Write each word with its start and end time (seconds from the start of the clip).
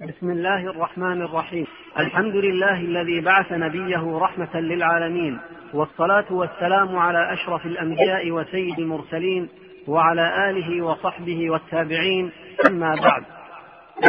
بسم 0.00 0.30
الله 0.30 0.70
الرحمن 0.70 1.22
الرحيم. 1.22 1.66
الحمد 1.98 2.36
لله 2.36 2.80
الذي 2.80 3.20
بعث 3.20 3.52
نبيه 3.52 4.18
رحمة 4.18 4.60
للعالمين 4.60 5.38
والصلاة 5.72 6.32
والسلام 6.32 6.96
على 6.96 7.32
أشرف 7.32 7.66
الأنبياء 7.66 8.30
وسيد 8.30 8.78
المرسلين 8.78 9.48
وعلى 9.88 10.50
آله 10.50 10.82
وصحبه 10.84 11.50
والتابعين. 11.50 12.30
أما 12.66 12.94
بعد 12.94 13.22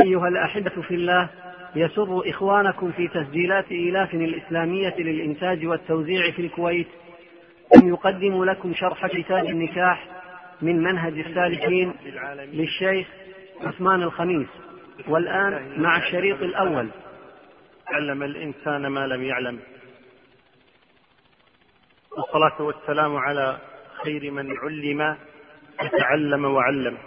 أيها 0.03 0.27
الأحبة 0.27 0.81
في 0.81 0.95
الله 0.95 1.29
يسر 1.75 2.29
إخوانكم 2.29 2.91
في 2.91 3.07
تسجيلات 3.07 3.71
إيلاف 3.71 4.13
الإسلامية 4.13 4.95
للإنتاج 4.97 5.65
والتوزيع 5.65 6.31
في 6.31 6.41
الكويت 6.41 6.87
أن 7.75 7.87
يقدم 7.87 8.43
لكم 8.43 8.73
شرح 8.73 9.07
كتاب 9.07 9.45
النكاح 9.45 10.07
من 10.61 10.83
منهج 10.83 11.19
السالكين 11.19 11.93
للشيخ 12.53 13.07
عثمان 13.61 14.01
الخميس. 14.01 14.47
والآن 15.07 15.81
مع 15.81 15.97
الشريط 15.97 16.41
الأول. 16.41 16.89
علم 17.87 18.23
الإنسان 18.23 18.87
ما 18.87 19.07
لم 19.07 19.23
يعلم. 19.23 19.59
والصلاة 22.17 22.61
والسلام 22.61 23.15
على 23.15 23.57
خير 24.03 24.31
من 24.31 24.57
علم 24.57 25.17
وتعلم 25.83 26.45
وعلم. 26.45 26.97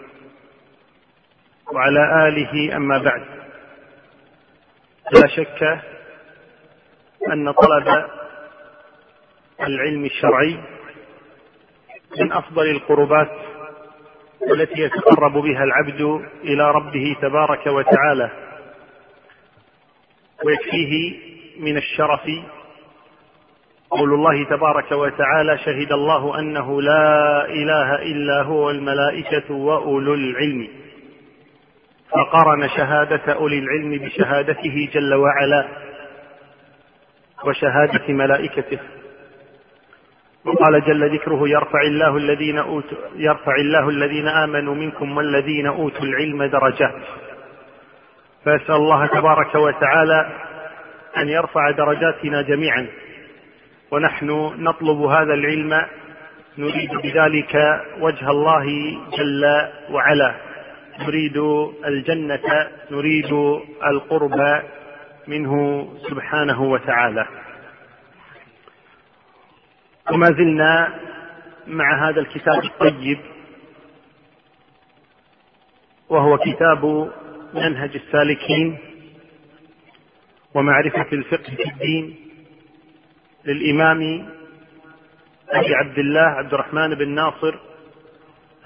وعلى 1.72 2.28
آله 2.28 2.76
أما 2.76 2.98
بعد. 2.98 3.24
لا 5.12 5.28
شك 5.28 5.62
أن 7.32 7.52
طلب 7.52 8.10
العلم 9.60 10.04
الشرعي 10.04 10.60
من 12.18 12.32
أفضل 12.32 12.70
القربات 12.70 13.47
التي 14.46 14.80
يتقرب 14.80 15.32
بها 15.32 15.64
العبد 15.64 16.00
إلى 16.44 16.70
ربه 16.70 17.16
تبارك 17.22 17.66
وتعالى 17.66 18.30
ويكفيه 20.44 21.14
من 21.60 21.76
الشرف. 21.76 22.30
قول 23.90 24.14
الله 24.14 24.44
تبارك 24.44 24.92
وتعالى 24.92 25.58
شهد 25.58 25.92
الله 25.92 26.38
أنه 26.38 26.82
لا 26.82 27.44
إله 27.44 27.94
إلا 27.94 28.42
هو 28.42 28.70
الملائكة 28.70 29.54
وأولو 29.54 30.14
العلم. 30.14 30.68
فقرن 32.10 32.68
شهادة 32.68 33.32
أولي 33.32 33.58
العلم 33.58 33.98
بشهادته 33.98 34.88
جل 34.92 35.14
وعلا 35.14 35.68
وشهادة 37.44 38.12
ملائكته. 38.12 38.78
وقال 40.48 40.84
جل 40.84 41.14
ذكره 41.14 41.48
يرفع 41.48 41.80
الله 41.82 42.16
الذين 42.16 42.58
أوتوا 42.58 42.98
يرفع 43.16 43.56
الله 43.56 43.88
الذين 43.88 44.28
آمنوا 44.28 44.74
منكم 44.74 45.16
والذين 45.16 45.66
أوتوا 45.66 46.04
العلم 46.04 46.44
درجات 46.44 46.94
فأسأل 48.44 48.74
الله 48.74 49.06
تبارك 49.06 49.54
وتعالى 49.54 50.26
أن 51.16 51.28
يرفع 51.28 51.70
درجاتنا 51.70 52.42
جميعا. 52.42 52.86
ونحن 53.90 54.52
نطلب 54.58 55.00
هذا 55.00 55.34
العلم 55.34 55.82
نريد 56.58 56.90
بذلك 57.02 57.80
وجه 58.00 58.30
الله 58.30 58.66
جل 59.18 59.44
وعلا. 59.90 60.34
نريد 61.00 61.36
الجنة 61.86 62.68
نريد 62.90 63.32
القرب 63.86 64.62
منه 65.26 65.84
سبحانه 66.10 66.62
وتعالى. 66.62 67.26
وما 70.12 70.26
زلنا 70.26 70.94
مع 71.66 72.08
هذا 72.08 72.20
الكتاب 72.20 72.64
الطيب 72.64 73.18
وهو 76.08 76.38
كتاب 76.38 77.10
منهج 77.54 77.90
السالكين 77.94 78.78
ومعرفة 80.54 81.06
الفقه 81.12 81.54
في 81.56 81.68
الدين 81.68 82.16
للإمام 83.44 84.28
أبي 85.50 85.74
عبد 85.74 85.98
الله 85.98 86.20
عبد 86.20 86.54
الرحمن 86.54 86.94
بن 86.94 87.08
ناصر 87.08 87.54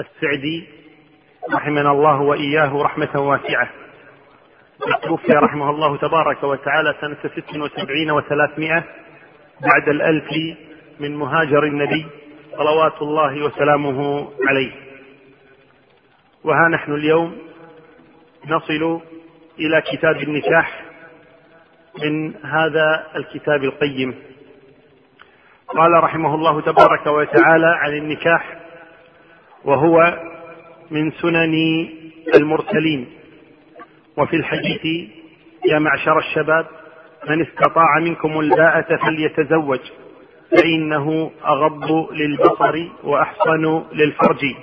السعدي 0.01 0.69
رحمنا 1.53 1.91
الله 1.91 2.21
وإياه 2.21 2.83
رحمة 2.83 3.21
واسعة. 3.21 3.71
توفي 5.03 5.33
رحمه 5.33 5.71
الله 5.71 5.97
تبارك 5.97 6.43
وتعالى 6.45 6.95
سنة 7.01 7.17
ست 7.17 7.57
وسبعين 7.57 8.11
وثلاثمائة 8.11 8.85
بعد 9.61 9.89
الألف 9.89 10.25
من 11.03 11.17
مهاجر 11.17 11.65
النبي 11.65 12.07
صلوات 12.57 13.03
الله 13.03 13.45
وسلامه 13.45 14.29
عليه. 14.49 14.73
وها 16.45 16.69
نحن 16.69 16.93
اليوم 16.93 17.39
نصل 18.49 19.01
إلى 19.59 19.83
كتاب 19.93 20.17
النكاح 20.17 20.85
من 22.03 22.35
هذا 22.45 23.07
الكتاب 23.17 23.65
القيم. 23.65 24.15
قال 25.69 26.05
رحمه 26.05 26.35
الله 26.35 26.61
تبارك 26.61 27.07
وتعالى 27.07 27.67
عن 27.67 27.97
النكاح 27.97 28.61
وهو 29.65 30.21
من 30.91 31.11
سنن 31.11 31.89
المرسلين. 32.35 33.07
وفي 34.17 34.37
الحديث 34.37 35.11
يا 35.71 35.79
معشر 35.79 36.19
الشباب 36.19 36.67
من 37.29 37.47
استطاع 37.47 37.99
منكم 38.01 38.41
الباءة 38.41 38.97
فليتزوج. 38.97 39.81
فإنه 40.57 41.31
أغض 41.45 42.13
للبصر 42.13 42.89
وأحصن 43.05 43.85
للفرج. 43.93 44.55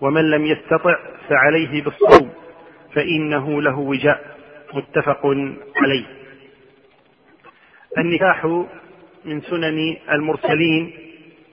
ومن 0.00 0.30
لم 0.30 0.46
يستطع 0.46 0.96
فعليه 1.28 1.82
بالصوم 1.82 2.30
فإنه 2.94 3.62
له 3.62 3.78
وجاء 3.78 4.36
متفق 4.74 5.26
عليه. 5.76 6.04
النكاح 7.98 8.44
من 9.24 9.40
سنن 9.40 9.96
المرسلين 10.12 10.92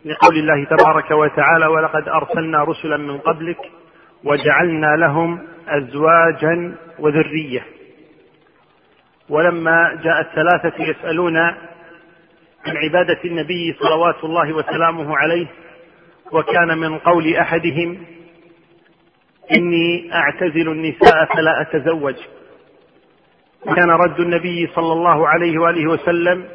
لقول 0.06 0.38
الله 0.38 0.64
تبارك 0.64 1.12
وتعالى 1.12 1.66
ولقد 1.68 2.08
أرسلنا 2.08 2.64
رسلا 2.64 2.98
من 2.98 3.18
قبلك 3.18 3.58
وجعلنا 4.24 4.96
لهم 4.96 5.40
أزواجا 5.68 6.76
وذرية. 7.00 7.66
ولما 9.30 10.00
جاء 10.04 10.22
الثلاثة 10.22 10.84
يسألون 10.84 11.38
عن 12.68 12.78
عبادة 12.78 13.20
النبي 13.26 13.76
صلوات 13.80 14.24
الله 14.24 14.54
وسلامه 14.54 15.18
عليه 15.18 15.48
وكان 16.32 16.78
من 16.78 16.98
قول 16.98 17.36
أحدهم 17.36 17.98
إني 19.58 20.14
أعتزل 20.14 20.70
النساء 20.70 21.26
فلا 21.36 21.62
أتزوج. 21.62 22.16
كان 23.76 23.90
رد 23.90 24.20
النبي 24.20 24.68
صلى 24.76 24.94
الله 24.94 25.28
عليه 25.28 25.58
وآله 25.58 25.90
وسلم 25.92 26.46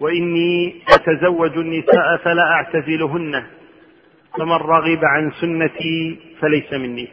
وإني 0.00 0.82
أتزوج 0.88 1.58
النساء 1.58 2.16
فلا 2.24 2.42
أعتزلهن 2.52 3.44
فمن 4.38 4.52
رغب 4.52 5.04
عن 5.04 5.30
سنتي 5.40 6.18
فليس 6.40 6.72
مني. 6.72 7.08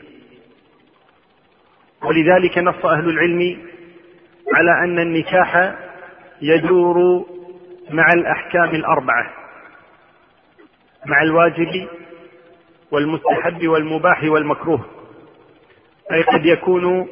ولذلك 2.04 2.58
نص 2.58 2.86
أهل 2.86 3.10
العلم 3.10 3.58
على 4.54 4.84
أن 4.84 5.00
النكاح 5.00 5.76
يدور 6.42 7.26
مع 7.90 8.06
الأحكام 8.14 8.70
الأربعة 8.70 9.34
مع 11.06 11.22
الواجب 11.22 11.88
والمستحب 12.92 13.68
والمباح 13.68 14.24
والمكروه. 14.24 14.86
أي 16.12 16.22
قد 16.22 16.46
يكون 16.46 17.08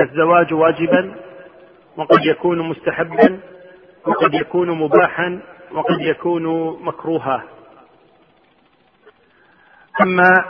الزواج 0.00 0.54
واجبا 0.54 1.14
وقد 1.96 2.24
يكون 2.24 2.68
مستحبا 2.68 3.40
وقد 4.06 4.34
يكون 4.34 4.70
مباحا 4.70 5.40
وقد 5.72 6.00
يكون 6.00 6.44
مكروها. 6.84 7.44
أما 10.00 10.44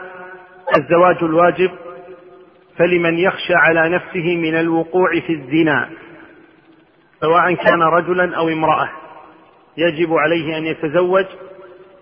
الزواج 0.77 1.17
الواجب 1.23 1.71
فلمن 2.77 3.19
يخشى 3.19 3.55
على 3.55 3.89
نفسه 3.89 4.37
من 4.37 4.55
الوقوع 4.61 5.21
في 5.27 5.33
الزنا. 5.33 5.91
سواء 7.21 7.55
كان 7.55 7.83
رجلا 7.83 8.37
أو 8.37 8.49
امرأة. 8.49 8.89
يجب 9.77 10.15
عليه 10.15 10.59
أن 10.59 10.67
يتزوج 10.67 11.25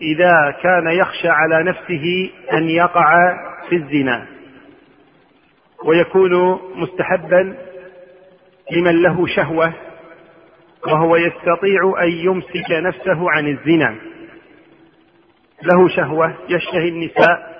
إذا 0.03 0.57
كان 0.63 0.87
يخشى 0.87 1.29
على 1.29 1.65
نفسه 1.65 2.31
أن 2.53 2.69
يقع 2.69 3.15
في 3.69 3.77
الزنا. 3.77 4.27
ويكون 5.85 6.61
مستحبا 6.75 7.57
لمن 8.71 9.03
له 9.03 9.27
شهوة 9.27 9.73
وهو 10.87 11.17
يستطيع 11.17 11.95
أن 12.03 12.11
يمسك 12.11 12.71
نفسه 12.71 13.31
عن 13.31 13.49
الزنا. 13.49 13.95
له 15.63 15.89
شهوة 15.89 16.35
يشتهي 16.49 16.89
النساء 16.89 17.55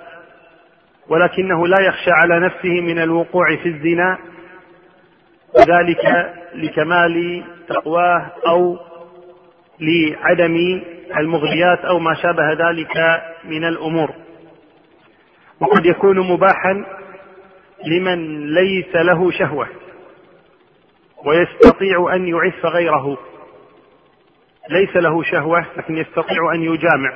ولكنه 1.07 1.67
لا 1.67 1.81
يخشى 1.87 2.11
على 2.11 2.39
نفسه 2.39 2.81
من 2.81 2.99
الوقوع 2.99 3.55
في 3.55 3.69
الزنا. 3.69 4.17
وذلك 5.55 6.33
لكمال 6.55 7.43
تقواه 7.67 8.31
أو 8.47 8.77
لعدم 9.79 10.81
المغريات 11.17 11.79
أو 11.79 11.99
ما 11.99 12.13
شابه 12.13 12.53
ذلك 12.53 13.21
من 13.43 13.65
الأمور. 13.65 14.11
وقد 15.59 15.85
يكون 15.85 16.19
مباحا 16.19 16.85
لمن 17.85 18.47
ليس 18.53 18.95
له 18.95 19.31
شهوة 19.31 19.67
ويستطيع 21.25 22.15
أن 22.15 22.27
يعف 22.27 22.65
غيره. 22.65 23.17
ليس 24.69 24.95
له 24.95 25.23
شهوة 25.23 25.65
لكن 25.77 25.97
يستطيع 25.97 26.53
أن 26.53 26.63
يجامع. 26.63 27.13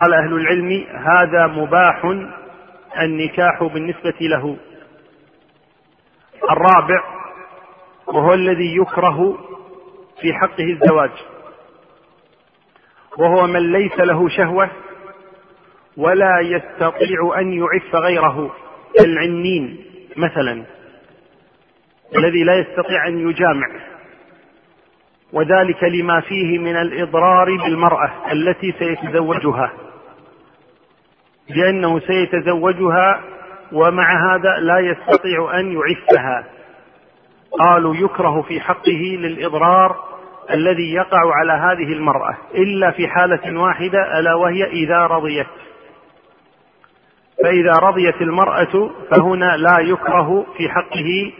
قال 0.00 0.14
أهل 0.14 0.32
العلم 0.32 0.86
هذا 0.94 1.46
مباح 1.46 2.04
النكاح 3.00 3.62
بالنسبة 3.62 4.14
له. 4.20 4.56
الرابع 6.50 7.04
وهو 8.06 8.34
الذي 8.34 8.76
يكره 8.76 9.38
في 10.20 10.34
حقه 10.34 10.64
الزواج. 10.64 11.10
وهو 13.18 13.46
من 13.46 13.72
ليس 13.72 13.98
له 13.98 14.28
شهوة 14.28 14.70
ولا 15.96 16.40
يستطيع 16.40 17.38
أن 17.38 17.52
يعف 17.52 17.94
غيره 17.94 18.54
كالعنين 18.98 19.84
مثلا 20.16 20.64
الذي 22.16 22.44
لا 22.44 22.54
يستطيع 22.58 23.08
أن 23.08 23.28
يجامع. 23.30 23.68
وذلك 25.32 25.84
لما 25.84 26.20
فيه 26.20 26.58
من 26.58 26.76
الإضرار 26.76 27.56
بالمرأة 27.56 28.32
التي 28.32 28.74
سيتزوجها 28.78 29.72
لأنه 31.48 32.00
سيتزوجها 32.00 33.20
ومع 33.72 34.34
هذا 34.34 34.58
لا 34.58 34.78
يستطيع 34.78 35.60
أن 35.60 35.72
يعفها. 35.72 36.44
قالوا 37.58 37.94
يكره 37.94 38.42
في 38.42 38.60
حقه 38.60 39.18
للإضرار 39.18 39.96
الذي 40.50 40.94
يقع 40.94 41.34
على 41.34 41.52
هذه 41.52 41.92
المرأة 41.92 42.36
إلا 42.54 42.90
في 42.90 43.08
حالة 43.08 43.60
واحدة 43.60 44.18
ألا 44.18 44.34
وهي 44.34 44.64
إذا 44.64 45.06
رضيت. 45.06 45.46
فإذا 47.42 47.72
رضيت 47.72 48.22
المرأة 48.22 48.90
فهنا 49.10 49.56
لا 49.56 49.78
يكره 49.78 50.46
في 50.56 50.68
حقه 50.68 51.32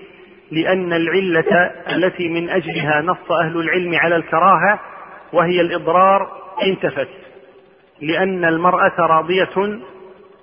لأن 0.53 0.93
العلة 0.93 1.71
التي 1.93 2.29
من 2.29 2.51
أجلها 2.51 3.01
نص 3.01 3.33
أهل 3.33 3.61
العلم 3.61 3.95
على 3.95 4.17
الكراهة 4.17 4.81
وهي 5.33 5.61
الإضرار 5.61 6.29
انتفت. 6.63 7.09
لأن 8.03 8.45
المرأة 8.45 8.93
راضية 8.99 9.81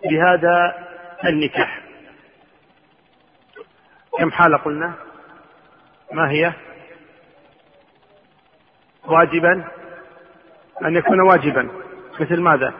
بهذا 0.10 0.87
النكاح. 1.26 1.82
كم 4.20 4.32
حالة 4.32 4.58
قلنا؟ 4.58 4.94
ما 6.14 6.32
هي؟ 6.32 6.54
واجبا؟ 9.06 9.68
أن 10.86 10.96
يكون 10.96 11.22
واجبا. 11.22 11.70
مثل 12.20 12.42
ماذا؟ 12.42 12.74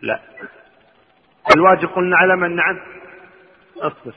لا. 0.00 0.20
الواجب 1.56 1.88
قلنا 1.88 2.16
على 2.16 2.36
من؟ 2.36 2.56
نعم. 2.56 2.80
أصبر. 3.76 4.14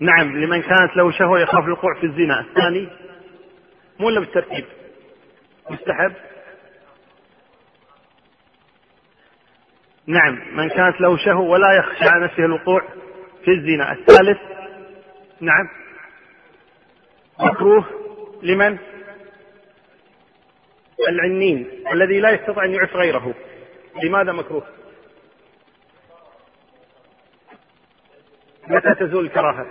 نعم 0.00 0.36
لمن 0.36 0.62
كانت 0.62 0.96
له 0.96 1.10
شهوة 1.10 1.40
يخاف 1.40 1.64
الوقوع 1.64 2.00
في 2.00 2.06
الزنا. 2.06 2.40
الثاني 2.40 2.88
مو 4.00 4.08
الا 4.08 4.20
بالترتيب 4.20 4.64
مستحب؟ 5.70 6.12
نعم 10.06 10.56
من 10.56 10.68
كانت 10.68 11.00
له 11.00 11.16
شهوة 11.16 11.48
ولا 11.48 11.72
يخشى 11.72 12.04
على 12.04 12.24
نفسه 12.24 12.44
الوقوع 12.44 12.82
في 13.44 13.50
الزنا. 13.50 13.92
الثالث 13.92 14.38
نعم. 15.40 15.68
مكروه 17.40 17.84
لمن؟ 18.42 18.78
العنين 21.08 21.84
الذي 21.92 22.20
لا 22.20 22.30
يستطيع 22.30 22.64
أن 22.64 22.74
يعف 22.74 22.96
غيره. 22.96 23.34
لماذا 24.02 24.32
مكروه؟ 24.32 24.66
متى 28.68 28.94
تزول 28.94 29.24
الكراهة؟ 29.24 29.66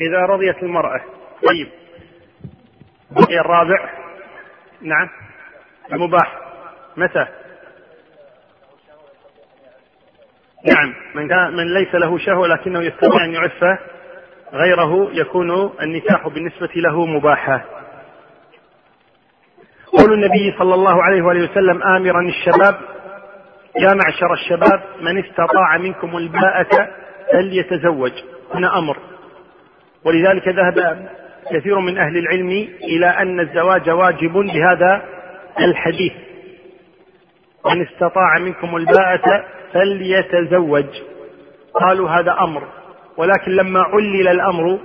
إذا 0.00 0.18
رضيت 0.18 0.62
المرأة. 0.62 1.00
طيب. 1.48 1.68
بقي 3.10 3.40
الرابع. 3.40 3.90
نعم. 4.82 5.08
المباح. 5.92 6.38
متى؟ 6.96 7.26
نعم. 10.64 10.94
من 11.14 11.28
كان 11.28 11.56
من 11.56 11.74
ليس 11.74 11.94
له 11.94 12.18
شهوة 12.18 12.48
لكنه 12.48 12.82
يستطيع 12.82 13.24
أن 13.24 13.32
يعف 13.32 13.78
غيره 14.52 15.10
يكون 15.12 15.70
النكاح 15.82 16.28
بالنسبة 16.28 16.70
له 16.76 17.06
مباحا. 17.06 17.64
قول 19.92 20.12
النبي 20.12 20.54
صلى 20.58 20.74
الله 20.74 21.02
عليه 21.02 21.22
وآله 21.22 21.50
وسلم 21.50 21.82
آمرا 21.82 22.28
الشباب. 22.28 22.80
يا 23.76 23.94
معشر 23.94 24.32
الشباب 24.32 24.82
من 25.00 25.24
استطاع 25.24 25.78
منكم 25.78 26.16
الباءة 26.16 26.88
فليتزوج. 27.32 28.12
هنا 28.54 28.78
أمر. 28.78 29.13
ولذلك 30.04 30.48
ذهب 30.48 31.08
كثير 31.50 31.78
من 31.78 31.98
أهل 31.98 32.16
العلم 32.16 32.68
إلى 32.84 33.06
أن 33.06 33.40
الزواج 33.40 33.90
واجب 33.90 34.32
بهذا 34.32 35.02
الحديث. 35.60 36.12
من 37.66 37.86
استطاع 37.86 38.38
منكم 38.38 38.76
الباءة 38.76 39.44
فليتزوج. 39.72 40.86
قالوا 41.74 42.10
هذا 42.10 42.36
أمر. 42.40 42.62
ولكن 43.16 43.50
لما 43.52 43.80
علل 43.80 44.28
الأمر 44.28 44.78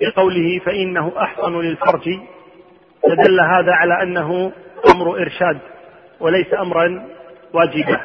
بقوله 0.00 0.58
فإنه 0.58 1.12
أحسن 1.18 1.60
للفرج 1.60 2.18
فدل 3.02 3.40
هذا 3.40 3.72
على 3.72 4.02
أنه 4.02 4.52
أمر 4.94 5.16
إرشاد 5.16 5.58
وليس 6.20 6.54
أمرا 6.54 7.06
واجبا. 7.52 8.00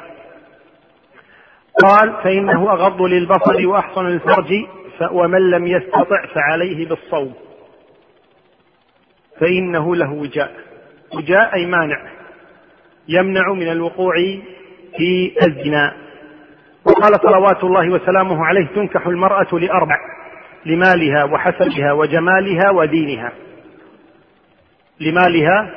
قال 1.83 2.13
فإنه 2.23 2.71
أغض 2.71 3.01
للبصر 3.01 3.67
وأحسن 3.67 4.05
للفرج 4.05 4.53
ومن 5.11 5.49
لم 5.49 5.67
يستطع 5.67 6.25
فعليه 6.35 6.87
بالصوم 6.87 7.33
فإنه 9.39 9.95
له 9.95 10.13
وجاء. 10.13 10.51
وجاء 11.15 11.55
أي 11.55 11.65
مانع. 11.65 12.11
يمنع 13.07 13.53
من 13.53 13.71
الوقوع 13.71 14.13
في 14.97 15.35
الزنا. 15.47 15.93
وقال 16.85 17.13
صلوات 17.21 17.63
الله 17.63 17.89
وسلامه 17.89 18.45
عليه 18.45 18.67
تنكح 18.67 19.07
المرأة 19.07 19.59
لأربع 19.59 19.95
لمالها 20.65 21.23
وحسبها 21.23 21.91
وجمالها 21.91 22.69
ودينها. 22.69 23.31
لمالها 24.99 25.71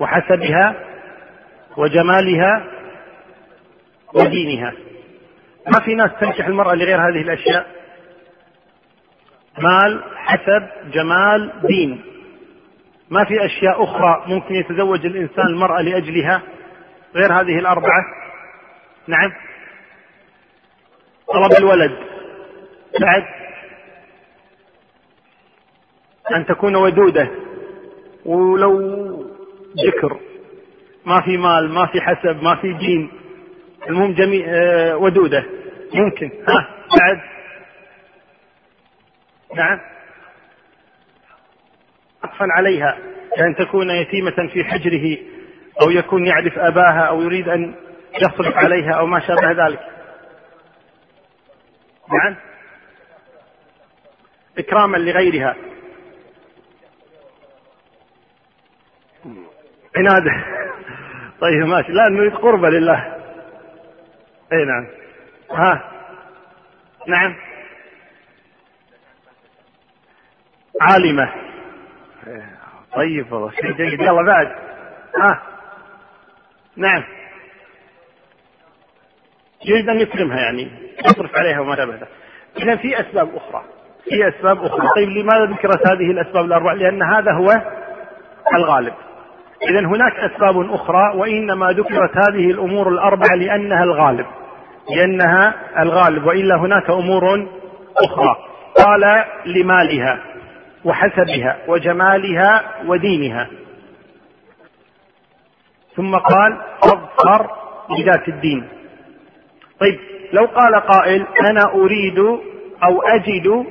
وحسبها 0.00 0.74
وجمالها 1.76 2.64
ودينها. 4.14 4.72
ما 5.66 5.80
في 5.84 5.94
ناس 5.94 6.10
تنكح 6.20 6.46
المرأة 6.46 6.74
لغير 6.74 7.00
هذه 7.00 7.22
الأشياء؟ 7.22 7.66
مال 9.58 10.04
حسب 10.16 10.68
جمال 10.92 11.52
دين. 11.68 12.04
ما 13.10 13.24
في 13.24 13.46
أشياء 13.46 13.84
أخرى 13.84 14.24
ممكن 14.26 14.54
يتزوج 14.54 15.06
الإنسان 15.06 15.46
المرأة 15.46 15.82
لأجلها 15.82 16.42
غير 17.14 17.32
هذه 17.32 17.58
الأربعة؟ 17.58 18.04
نعم. 19.06 19.32
طلب 21.28 21.52
الولد. 21.58 21.98
بعد. 23.00 23.24
أن 26.34 26.46
تكون 26.46 26.76
ودودة. 26.76 27.30
ولو 28.24 28.80
ذكر. 29.86 30.20
ما 31.06 31.20
في 31.20 31.36
مال 31.36 31.70
ما 31.70 31.86
في 31.86 32.00
حسب 32.00 32.42
ما 32.42 32.54
في 32.54 32.72
دين. 32.72 33.19
المهم 33.88 34.14
جميع 34.14 34.46
آه، 34.48 34.96
ودودة. 34.96 35.44
ممكن. 35.94 36.30
ها 36.48 36.68
بعد. 36.98 37.20
نعم. 39.56 39.80
عطفا 42.24 42.46
عليها. 42.56 42.98
كأن 43.36 43.54
تكون 43.66 43.90
يتيمة 43.90 44.48
في 44.52 44.64
حجره 44.64 45.18
أو 45.82 45.90
يكون 45.90 46.26
يعرف 46.26 46.58
أباها 46.58 47.00
أو 47.00 47.22
يريد 47.22 47.48
أن 47.48 47.74
يصرف 48.16 48.56
عليها 48.56 48.92
أو 48.92 49.06
ما 49.06 49.20
شابه 49.20 49.66
ذلك. 49.66 49.80
نعم. 52.12 52.36
إكراما 54.58 54.96
لغيرها. 54.96 55.56
عناده 59.96 60.44
طيب 61.40 61.66
ماشي. 61.66 61.92
لا 61.92 62.08
نريد 62.08 62.34
قربة 62.34 62.68
لله. 62.68 63.19
اي 64.52 64.64
نعم. 64.64 64.86
ها. 65.50 65.82
نعم. 67.06 67.36
عالمة. 70.80 71.32
طيب 72.94 73.32
والله 73.32 73.50
شيء 73.50 73.72
جيد. 73.72 74.00
يلا 74.00 74.22
بعد. 74.22 74.46
ها. 75.16 75.42
نعم. 76.76 77.04
يريد 79.64 79.88
أن 79.88 80.00
يكرمها 80.00 80.40
يعني 80.40 80.70
يصرف 81.04 81.36
عليها 81.36 81.60
وما 81.60 81.76
شابه 81.76 82.06
إذا 82.56 82.76
في 82.76 83.00
أسباب 83.00 83.36
أخرى. 83.36 83.64
في 84.04 84.28
أسباب 84.28 84.64
أخرى. 84.64 84.88
طيب 84.96 85.08
لماذا 85.08 85.44
ذكرت 85.44 85.86
هذه 85.86 86.10
الأسباب 86.10 86.44
الأربعة 86.44 86.74
لأن 86.74 87.02
هذا 87.02 87.32
هو 87.32 87.62
الغالب. 88.54 88.94
إذا 89.70 89.80
هناك 89.80 90.12
أسباب 90.12 90.70
أخرى 90.70 91.16
وإنما 91.16 91.72
ذكرت 91.72 92.16
هذه 92.16 92.50
الأمور 92.50 92.88
الأربعة 92.88 93.34
لأنها 93.36 93.84
الغالب. 93.84 94.26
لأنها 94.90 95.54
الغالب 95.82 96.26
وإلا 96.26 96.56
هناك 96.56 96.90
أمور 96.90 97.48
أخرى. 97.96 98.36
قال 98.84 99.24
لمالها 99.46 100.20
وحسبها 100.84 101.58
وجمالها 101.68 102.62
ودينها. 102.86 103.46
ثم 105.96 106.16
قال 106.16 106.60
أظفر 106.82 107.50
بذات 107.90 108.28
الدين. 108.28 108.68
طيب 109.80 109.98
لو 110.32 110.44
قال 110.46 110.74
قائل 110.74 111.26
أنا 111.50 111.74
أريد 111.74 112.18
أو 112.84 113.02
أجد 113.02 113.66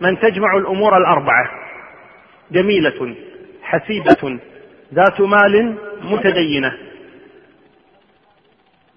من 0.00 0.18
تجمع 0.18 0.56
الأمور 0.56 0.96
الأربعة. 0.96 1.50
جميلة 2.50 3.14
حسيبة 3.62 4.38
ذات 4.94 5.20
مال 5.20 5.76
متدينة. 6.02 6.72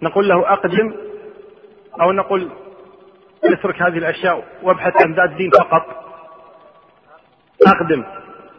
نقول 0.02 0.28
له 0.28 0.54
أقدم. 0.54 1.07
أو 2.02 2.12
نقول 2.12 2.50
اترك 3.44 3.82
هذه 3.82 3.98
الأشياء 3.98 4.44
وابحث 4.64 4.94
عن 5.02 5.14
ذات 5.14 5.30
دين 5.30 5.52
فقط. 5.52 5.86
أقدم. 7.68 8.04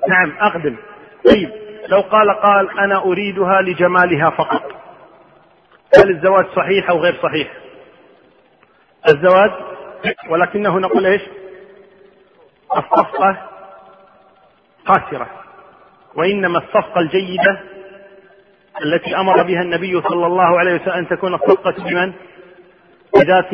نعم 0.08 0.32
أقدم. 0.40 0.76
طيب 1.24 1.50
لو 1.88 2.00
قال 2.00 2.30
قال 2.30 2.78
أنا 2.78 3.02
أريدها 3.04 3.62
لجمالها 3.62 4.30
فقط. 4.30 4.62
هل 5.98 6.10
الزواج 6.10 6.46
صحيح 6.56 6.90
أو 6.90 6.98
غير 6.98 7.14
صحيح؟ 7.22 7.52
الزواج 9.08 9.50
ولكنه 10.30 10.78
نقول 10.78 11.06
إيش؟ 11.06 11.22
الصفقة 12.76 13.48
قاسرة. 14.86 15.26
وإنما 16.14 16.58
الصفقة 16.58 17.00
الجيدة 17.00 17.60
التي 18.84 19.16
أمر 19.16 19.42
بها 19.42 19.62
النبي 19.62 20.02
صلى 20.02 20.26
الله 20.26 20.58
عليه 20.58 20.74
وسلم 20.74 20.92
أن 20.92 21.08
تكون 21.08 21.34
الصفقة 21.34 21.74
بمن 21.84 22.12
بذات 23.16 23.52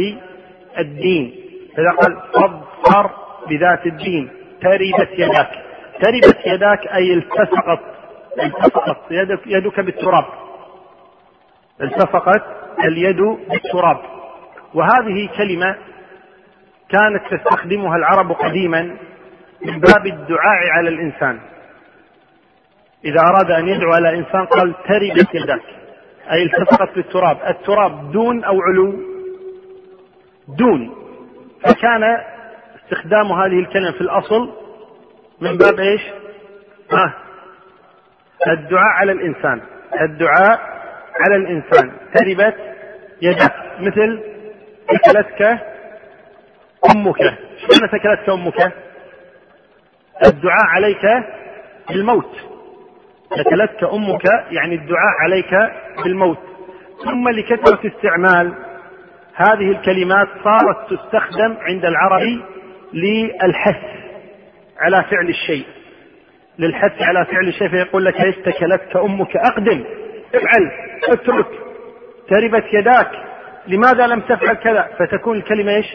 الدين. 0.79 1.35
فإذا 1.77 1.91
قال 1.91 2.23
فاظفر 2.35 3.11
بذات 3.49 3.87
الدين 3.87 4.31
تربت 4.61 5.11
يداك. 5.19 5.51
تربت 6.03 6.47
يداك 6.47 6.87
أي 6.87 7.15
التصقت 7.15 7.81
التصقت 8.43 8.99
يدك, 9.11 9.41
يدك 9.47 9.81
بالتراب. 9.81 10.25
التصقت 11.83 12.43
اليد 12.85 13.21
بالتراب. 13.51 14.01
وهذه 14.75 15.29
كلمة 15.39 15.77
كانت 16.89 17.23
تستخدمها 17.31 17.97
العرب 17.97 18.33
قديما 18.33 18.83
من 19.63 19.81
باب 19.81 20.07
الدعاء 20.07 20.69
على 20.71 20.89
الإنسان. 20.89 21.41
إذا 23.05 23.21
أراد 23.21 23.51
أن 23.51 23.69
يدعو 23.69 23.93
على 23.93 24.19
إنسان 24.19 24.47
قال 24.47 24.75
تربت 24.89 25.35
يداك 25.35 25.63
أي 26.33 26.43
التصقت 26.43 26.95
بالتراب. 26.95 27.39
التراب 27.49 28.13
دون 28.13 28.45
أو 28.45 28.61
علو. 28.63 29.14
دون. 30.49 30.95
فكان 31.63 32.19
استخدام 32.85 33.33
هذه 33.33 33.59
الكلمة 33.59 33.93
في 33.93 34.01
الأصل 34.01 34.51
من 35.41 35.57
باب 35.57 35.79
إيش؟ 35.79 36.03
ها. 36.93 37.15
الدعاء 38.49 38.93
على 38.93 39.13
الإنسان. 39.13 39.61
الدعاء 40.01 40.61
على 41.21 41.37
الإنسان. 41.37 41.93
تربت 42.15 42.57
يدك. 43.23 43.55
مثل 43.81 44.21
ثكلتك 44.89 45.43
أمك. 46.91 47.19
شلون 47.59 47.89
ثكلتك 47.89 48.29
أمك؟ 48.29 48.73
الدعاء 50.27 50.67
عليك 50.67 51.25
بالموت. 51.89 52.37
ثكلتك 53.31 53.85
أمك 53.85 54.25
يعني 54.51 54.75
الدعاء 54.75 55.13
عليك 55.23 55.73
بالموت. 56.05 56.39
ثم 57.05 57.29
لكثرة 57.29 57.81
استعمال 57.87 58.55
هذه 59.35 59.71
الكلمات 59.71 60.29
صارت 60.45 60.91
تستخدم 60.91 61.57
عند 61.61 61.85
العرب 61.85 62.23
للحث 62.93 63.83
على 64.81 65.05
فعل 65.11 65.29
الشيء. 65.29 65.65
للحث 66.59 67.03
على 67.03 67.25
فعل 67.25 67.49
الشيء 67.49 67.69
فيقول 67.69 68.05
لك 68.05 68.21
إيش 68.21 68.37
تكلتك 68.37 68.97
أمك 68.97 69.37
أقدم 69.37 69.85
افعل 70.35 70.71
اترك 71.09 71.47
تربت 72.29 72.65
يداك 72.73 73.11
لماذا 73.67 74.07
لم 74.07 74.21
تفعل 74.21 74.55
كذا؟ 74.55 74.89
فتكون 74.99 75.37
الكلمة 75.37 75.77
إيش؟ 75.77 75.87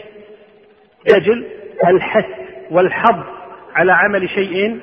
يجل 1.16 1.46
الحث 1.86 2.26
والحظ 2.70 3.24
على 3.74 3.92
عمل 3.92 4.28
شيء 4.30 4.80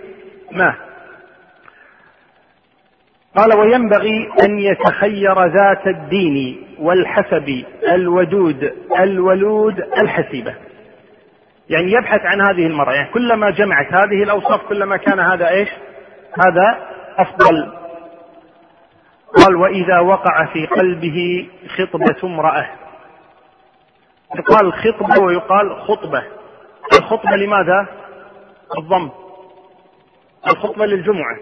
ما. 0.51 0.75
قال 3.35 3.59
وينبغي 3.59 4.29
أن 4.45 4.59
يتخير 4.59 5.45
ذات 5.45 5.87
الدين. 5.87 6.66
والحسب 6.79 7.63
الودود 7.89 8.73
الولود 8.99 9.79
الحسيبة. 9.79 10.55
يعني 11.69 11.91
يبحث 11.91 12.21
عن 12.21 12.41
هذه 12.41 12.67
المرأة. 12.67 12.93
يعني 12.93 13.13
كلما 13.13 13.49
جمعت 13.49 13.93
هذه 13.93 14.23
الأوصاف 14.23 14.61
كلما 14.61 14.97
كان 14.97 15.19
هذا 15.19 15.49
إيش؟ 15.49 15.69
هذا 16.39 16.87
أفضل. 17.17 17.73
قال 19.35 19.55
وإذا 19.55 19.99
وقع 19.99 20.45
في 20.45 20.65
قلبه 20.65 21.49
خطبة 21.77 22.15
امرأة. 22.23 22.69
يقال 24.35 24.73
خطبة 24.73 25.23
ويقال 25.23 25.81
خطبة. 25.81 26.23
الخطبة 26.93 27.35
لماذا؟ 27.35 27.87
الضم. 28.77 29.09
الخطبة 30.47 30.85
للجمعة. 30.85 31.37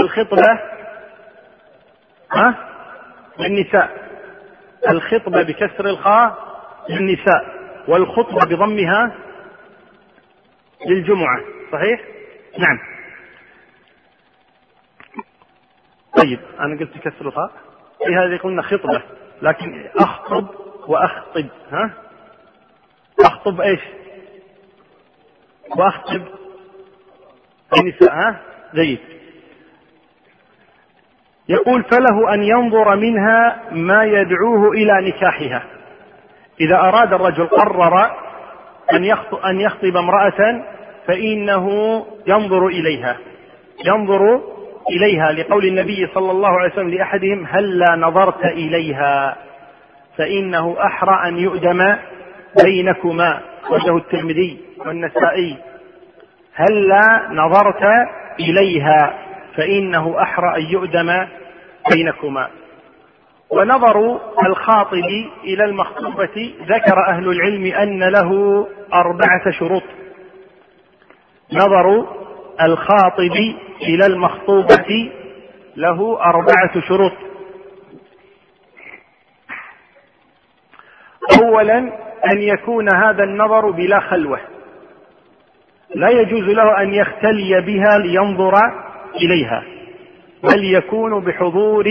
الخطبة 0.00 0.60
ها؟ 2.32 2.54
للنساء. 3.38 4.05
الخطبة 4.90 5.42
بكسر 5.42 5.86
الخاء 5.86 6.56
للنساء 6.90 7.56
والخطبة 7.88 8.44
بضمها 8.44 9.16
للجمعة 10.86 11.40
صحيح؟ 11.72 12.00
نعم 12.58 12.78
طيب 16.16 16.40
أنا 16.60 16.78
قلت 16.80 16.98
كسر 16.98 17.26
الخاء 17.28 17.50
في 18.06 18.14
هذه 18.14 18.36
قلنا 18.36 18.62
خطبة 18.62 19.02
لكن 19.42 19.88
أخطب 19.96 20.46
وأخطب 20.86 21.46
ها؟ 21.72 21.90
أخطب 23.20 23.60
إيش؟ 23.60 23.80
وأخطب 25.76 26.22
النساء 27.78 28.14
ها؟ 28.14 28.40
جيد 28.74 28.98
يقول 31.48 31.84
فله 31.84 32.34
أن 32.34 32.42
ينظر 32.42 32.96
منها 32.96 33.56
ما 33.72 34.04
يدعوه 34.04 34.70
إلى 34.72 35.08
نكاحها. 35.08 35.62
إذا 36.60 36.76
أراد 36.76 37.12
الرجل 37.12 37.46
قرر 37.46 38.10
أن 39.44 39.60
يخطب, 39.60 39.96
امرأة 39.96 40.62
فإنه 41.06 41.66
ينظر 42.26 42.66
إليها. 42.66 43.16
ينظر 43.84 44.40
إليها 44.90 45.32
لقول 45.32 45.64
النبي 45.64 46.06
صلى 46.14 46.30
الله 46.30 46.48
عليه 46.48 46.72
وسلم 46.72 46.90
لأحدهم 46.90 47.46
هلا 47.50 47.96
نظرت 47.96 48.44
إليها؟ 48.44 49.36
فإنه 50.16 50.76
أحرى 50.86 51.28
أن 51.28 51.38
يؤدم 51.38 51.96
بينكما. 52.64 53.40
وجه 53.70 53.96
الترمذي 53.96 54.60
والنسائي. 54.86 55.56
هلا 56.54 57.28
نظرت 57.30 57.82
إليها؟ 58.40 59.25
فإنه 59.56 60.22
أحرى 60.22 60.56
أن 60.56 60.62
يؤدم 60.70 61.26
بينكما. 61.92 62.48
ونظر 63.50 64.20
الخاطب 64.46 65.04
إلى 65.44 65.64
المخطوبة 65.64 66.54
ذكر 66.62 67.06
أهل 67.08 67.28
العلم 67.28 67.66
أن 67.74 68.04
له 68.04 68.60
أربعة 68.94 69.50
شروط. 69.58 69.82
نظر 71.52 72.06
الخاطب 72.62 73.36
إلى 73.82 74.06
المخطوبة 74.06 75.12
له 75.76 76.20
أربعة 76.20 76.80
شروط. 76.88 77.12
أولا 81.42 81.78
أن 82.32 82.38
يكون 82.38 82.94
هذا 82.94 83.24
النظر 83.24 83.70
بلا 83.70 84.00
خلوة. 84.00 84.40
لا 85.94 86.08
يجوز 86.08 86.42
له 86.42 86.82
أن 86.82 86.94
يختلي 86.94 87.60
بها 87.60 87.98
لينظر 87.98 88.54
إليها 89.16 89.62
بل 90.42 90.64
يكون 90.64 91.24
بحضور 91.24 91.84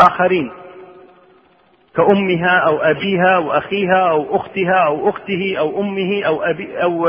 آخرين 0.00 0.50
كأمها 1.96 2.58
أو 2.58 2.78
أبيها 2.78 3.36
أو 3.36 3.52
أخيها 3.52 4.10
أو 4.10 4.36
أختها 4.36 4.86
أو 4.86 5.08
أخته 5.08 5.54
أو 5.58 5.80
أمه 5.80 6.22
أو 6.26 6.42
أبي 6.42 6.82
أو 6.82 7.08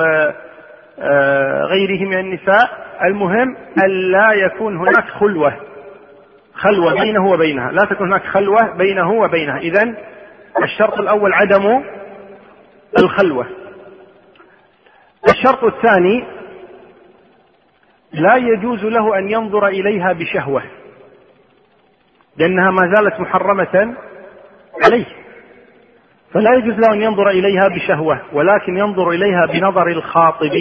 آه، 1.00 1.64
غيره 1.64 2.06
من 2.10 2.20
النساء. 2.20 2.86
المهم 3.06 3.58
ألا 3.86 4.32
يكون 4.32 4.78
هناك 4.78 5.10
خلوة 5.10 5.56
خلوة 6.54 7.02
بينه 7.02 7.28
وبينها 7.28 7.72
لا 7.72 7.86
تكون 7.86 8.08
هناك 8.08 8.26
خلوة 8.26 8.78
بينه 8.78 9.12
وبينها. 9.12 9.58
إذا 9.58 9.96
الشرط 10.64 11.00
الأول 11.00 11.34
عدم 11.34 11.84
الخلوة. 13.00 13.48
الشرط 15.30 15.64
الثاني 15.64 16.24
لا 18.16 18.36
يجوز 18.36 18.84
له 18.84 19.18
أن 19.18 19.30
ينظر 19.30 19.68
إليها 19.68 20.14
بشهوة 20.14 20.64
لأنها 22.38 22.72
ما 22.72 22.94
زالت 22.96 23.20
محرمة 23.20 23.96
عليه. 24.86 25.06
فلا 26.34 26.56
يجوز 26.56 26.74
له 26.80 26.94
أن 26.94 27.02
ينظر 27.02 27.30
إليها 27.30 27.68
بشهوة 27.68 28.22
ولكن 28.34 28.78
ينظر 28.78 29.10
إليها 29.10 29.46
بنظر 29.46 29.88
الخاطب 29.88 30.52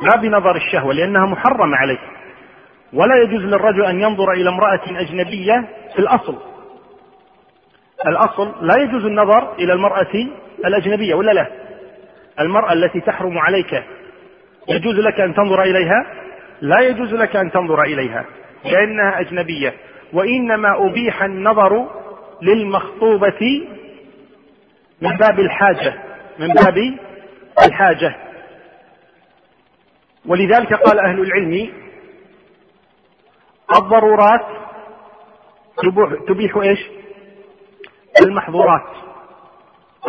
لا 0.00 0.16
بنظر 0.16 0.56
الشهوة 0.56 0.94
لأنها 0.94 1.26
محرمة 1.26 1.76
عليه. 1.76 1.98
ولا 2.92 3.16
يجوز 3.16 3.40
للرجل 3.40 3.84
أن 3.84 4.00
ينظر 4.00 4.32
إلى 4.32 4.48
امرأة 4.48 4.80
أجنبية 4.86 5.68
في 5.94 5.98
الأصل. 5.98 6.38
الأصل 8.06 8.66
لا 8.66 8.82
يجوز 8.82 9.04
النظر 9.04 9.52
إلى 9.54 9.72
المرأة 9.72 10.12
الأجنبية 10.64 11.14
ولا 11.14 11.32
لا؟ 11.32 11.46
المرأة 12.40 12.72
التي 12.72 13.00
تحرم 13.00 13.38
عليك 13.38 13.84
يجوز 14.68 14.94
لك 14.94 15.20
أن 15.20 15.34
تنظر 15.34 15.62
إليها؟ 15.62 16.23
لا 16.60 16.80
يجوز 16.80 17.14
لك 17.14 17.36
أن 17.36 17.50
تنظر 17.50 17.82
إليها 17.82 18.24
لأنها 18.64 19.20
أجنبية 19.20 19.74
وإنما 20.12 20.86
أبيح 20.86 21.22
النظر 21.22 21.86
للمخطوبة 22.42 23.68
من 25.00 25.16
باب 25.16 25.40
الحاجة 25.40 25.94
من 26.38 26.48
باب 26.48 26.98
الحاجة 27.66 28.16
ولذلك 30.26 30.74
قال 30.74 30.98
أهل 30.98 31.20
العلم 31.20 31.72
الضرورات 33.78 34.46
تبيح 36.28 36.56
إيش؟ 36.56 36.80
المحظورات 38.22 38.86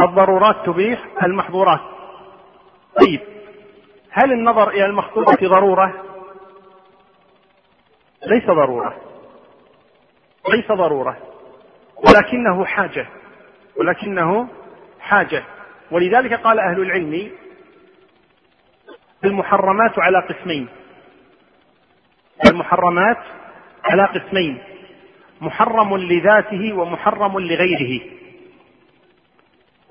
الضرورات 0.01 0.65
تبيح 0.65 0.99
المحظورات 1.23 1.79
طيب 3.01 3.19
هل 4.11 4.31
النظر 4.31 4.69
إلى 4.69 4.85
المخطوبة 4.85 5.37
ضرورة؟ 5.43 5.93
ليس 8.27 8.45
ضرورة. 8.45 8.95
ليس 10.53 10.71
ضرورة. 10.71 11.17
ولكنه 11.97 12.65
حاجة. 12.65 13.07
ولكنه 13.77 14.49
حاجة. 14.99 15.43
ولذلك 15.91 16.33
قال 16.33 16.59
أهل 16.59 16.81
العلم 16.81 17.31
المحرمات 19.23 19.99
على 19.99 20.19
قسمين. 20.19 20.67
المحرمات 22.49 23.17
على 23.83 24.03
قسمين. 24.03 24.57
محرم 25.41 25.97
لذاته 25.97 26.73
ومحرم 26.73 27.39
لغيره. 27.39 28.01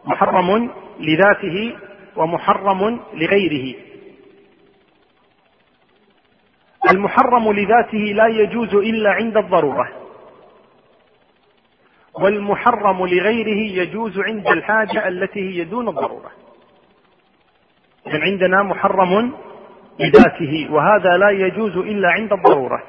محرم 0.04 0.70
لذاته 1.00 1.76
ومحرم 2.16 3.00
لغيره. 3.14 3.93
المحرم 6.90 7.52
لذاته 7.52 7.98
لا 7.98 8.26
يجوز 8.26 8.74
إلا 8.74 9.10
عند 9.10 9.36
الضرورة. 9.36 9.88
والمحرم 12.20 13.06
لغيره 13.06 13.82
يجوز 13.82 14.18
عند 14.18 14.46
الحاجة 14.46 15.08
التي 15.08 15.40
هي 15.40 15.64
دون 15.64 15.88
الضرورة. 15.88 16.30
إذن 18.06 18.22
عندنا 18.22 18.62
محرم 18.62 19.32
لذاته 20.00 20.68
وهذا 20.70 21.16
لا 21.16 21.30
يجوز 21.30 21.76
إلا 21.76 22.10
عند 22.10 22.32
الضرورة. 22.32 22.82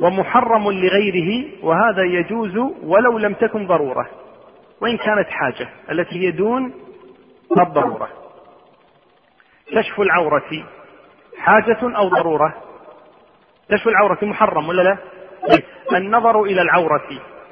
ومحرم 0.00 0.70
لغيره 0.70 1.44
وهذا 1.62 2.02
يجوز 2.02 2.56
ولو 2.82 3.18
لم 3.18 3.34
تكن 3.34 3.66
ضرورة. 3.66 4.08
وإن 4.80 4.96
كانت 4.96 5.28
حاجة 5.28 5.68
التي 5.90 6.26
هي 6.26 6.30
دون 6.30 6.72
الضرورة. 7.58 8.08
كشف 9.72 10.00
العورة 10.00 10.64
حاجة 11.38 11.96
أو 11.96 12.08
ضرورة؟ 12.08 12.71
كشف 13.72 13.88
العورة 13.88 14.18
محرم 14.22 14.68
ولا 14.68 14.82
لا؟ 14.82 14.98
النظر 15.96 16.42
إلى 16.42 16.62
العورة 16.62 17.02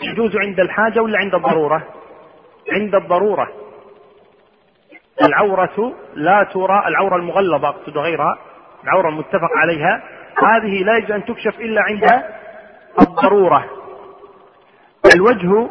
يجوز 0.02 0.36
عند 0.36 0.60
الحاجة 0.60 1.00
ولا 1.02 1.18
عند 1.18 1.34
الضرورة؟ 1.34 1.86
عند 2.72 2.94
الضرورة. 2.94 3.48
العورة 5.22 5.94
لا 6.14 6.42
ترى 6.54 6.82
العورة 6.86 7.16
المغلظة 7.16 7.68
أقصد 7.68 7.98
غيرها 7.98 8.38
العورة 8.84 9.08
المتفق 9.08 9.50
عليها 9.56 10.02
هذه 10.36 10.84
لا 10.84 10.96
يجوز 10.96 11.10
أن 11.10 11.24
تكشف 11.24 11.60
إلا 11.60 11.82
عند 11.82 12.24
الضرورة. 13.00 13.64
الوجه 15.14 15.68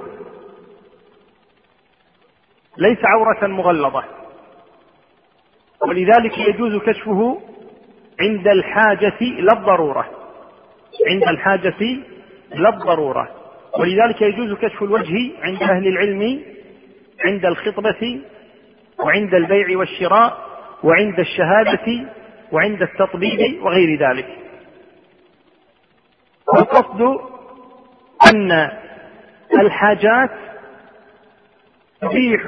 ليس 2.77 2.99
عورة 3.03 3.47
مغلظة. 3.47 4.03
ولذلك 5.87 6.37
يجوز 6.37 6.81
كشفه 6.81 7.41
عند 8.21 8.47
الحاجة 8.47 9.17
لا 9.21 9.53
الضرورة 9.53 10.18
عند 11.07 11.23
الحاجة 11.23 11.99
لا 12.55 12.69
الضرورة. 12.69 13.29
ولذلك 13.79 14.21
يجوز 14.21 14.57
كشف 14.57 14.83
الوجه 14.83 15.31
عند 15.41 15.63
أهل 15.63 15.87
العلم 15.87 16.41
عند 17.25 17.45
الخطبة 17.45 18.21
وعند 18.99 19.33
البيع 19.33 19.77
والشراء 19.77 20.37
وعند 20.83 21.19
الشهادة 21.19 22.05
وعند 22.51 22.81
التطبيب 22.81 23.63
وغير 23.63 24.09
ذلك. 24.09 24.27
والقصد 26.53 27.01
أن 28.33 28.69
الحاجات 29.61 30.29
تبيح 32.01 32.41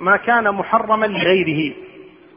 ما 0.00 0.16
كان 0.16 0.54
محرما 0.54 1.06
لغيره 1.06 1.74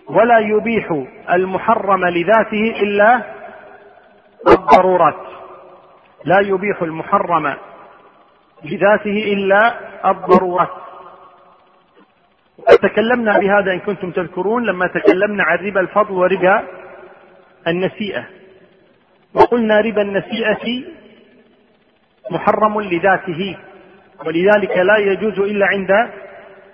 ولا 0.10 0.40
يبيح 0.40 1.04
المحرم 1.30 2.06
لذاته 2.06 2.82
إلا 2.82 3.22
الضرورات. 4.48 5.41
لا 6.26 6.40
يبيح 6.40 6.82
المحرم 6.82 7.56
لذاته 8.64 9.34
إلا 9.34 9.76
الضرورات 10.12 10.70
تكلمنا 12.82 13.40
بهذا 13.40 13.74
إن 13.74 13.80
كنتم 13.80 14.12
تذكرون 14.12 14.66
لما 14.66 14.88
تكلمنا 14.88 15.44
عن 15.44 15.58
ربا 15.58 15.80
الفضل 15.80 16.14
وربا 16.14 16.68
النسيئة. 17.68 18.28
وقلنا 19.34 19.82
ربا 19.82 20.02
النسيئة 20.02 20.84
محرم 22.32 22.82
لذاته 22.82 23.58
ولذلك 24.26 24.78
لا 24.78 24.98
يجوز 24.98 25.40
إلا 25.40 25.66
عند 25.66 25.92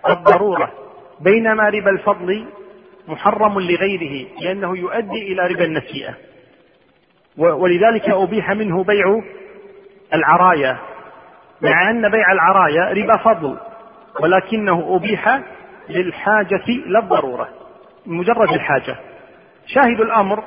الضرورة. 0.10 0.72
بينما 1.20 1.70
ربا 1.70 1.90
الفضل 1.90 2.46
محرم 3.08 3.60
لغيره 3.60 4.28
لأنه 4.42 4.78
يؤدي 4.78 5.34
إلى 5.34 5.48
ربا 5.48 5.66
النسيئة. 5.66 6.14
ولذلك 7.38 8.10
أبيح 8.10 8.52
منه 8.52 8.84
بيع 8.84 9.21
العرايا. 10.13 10.78
مع 11.62 11.89
أن 11.89 12.10
بيع 12.10 12.32
العرايا 12.32 12.93
ربا 12.93 13.17
فضل 13.17 13.58
ولكنه 14.19 14.95
أبيح 14.95 15.41
للحاجة 15.89 16.65
لا 16.86 17.00
الضرورة 17.00 17.50
مجرد 18.06 18.54
الحاجة. 18.54 18.95
شاهد 19.67 20.02
الأمر 20.02 20.43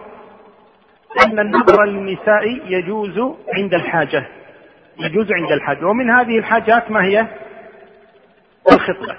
أن 1.26 1.38
النظر 1.38 1.84
للنساء 1.84 2.60
يجوز 2.66 3.18
عند 3.54 3.74
الحاجة 3.74 4.26
يجوز 4.98 5.32
عند 5.32 5.52
الحاجة. 5.52 5.86
ومن 5.86 6.10
هذه 6.10 6.38
الحاجات 6.38 6.90
ما 6.90 7.04
هي؟ 7.04 7.26
الخطبة. 8.72 9.16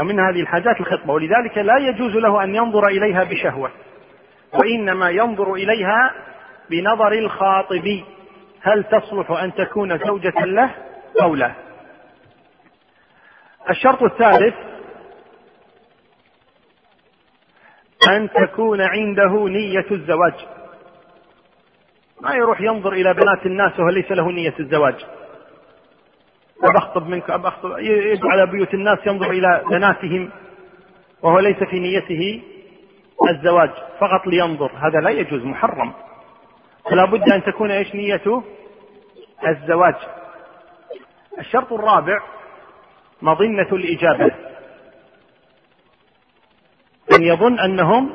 ومن 0.00 0.20
هذه 0.20 0.40
الحاجات 0.40 0.80
الخطبة. 0.80 1.12
ولذلك 1.12 1.58
لا 1.58 1.78
يجوز 1.78 2.16
له 2.16 2.44
أن 2.44 2.54
ينظر 2.54 2.86
إليها 2.86 3.24
بشهوة 3.24 3.70
وإنما 4.54 5.10
ينظر 5.10 5.54
إليها 5.54 6.14
بنظر 6.70 7.12
الخاطب 7.12 8.00
هل 8.60 8.84
تصلح 8.84 9.30
أن 9.30 9.54
تكون 9.54 9.98
زوجة 9.98 10.44
له 10.44 10.74
أو 11.22 11.34
لا. 11.34 11.54
الشرط 13.70 14.02
الثالث 14.02 14.54
أن 18.08 18.28
تكون 18.30 18.80
عنده 18.80 19.48
نية 19.48 19.86
الزواج. 19.90 20.34
ما 22.20 22.34
يروح 22.34 22.60
ينظر 22.60 22.92
إلى 22.92 23.14
بنات 23.14 23.46
الناس 23.46 23.78
وهو 23.78 23.88
ليس 23.88 24.10
له 24.12 24.32
نية 24.32 24.54
الزواج. 24.60 25.04
أب 26.62 26.76
أخطب 26.76 27.06
منك 27.06 27.30
أب 27.30 27.46
أخطب 27.46 27.72
على 28.24 28.46
بيوت 28.46 28.74
الناس 28.74 28.98
ينظر 29.06 29.30
إلى 29.30 29.64
بناتهم 29.70 30.30
وهو 31.22 31.38
ليس 31.38 31.56
في 31.70 31.80
نيته 31.80 32.42
الزواج. 33.30 33.70
فقط 34.00 34.26
لينظر 34.26 34.72
هذا 34.76 35.00
لا 35.00 35.10
يجوز 35.10 35.44
محرم. 35.44 35.92
فلا 36.90 37.04
بد 37.04 37.32
أن 37.32 37.42
تكون 37.44 37.70
إيش 37.70 37.94
نيته 37.94 38.44
الزواج. 39.48 39.94
الشرط 41.38 41.72
الرابع 41.72 42.18
مظنة 43.22 43.68
الإجابة. 43.72 44.30
أن 47.12 47.22
يظن 47.22 47.60
أنهم 47.60 48.12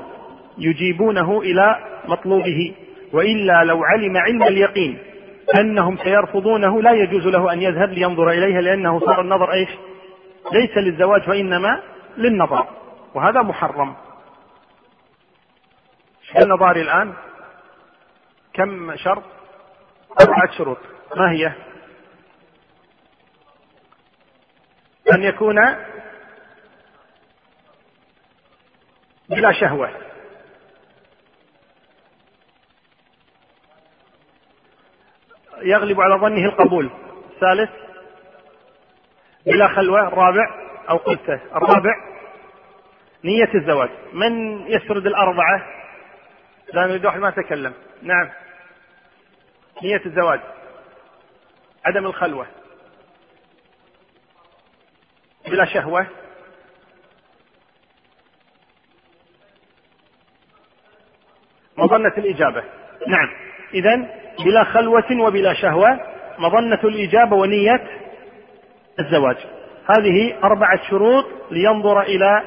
يجيبونه 0.58 1.42
إلى 1.42 1.76
مطلوبه 2.06 2.76
وإلا 3.14 3.64
لو 3.64 3.84
علم 3.84 4.18
علم 4.18 4.44
اليقين 4.44 4.98
أنهم 5.60 5.98
سيرفضونه 5.98 6.82
لا 6.82 6.92
يجوز 6.92 7.28
له 7.28 7.54
أن 7.54 7.62
يذهب 7.62 7.90
لينظر 7.90 8.30
إليها 8.30 8.62
لأنه 8.62 9.00
صار 9.00 9.22
النظر 9.22 9.54
إيش؟ 9.54 9.70
ليس 10.52 10.78
للزواج 10.78 11.30
وإنما 11.30 11.82
للنظر 12.18 12.68
وهذا 13.14 13.42
محرم. 13.42 13.96
النظار 16.42 16.76
الآن؟ 16.76 17.14
كم 18.54 18.96
شرط؟ 18.96 19.24
أربعة 20.22 20.58
شروط. 20.58 20.78
ما 21.16 21.32
هي؟ 21.32 21.54
أن 25.14 25.24
يكون 25.24 25.56
بلا 29.30 29.52
شهوة. 29.52 29.90
يغلب 35.62 36.02
على 36.02 36.16
ظنه 36.16 36.46
القبول. 36.46 36.92
ثالث 37.40 37.70
بلا 39.46 39.68
خلوة. 39.68 40.08
الرابع 40.08 40.46
أو 40.90 40.98
قلته. 40.98 41.34
الرابع 41.34 41.94
نية 43.24 43.54
الزواج. 43.56 43.90
من 44.14 44.62
يسرد 44.68 45.08
الأربعة؟ 45.08 45.66
لا 46.74 46.86
نريد 46.86 47.06
واحد 47.06 47.20
ما 47.20 47.30
تكلم. 47.30 47.74
نعم. 48.02 48.43
نية 49.82 50.02
الزواج. 50.06 50.40
عدم 51.86 52.06
الخلوة. 52.06 52.48
بلا 55.48 55.66
شهوة. 55.66 56.08
مظنة 61.78 62.14
الإجابة. 62.18 62.64
نعم. 63.08 63.30
إذا 63.74 63.96
بلا 64.46 64.64
خلوة 64.64 65.22
وبلا 65.22 65.54
شهوة 65.54 66.00
مظنة 66.38 66.80
الإجابة 66.84 67.36
ونية 67.36 67.88
الزواج. 69.00 69.38
هذه 69.90 70.40
أربعة 70.44 70.90
شروط 70.90 71.26
لينظر 71.52 72.02
إلى 72.02 72.44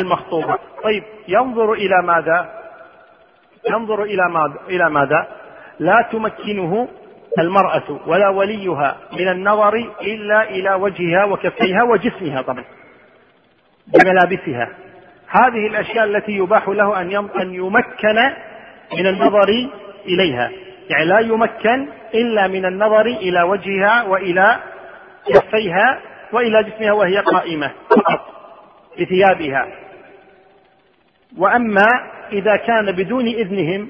المخطوبة. 0.00 0.58
طيب 0.82 1.04
ينظر 1.28 1.72
إلى 1.72 2.02
ماذا؟ 2.02 2.64
ينظر 3.70 4.02
إلى 4.02 4.28
ماذا؟ 4.30 4.60
إلى 4.68 4.90
ماذا؟ 4.90 5.43
لا 5.78 6.08
تمكنه 6.12 6.88
المرأة 7.38 8.00
ولا 8.06 8.28
وليها 8.28 8.96
من 9.12 9.28
النظر 9.28 9.74
إلا 10.02 10.50
إلى 10.50 10.74
وجهها 10.74 11.24
وكفيها 11.24 11.82
وجسمها 11.82 12.42
طبعا 12.42 12.64
بملابسها. 13.86 14.68
هذه 15.28 15.66
الأشياء 15.66 16.04
التي 16.04 16.32
يباح 16.32 16.68
له 16.68 17.00
أن 17.00 17.28
أن 17.40 17.54
يمكن 17.54 18.16
من 18.98 19.06
النظر 19.06 19.48
إليها. 20.06 20.50
يعني 20.90 21.04
لا 21.04 21.18
يمكن 21.18 21.88
إلا 22.14 22.46
من 22.46 22.66
النظر 22.66 23.06
إلى 23.06 23.42
وجهها 23.42 24.02
وإلى 24.02 24.58
كفيها 25.26 26.00
وإلى 26.32 26.62
جسمها 26.62 26.92
وهي 26.92 27.18
قائمة 27.18 27.70
فقط 27.90 28.20
بثيابها. 29.00 29.66
وأما 31.38 31.86
إذا 32.32 32.56
كان 32.56 32.92
بدون 32.92 33.26
إذنهم 33.26 33.88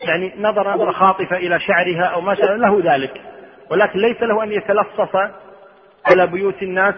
يعني 0.00 0.32
نظر 0.38 0.74
نظرة 0.74 0.92
خاطفة 0.92 1.36
إلى 1.36 1.60
شعرها 1.60 2.04
أو 2.04 2.20
ما 2.20 2.34
شاء 2.34 2.56
له 2.56 2.94
ذلك. 2.94 3.20
ولكن 3.70 3.98
ليس 3.98 4.22
له 4.22 4.42
أن 4.42 4.52
يتلصص 4.52 5.16
على 6.06 6.26
بيوت 6.26 6.62
الناس 6.62 6.94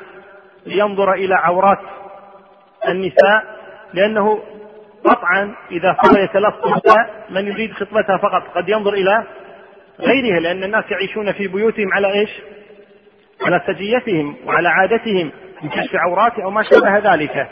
لينظر 0.67 1.13
إلى 1.13 1.35
عورات 1.35 1.79
النساء 2.89 3.61
لأنه 3.95 4.43
قطعا 5.05 5.55
إذا 5.71 5.93
فضل 5.93 6.21
يتلصص 6.21 6.97
من 7.31 7.47
يريد 7.47 7.73
خطبتها 7.73 8.17
فقط 8.17 8.43
قد 8.55 8.69
ينظر 8.69 8.93
إلى 8.95 9.25
غيرها 10.01 10.41
لأن 10.41 10.65
الناس 10.65 10.85
يعيشون 10.91 11.33
في 11.33 11.49
بيوتهم 11.49 11.93
على 11.93 12.13
إيش؟ 12.13 12.31
على 13.47 13.63
سجيتهم 13.67 14.37
وعلى 14.47 14.69
عادتهم 14.69 15.33
من 15.63 15.69
كشف 15.69 15.95
عورات 15.95 16.39
أو 16.39 16.51
ما 16.51 16.63
شابه 16.63 17.15
ذلك. 17.15 17.49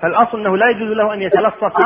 فالأصل 0.00 0.40
أنه 0.40 0.56
لا 0.56 0.70
يجوز 0.70 0.90
له 0.90 1.14
أن 1.14 1.22
يتلصص 1.22 1.76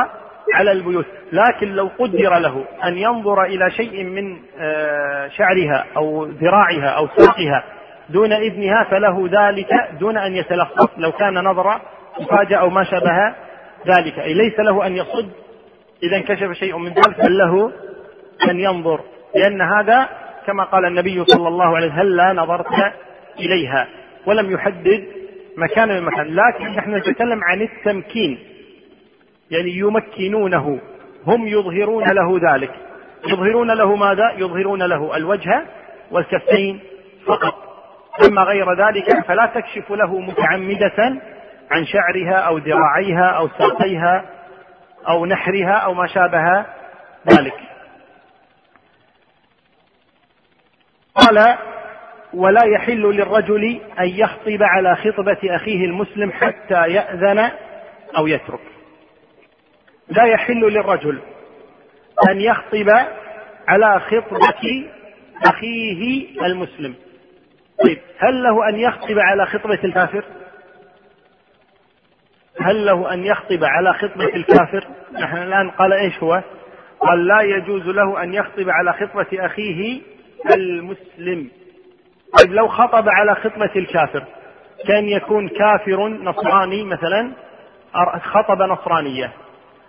على 0.55 0.71
البيوت. 0.71 1.05
لكن 1.31 1.67
لو 1.67 1.89
قدر 1.99 2.37
له 2.39 2.65
أن 2.83 2.97
ينظر 2.97 3.43
إلى 3.43 3.71
شيء 3.71 4.03
من 4.03 4.37
آه، 4.59 5.27
شعرها 5.27 5.85
أو 5.97 6.25
ذراعها 6.25 6.89
أو 6.89 7.07
ساقها 7.07 7.63
دون 8.09 8.33
إذنها 8.33 8.83
فله 8.83 9.29
ذلك 9.31 9.67
دون 9.99 10.17
أن 10.17 10.35
يتلصص 10.35 10.89
لو 10.97 11.11
كان 11.11 11.33
نظر 11.33 11.81
مفاجأة 12.19 12.57
أو 12.57 12.69
ما 12.69 12.83
شابه 12.83 13.35
ذلك. 13.87 14.19
أي 14.19 14.33
ليس 14.33 14.59
له 14.59 14.87
أن 14.87 14.95
يصد. 14.95 15.29
إذا 16.03 16.17
انكشف 16.17 16.51
شيء 16.51 16.77
من 16.77 16.89
ذلك 16.89 17.21
بل 17.25 17.37
له 17.37 17.71
أن 18.49 18.59
ينظر. 18.59 18.99
لأن 19.35 19.61
هذا 19.61 20.09
كما 20.47 20.63
قال 20.63 20.85
النبي 20.85 21.25
صلى 21.25 21.47
الله 21.47 21.75
عليه 21.75 21.87
وسلم 21.87 21.99
هلا 21.99 22.33
نظرت 22.33 22.65
إليها؟ 23.39 23.87
ولم 24.25 24.51
يحدد 24.51 25.03
مكان 25.57 25.89
من 25.89 26.03
مكان 26.03 26.35
لكن 26.35 26.65
نحن 26.65 26.95
نتكلم 26.95 27.43
عن 27.43 27.61
التمكين. 27.61 28.39
يعني 29.51 29.71
يمكنونه 29.71 30.79
هم 31.27 31.47
يظهرون 31.47 32.03
له 32.03 32.53
ذلك. 32.53 32.71
يظهرون 33.27 33.71
له 33.71 33.95
ماذا؟ 33.95 34.31
يظهرون 34.37 34.83
له 34.83 35.17
الوجه 35.17 35.65
والكفين 36.11 36.79
فقط. 37.25 37.55
أما 38.27 38.41
غير 38.41 38.73
ذلك 38.73 39.25
فلا 39.25 39.45
تكشف 39.45 39.91
له 39.91 40.19
متعمدة 40.19 41.21
عن 41.71 41.85
شعرها 41.85 42.35
أو 42.35 42.57
ذراعيها 42.57 43.29
أو 43.29 43.47
ساقيها 43.47 44.25
أو 45.07 45.25
نحرها 45.25 45.73
أو 45.73 45.93
ما 45.93 46.07
شابه 46.07 46.65
ذلك. 47.33 47.55
قال 51.15 51.57
ولا 52.33 52.65
يحل 52.65 53.01
للرجل 53.01 53.81
أن 53.99 54.07
يخطب 54.07 54.63
على 54.63 54.95
خطبة 54.95 55.55
أخيه 55.55 55.85
المسلم 55.85 56.31
حتى 56.31 56.87
يأذن 56.87 57.51
أو 58.17 58.27
يترك. 58.27 58.68
لا 60.09 60.25
يحل 60.25 60.59
للرجل 60.59 61.19
أن 62.29 62.41
يخطب 62.41 62.89
على 63.67 63.99
خطبة 63.99 64.85
أخيه 65.45 66.27
المسلم. 66.45 66.95
طيب 67.85 67.99
هل 68.17 68.43
له 68.43 68.69
أن 68.69 68.75
يخطب 68.75 69.19
على 69.19 69.45
خطبة 69.45 69.79
الكافر؟ 69.83 70.23
هل 72.61 72.85
له 72.85 73.13
أن 73.13 73.25
يخطب 73.25 73.63
على 73.63 73.93
خطبة 73.93 74.25
الكافر؟ 74.35 74.87
نحن 75.13 75.37
الآن 75.37 75.69
قال 75.69 75.93
إيش 75.93 76.23
هو؟ 76.23 76.41
قال 76.99 77.27
لا 77.27 77.41
يجوز 77.41 77.87
له 77.87 78.23
أن 78.23 78.33
يخطب 78.33 78.69
على 78.69 78.93
خطبة 78.93 79.45
أخيه 79.45 80.01
المسلم. 80.55 81.49
طيب 82.39 82.53
لو 82.53 82.67
خطب 82.67 83.09
على 83.09 83.35
خطبة 83.35 83.71
الكافر 83.75 84.23
كان 84.87 85.09
يكون 85.09 85.47
كافر 85.47 86.07
نصراني 86.07 86.83
مثلا؟ 86.83 87.31
خطب 88.23 88.61
نصرانية. 88.61 89.31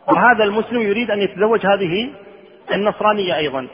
وهذا 0.09 0.45
المسلم 0.45 0.81
يريد 0.81 1.11
أن 1.11 1.19
يتزوج 1.19 1.67
هذه 1.67 2.11
النصرانية 2.75 3.37
أيضا. 3.37 3.69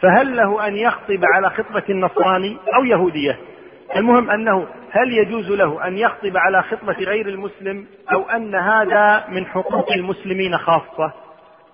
فهل 0.00 0.36
له 0.36 0.66
أن 0.66 0.76
يخطب 0.76 1.20
على 1.34 1.50
خطبة 1.50 1.82
النصراني 1.90 2.56
أو 2.74 2.84
يهودية؟ 2.84 3.38
المهم 3.96 4.30
أنه 4.30 4.66
هل 4.90 5.12
يجوز 5.12 5.50
له 5.50 5.86
أن 5.86 5.98
يخطب 5.98 6.36
على 6.36 6.62
خطبة 6.62 6.92
غير 6.92 7.28
المسلم 7.28 7.86
أو 8.12 8.22
أن 8.22 8.54
هذا 8.54 9.24
من 9.28 9.46
حقوق 9.46 9.92
المسلمين 9.92 10.58
خاصة؟ 10.58 11.12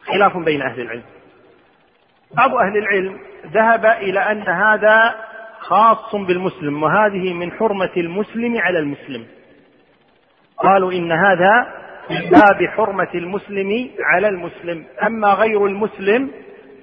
خلاف 0.07 0.37
بين 0.37 0.63
أهل 0.63 0.81
العلم. 0.81 1.03
بعض 2.37 2.55
أهل 2.55 2.79
العلم 2.79 3.19
ذهب 3.53 3.87
إلى 3.87 4.21
أن 4.21 4.43
هذا 4.49 5.15
خاص 5.61 6.15
بالمسلم 6.15 6.83
وهذه 6.83 7.33
من 7.33 7.53
حرمة 7.53 7.93
المسلم 7.97 8.59
على 8.59 8.79
المسلم. 8.79 9.27
قالوا 10.57 10.93
إن 10.93 11.13
هذا 11.13 11.67
من 12.11 12.31
باب 12.31 12.67
حرمة 12.77 13.09
المسلم 13.15 13.91
على 14.01 14.29
المسلم. 14.29 14.85
أما 15.07 15.29
غير 15.29 15.67
المسلم 15.67 16.31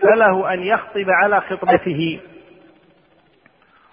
فله 0.02 0.54
أن 0.54 0.64
يخطب 0.64 1.06
على 1.10 1.42
خطبته. 1.42 2.20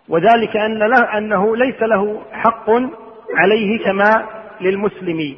وذلك 0.09 0.57
أن 0.57 0.79
له 0.79 1.19
أنه 1.19 1.57
ليس 1.57 1.83
له 1.83 2.23
حق 2.33 2.71
عليه 3.35 3.85
كما 3.85 4.27
للمسلم. 4.61 5.37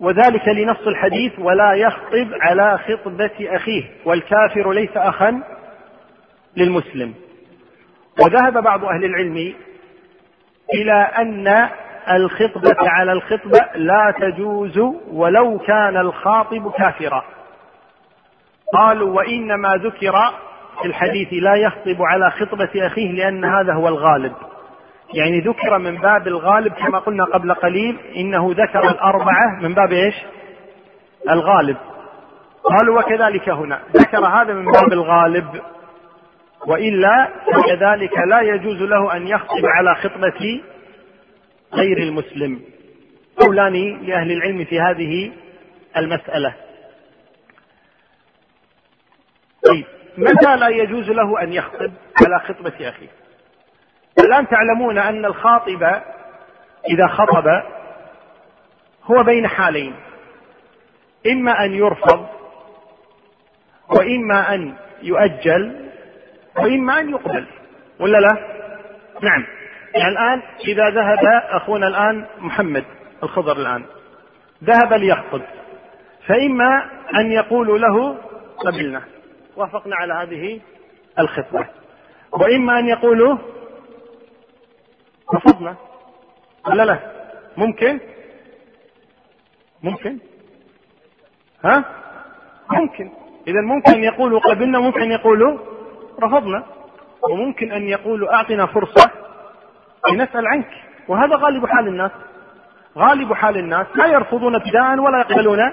وذلك 0.00 0.48
لنص 0.48 0.86
الحديث 0.86 1.32
ولا 1.38 1.72
يخطب 1.72 2.28
على 2.40 2.78
خطبة 2.78 3.30
أخيه 3.40 3.84
والكافر 4.04 4.72
ليس 4.72 4.96
أخا 4.96 5.42
للمسلم. 6.56 7.14
وذهب 8.20 8.62
بعض 8.62 8.84
أهل 8.84 9.04
العلم 9.04 9.54
إلى 10.74 11.10
أن 11.18 11.68
الخطبة 12.10 12.76
على 12.90 13.12
الخطبة 13.12 13.60
لا 13.74 14.14
تجوز 14.20 14.78
ولو 15.12 15.58
كان 15.58 15.96
الخاطب 15.96 16.72
كافرا. 16.78 17.24
قالوا 18.74 19.16
وإنما 19.16 19.68
ذكر 19.76 20.12
في 20.82 20.88
الحديث 20.88 21.28
لا 21.32 21.54
يخطب 21.54 22.02
على 22.02 22.30
خطبة 22.30 22.86
أخيه 22.86 23.12
لأن 23.12 23.44
هذا 23.44 23.74
هو 23.74 23.88
الغالب. 23.88 24.32
يعني 25.14 25.40
ذكر 25.40 25.78
من 25.78 25.98
باب 25.98 26.26
الغالب 26.26 26.72
كما 26.72 26.98
قلنا 26.98 27.24
قبل 27.24 27.54
قليل 27.54 27.98
إنه 28.16 28.50
ذكر 28.52 28.90
الأربعة 28.90 29.60
من 29.62 29.74
باب 29.74 29.92
إيش؟ 29.92 30.14
الغالب. 31.30 31.76
قالوا 32.64 33.00
وكذلك 33.00 33.48
هنا. 33.48 33.80
ذكر 33.96 34.26
هذا 34.26 34.54
من 34.54 34.64
باب 34.64 34.92
الغالب. 34.92 35.60
وإلا 36.66 37.30
فكذلك 37.46 38.18
لا 38.28 38.40
يجوز 38.40 38.82
له 38.82 39.16
أن 39.16 39.28
يخطب 39.28 39.66
على 39.66 39.94
خطبة 39.94 40.62
غير 41.72 41.98
المسلم. 41.98 42.62
قولان 43.36 44.06
لأهل 44.06 44.32
العلم 44.32 44.64
في 44.64 44.80
هذه 44.80 45.32
المسألة. 45.96 46.54
طيب 49.66 49.84
متى 50.18 50.56
لا 50.56 50.68
يجوز 50.68 51.10
له 51.10 51.42
أن 51.42 51.52
يخطب 51.52 51.92
على 52.26 52.40
خطبة 52.40 52.88
أخيه؟ 52.88 53.08
الآن 54.18 54.48
تعلمون 54.48 54.98
أن 54.98 55.24
الخاطب 55.24 55.82
إذا 56.90 57.06
خطب 57.06 57.62
هو 59.04 59.22
بين 59.22 59.48
حالين. 59.48 59.94
إما 61.26 61.64
أن 61.64 61.74
يرفض 61.74 62.26
وإما 63.88 64.54
أن 64.54 64.74
يؤجل 65.02 65.83
وإما 66.58 67.00
أن 67.00 67.10
يقبل. 67.10 67.46
ولا 68.00 68.18
لا؟ 68.18 68.32
نعم. 69.22 69.46
يعني 69.94 70.08
الآن 70.08 70.42
إذا 70.68 70.90
ذهب 70.90 71.42
أخونا 71.50 71.86
الآن 71.86 72.26
محمد 72.38 72.84
الخضر 73.22 73.56
الآن 73.56 73.84
ذهب 74.64 74.92
ليخطب 74.92 75.42
فإما 76.26 76.90
أن 77.14 77.32
يقولوا 77.32 77.78
له 77.78 78.18
قبلنا. 78.58 79.02
وافقنا 79.56 79.96
على 79.96 80.14
هذه 80.14 80.60
الخطبة. 81.18 81.66
وإما 82.32 82.78
أن 82.78 82.88
يقولوا 82.88 83.38
رفضنا. 85.34 85.76
ولا 86.68 86.82
لا؟ 86.82 86.98
ممكن؟ 87.56 88.00
ممكن. 89.82 90.18
ها؟ 91.64 91.84
ممكن. 92.70 93.10
إذا 93.48 93.60
ممكن 93.60 94.04
يقولوا 94.04 94.40
قبلنا 94.40 94.78
ممكن 94.78 95.10
يقولوا 95.10 95.73
رفضنا. 96.22 96.64
وممكن 97.30 97.72
أن 97.72 97.88
يقولوا 97.88 98.34
أعطنا 98.34 98.66
فرصة 98.66 99.10
لنسأل 100.12 100.46
عنك. 100.46 100.68
وهذا 101.08 101.36
غالب 101.36 101.66
حال 101.66 101.88
الناس. 101.88 102.10
غالب 102.98 103.32
حال 103.32 103.56
الناس. 103.56 103.86
لا 103.94 104.06
يرفضون 104.06 104.54
ابتداء 104.54 104.98
ولا 104.98 105.18
يقبلون 105.18 105.72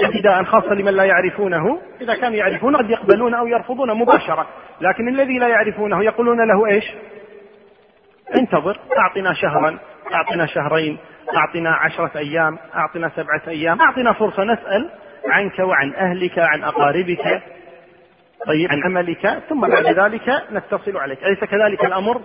ابتداء 0.00 0.44
خاصة 0.44 0.74
لمن 0.74 0.94
لا 0.94 1.04
يعرفونه. 1.04 1.78
إذا 2.00 2.14
كانوا 2.14 2.36
يعرفون 2.36 2.76
قد 2.76 2.90
يقبلون 2.90 3.34
أو 3.34 3.46
يرفضون 3.46 3.98
مباشرة. 3.98 4.46
لكن 4.80 5.08
الذي 5.08 5.38
لا 5.38 5.48
يعرفونه 5.48 6.04
يقولون 6.04 6.48
له 6.48 6.66
إيش؟ 6.66 6.84
انتظر. 8.38 8.78
أعطنا 8.98 9.32
شهرا. 9.32 9.78
أعطنا 10.14 10.46
شهرين. 10.46 10.98
أعطنا 11.36 11.70
عشرة 11.70 12.18
أيام. 12.18 12.58
أعطنا 12.74 13.10
سبعة 13.16 13.42
أيام. 13.48 13.80
أعطنا 13.80 14.12
فرصة 14.12 14.44
نسأل 14.44 14.90
عنك 15.28 15.58
وعن 15.58 15.94
أهلك 15.94 16.38
عن 16.38 16.64
أقاربك. 16.64 17.42
طيب 18.46 18.70
عن 18.70 18.82
عملك 18.84 19.42
ثم 19.48 19.60
بعد 19.60 19.86
ذلك 19.86 20.44
نتصل 20.52 20.96
عليك. 20.96 21.24
أليس 21.24 21.44
كذلك 21.44 21.84
الأمر؟ 21.84 22.22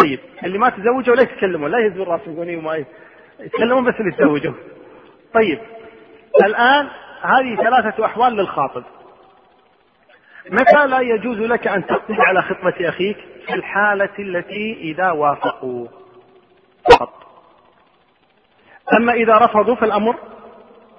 طيب 0.00 0.20
اللي 0.44 0.58
ما 0.58 0.70
تزوجوا 0.70 1.14
لا 1.14 1.22
يتكلمون 1.22 1.70
لا 1.70 1.78
يهزوا 1.78 2.02
الرأس 2.02 2.20
يقولون 2.26 2.56
وما 2.56 2.84
يتكلمون 3.40 3.84
بس 3.84 3.94
اللي 4.00 4.12
تزوجوا 4.12 4.54
طيب 5.34 5.58
الآن 6.44 6.88
هذه 7.22 7.56
ثلاثة 7.56 8.04
أحوال 8.04 8.32
للخاطب. 8.32 8.82
متى 10.50 10.86
لا 10.86 11.00
يجوز 11.00 11.38
لك 11.38 11.66
أن 11.68 11.86
تقبل 11.86 12.20
على 12.20 12.42
خطبة 12.42 12.88
أخيك؟ 12.88 13.16
في 13.46 13.54
الحالة 13.54 14.18
التي 14.18 14.72
إذا 14.80 15.10
وافقوا. 15.10 15.86
فقط. 16.90 17.12
أما 18.96 19.12
إذا 19.12 19.38
رفضوا 19.38 19.74
فالأمر 19.74 20.16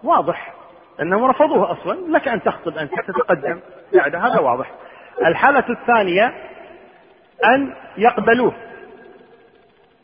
واضح. 0.03 0.56
أنهم 1.01 1.25
رفضوه 1.25 1.71
أصلا. 1.71 2.17
لك 2.17 2.27
أن 2.27 2.43
تخطب 2.43 2.77
أنت 2.77 2.91
تتقدم. 3.07 3.59
بعد 3.93 4.15
هذا 4.15 4.39
واضح. 4.39 4.71
الحالة 5.25 5.63
الثانية 5.69 6.33
أن 7.45 7.73
يقبلوه. 7.97 8.53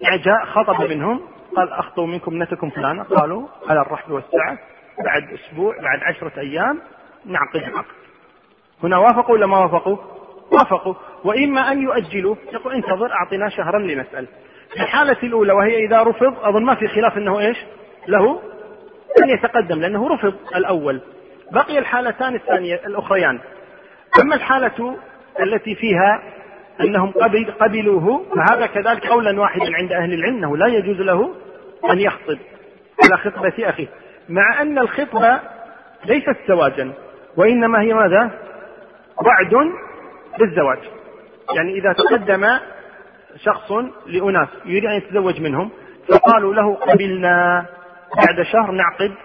يعني 0.02 0.18
جاء 0.18 0.46
خطب 0.46 0.90
منهم 0.90 1.22
قال 1.56 1.74
أخطوا 1.74 2.08
منكم 2.08 2.32
ابنتكم 2.32 2.70
فلانة 2.70 3.04
قالوا 3.04 3.48
على 3.70 3.82
الرحب 3.82 4.12
والسعة. 4.12 4.58
بعد 5.06 5.24
أسبوع 5.34 5.76
بعد 5.82 6.00
عشرة 6.04 6.40
أيام 6.40 6.82
نعقد 7.26 7.64
عقد 7.64 7.86
هنا 8.84 8.98
وافقوا 8.98 9.36
ولا 9.36 9.46
ما 9.46 9.58
وافقوا؟ 9.58 9.98
وافقوا. 10.52 10.94
وإما 11.24 11.72
أن 11.72 11.82
يؤجلوا 11.82 12.36
يقول 12.54 12.74
انتظر 12.74 13.12
أعطنا 13.14 13.50
شهرا 13.50 13.80
لنسأل. 13.80 14.28
في 14.74 14.84
الحالة 14.84 15.18
الأولى 15.24 15.54
وهي 15.54 15.86
إذا 15.86 16.04
رفض 16.04 16.36
أظن 16.42 16.64
ما 16.64 16.76
في 16.76 16.88
خلاف 16.88 17.18
أنه 17.18 17.40
إيش؟ 17.40 17.58
له 18.08 18.42
أن 19.24 19.30
يتقدم 19.30 19.82
لأنه 19.82 20.08
رفض 20.10 20.34
الأول. 20.56 21.02
بقي 21.52 21.80
الحالتان 21.80 22.36
الثانية 22.36 22.82
الأخريان. 22.86 23.40
أما 24.22 24.36
الحالة 24.36 24.98
التي 25.40 25.76
فيها 25.76 26.24
أنهم 26.82 27.12
قبل 27.12 27.54
قبلوه 27.60 28.26
فهذا 28.36 28.66
كذلك 28.66 29.08
قولا 29.08 29.42
واحدا 29.42 29.76
عند 29.76 29.92
أهل 29.92 30.14
العلم 30.14 30.36
أنه 30.38 30.58
لا 30.58 30.68
يجوز 30.68 30.98
له 30.98 31.34
أن 31.90 32.00
يخطب 32.00 32.38
على 33.04 33.18
خطبة 33.18 33.70
أخيه. 33.70 33.88
مع 34.30 34.62
أن 34.62 34.80
الخطبة 34.80 35.40
ليست 36.06 36.38
زواجا 36.48 36.92
وإنما 37.38 37.82
هي 37.82 37.94
ماذا؟ 37.94 38.32
وعد 39.26 39.72
بالزواج. 40.40 40.80
يعني 41.56 41.74
إذا 41.74 41.94
تقدم 41.94 42.60
شخص 43.44 43.72
لأناس 44.08 44.48
يريد 44.66 44.86
أن 44.86 44.94
يتزوج 44.94 45.42
منهم 45.42 45.70
فقالوا 46.10 46.54
له 46.54 46.76
قبلنا. 46.76 47.66
بعد 48.18 48.46
شهر 48.46 48.72
نعقد 48.72 49.16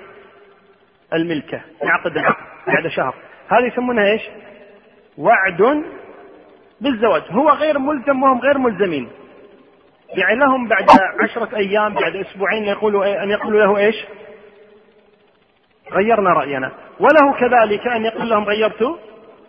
الملكة 1.12 1.60
نعقد 1.84 2.16
العقد 2.16 2.44
بعد 2.66 2.88
شهر. 2.88 3.14
هذه 3.48 3.64
يسمونها 3.64 4.04
إيش؟ 4.04 4.22
وعد 5.18 5.84
بالزواج. 6.80 7.22
هو 7.30 7.50
غير 7.50 7.78
ملزم 7.78 8.22
وهم 8.22 8.40
غير 8.40 8.58
ملزمين. 8.58 9.10
يعني 10.08 10.36
لهم 10.38 10.68
بعد 10.68 10.86
عشرة 11.20 11.56
أيام 11.56 11.94
بعد 11.94 12.16
أسبوعين 12.16 12.64
يقولوا 12.64 13.22
أن 13.22 13.30
يقولوا 13.30 13.60
له 13.60 13.76
إيش؟ 13.76 13.96
غيرنا 15.92 16.30
رأينا. 16.30 16.72
وله 17.00 17.32
كذلك 17.40 17.86
أن 17.86 18.04
يقول 18.04 18.30
لهم 18.30 18.44
غيرت 18.44 18.82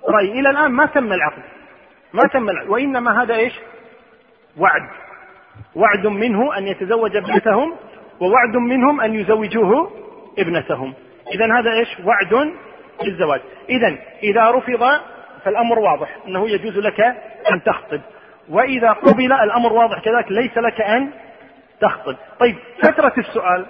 رأيي. 0.10 0.40
إلى 0.40 0.50
الآن 0.50 0.72
ما 0.72 0.86
تم 0.86 1.14
العقد. 1.14 1.44
ما 2.14 2.24
تم 2.34 2.50
العقد. 2.50 2.70
وإنما 2.70 3.24
هذا 3.24 3.36
إيش؟ 3.36 3.54
وعد. 4.58 4.90
وعد 5.76 6.08
منه 6.08 6.58
أن 6.58 6.68
يتزوج 6.68 7.16
ابنتهم 7.16 7.76
ووعد 8.22 8.56
منهم 8.56 9.02
أن 9.02 9.14
يزوجوه 9.14 9.92
ابنتهم. 10.40 10.94
إذا 11.34 11.46
هذا 11.60 11.72
إيش؟ 11.74 12.00
وعد 12.06 12.54
بالزواج 13.04 13.42
إذا 13.70 13.98
إذا 14.24 14.52
رفض 14.52 15.00
فالأمر 15.46 15.80
واضح 15.80 16.18
أنه 16.28 16.50
يجوز 16.50 16.78
لك 16.78 17.02
أن 17.52 17.64
تخطب. 17.66 18.02
وإذا 18.50 18.92
قبل 18.92 19.34
الأمر 19.34 19.74
واضح 19.74 20.00
كذلك 20.00 20.32
ليس 20.32 20.58
لك 20.58 20.82
أن 20.82 21.12
تخطب. 21.82 22.16
طيب 22.40 22.56
فترة 22.84 23.14
السؤال 23.18 23.66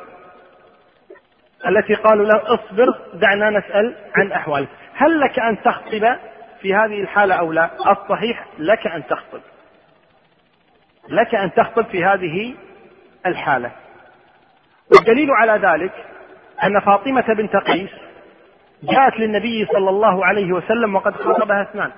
التي 1.68 1.94
قالوا 1.94 2.26
له 2.26 2.54
اصبر 2.54 2.86
دعنا 3.14 3.50
نسأل 3.50 3.96
عن 4.16 4.32
أحوالك 4.32 4.70
هل 4.94 5.20
لك 5.20 5.40
أن 5.40 5.62
تخطب 5.62 6.16
في 6.62 6.74
هذه 6.76 7.02
الحالة 7.02 7.36
أو 7.36 7.52
لا؟ 7.52 7.70
الصحيح 7.92 8.46
لك 8.60 8.88
أن 8.88 9.08
تخطب. 9.08 9.42
لك 11.10 11.36
أن 11.36 11.54
تخطب 11.54 11.86
في 11.86 12.06
هذه 12.06 12.56
الحالة. 13.26 13.72
والدليل 14.92 15.32
على 15.32 15.68
ذلك 15.68 15.94
أن 16.64 16.80
فاطمة 16.80 17.34
بنت 17.38 17.56
قيس 17.56 17.90
جاءت 18.84 19.20
للنبي 19.20 19.66
صلى 19.66 19.90
الله 19.90 20.26
عليه 20.26 20.54
وسلم 20.54 20.96
وقد 20.96 21.16
خطبها 21.16 21.62
اثنان. 21.62 21.92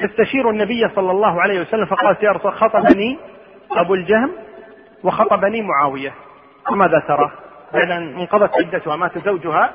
تستشير 0.00 0.50
النبي 0.50 0.88
صلى 0.94 1.10
الله 1.10 1.42
عليه 1.42 1.60
وسلم 1.60 1.86
فقالت 1.86 2.22
يا 2.22 2.30
رسول 2.30 2.52
خطبني 2.52 3.18
أبو 3.70 3.94
الجهم 3.94 4.32
وخطبني 5.04 5.62
معاوية. 5.62 6.14
فماذا 6.66 6.98
ترى؟ 7.08 7.32
بعد 7.72 7.90
أن 7.90 8.20
انقضت 8.20 8.50
عدتها 8.54 8.96
مات 8.96 9.18
زوجها 9.18 9.72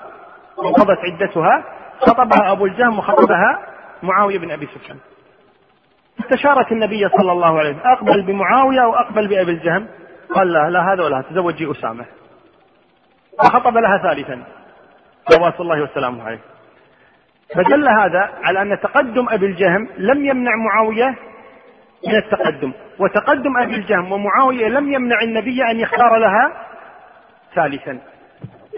انقضت 0.66 0.98
عدتها 1.00 1.64
خطبها 2.00 2.52
أبو 2.52 2.66
الجهم 2.66 3.00
وخطبها 3.00 3.68
معاوية 4.04 4.40
بن 4.40 4.52
أبي 4.52 4.68
سفيان. 4.76 4.98
استشارت 6.20 6.72
النبي 6.72 7.10
صلى 7.10 7.32
الله 7.32 7.60
عليه 7.60 7.70
وسلم 7.70 7.88
أقبل 7.88 8.22
بمعاوية 8.22 8.84
أو 8.84 8.96
أقبل 8.96 9.28
بأبي 9.28 9.52
الجهم. 9.52 9.88
قال 10.36 10.54
لا 10.54 10.70
لا 10.70 10.94
هذا 10.94 11.04
ولا 11.04 11.24
تزوجي 11.30 11.72
أسامة. 11.72 12.06
وخطب 13.40 13.78
لها 13.78 13.98
ثالثا. 13.98 14.44
صلوات 15.30 15.60
الله 15.60 15.82
وسلامه 15.82 16.24
عليه. 16.24 16.40
فدل 17.56 17.90
هذا 17.90 18.30
على 18.44 18.62
أن 18.62 18.80
تقدم 18.80 19.30
أبي 19.30 19.46
الجهم 19.46 19.90
لم 19.98 20.26
يمنع 20.26 20.52
معاوية 20.56 21.16
من 22.08 22.16
التقدم. 22.16 22.72
وتقدم 23.00 23.58
أبي 23.58 23.76
الجهم 23.76 24.12
ومعاوية 24.12 24.68
لم 24.68 24.94
يمنع 24.94 25.22
النبي 25.22 25.64
أن 25.72 25.80
يختار 25.80 26.18
لها 26.18 26.52
ثالثا. 27.56 28.00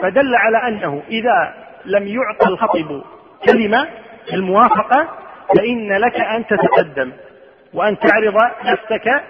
فدل 0.01 0.35
على 0.35 0.57
أنه 0.67 1.03
إذا 1.09 1.53
لم 1.85 2.07
يعطى 2.07 2.47
الخطيب 2.47 3.01
كلمة 3.45 3.87
الموافقة 4.33 5.07
فإن 5.57 5.93
لك 5.93 6.15
أن 6.15 6.45
تتقدم. 6.45 7.11
وأن 7.73 7.97
تعرض 7.99 8.35
نفسك 8.65 9.23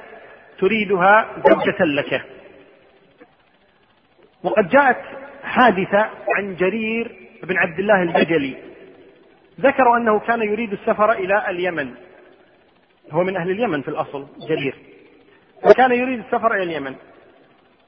تريدها 0.60 1.28
زوجة 1.48 1.84
لك. 1.84 2.26
وقد 4.43 4.69
جاءت 4.69 5.02
حادثة 5.43 6.10
عن 6.38 6.56
جرير 6.56 7.15
بن 7.43 7.58
عبد 7.58 7.80
الله 7.80 8.02
البجلي. 8.02 8.58
ذكروا 9.60 9.98
أنه 9.98 10.19
كان 10.19 10.41
يريد 10.41 10.74
السفر 10.74 11.12
إلى 11.12 11.50
اليمن. 11.50 11.93
هو 13.12 13.24
من 13.24 13.38
أهل 13.38 13.52
اليمن 13.52 13.82
في 13.82 13.88
الأصل 13.88 14.28
جرير. 14.50 14.76
وكان 15.65 15.91
يريد 15.91 16.19
السفر 16.19 16.54
إلى 16.54 16.63
اليمن. 16.63 16.95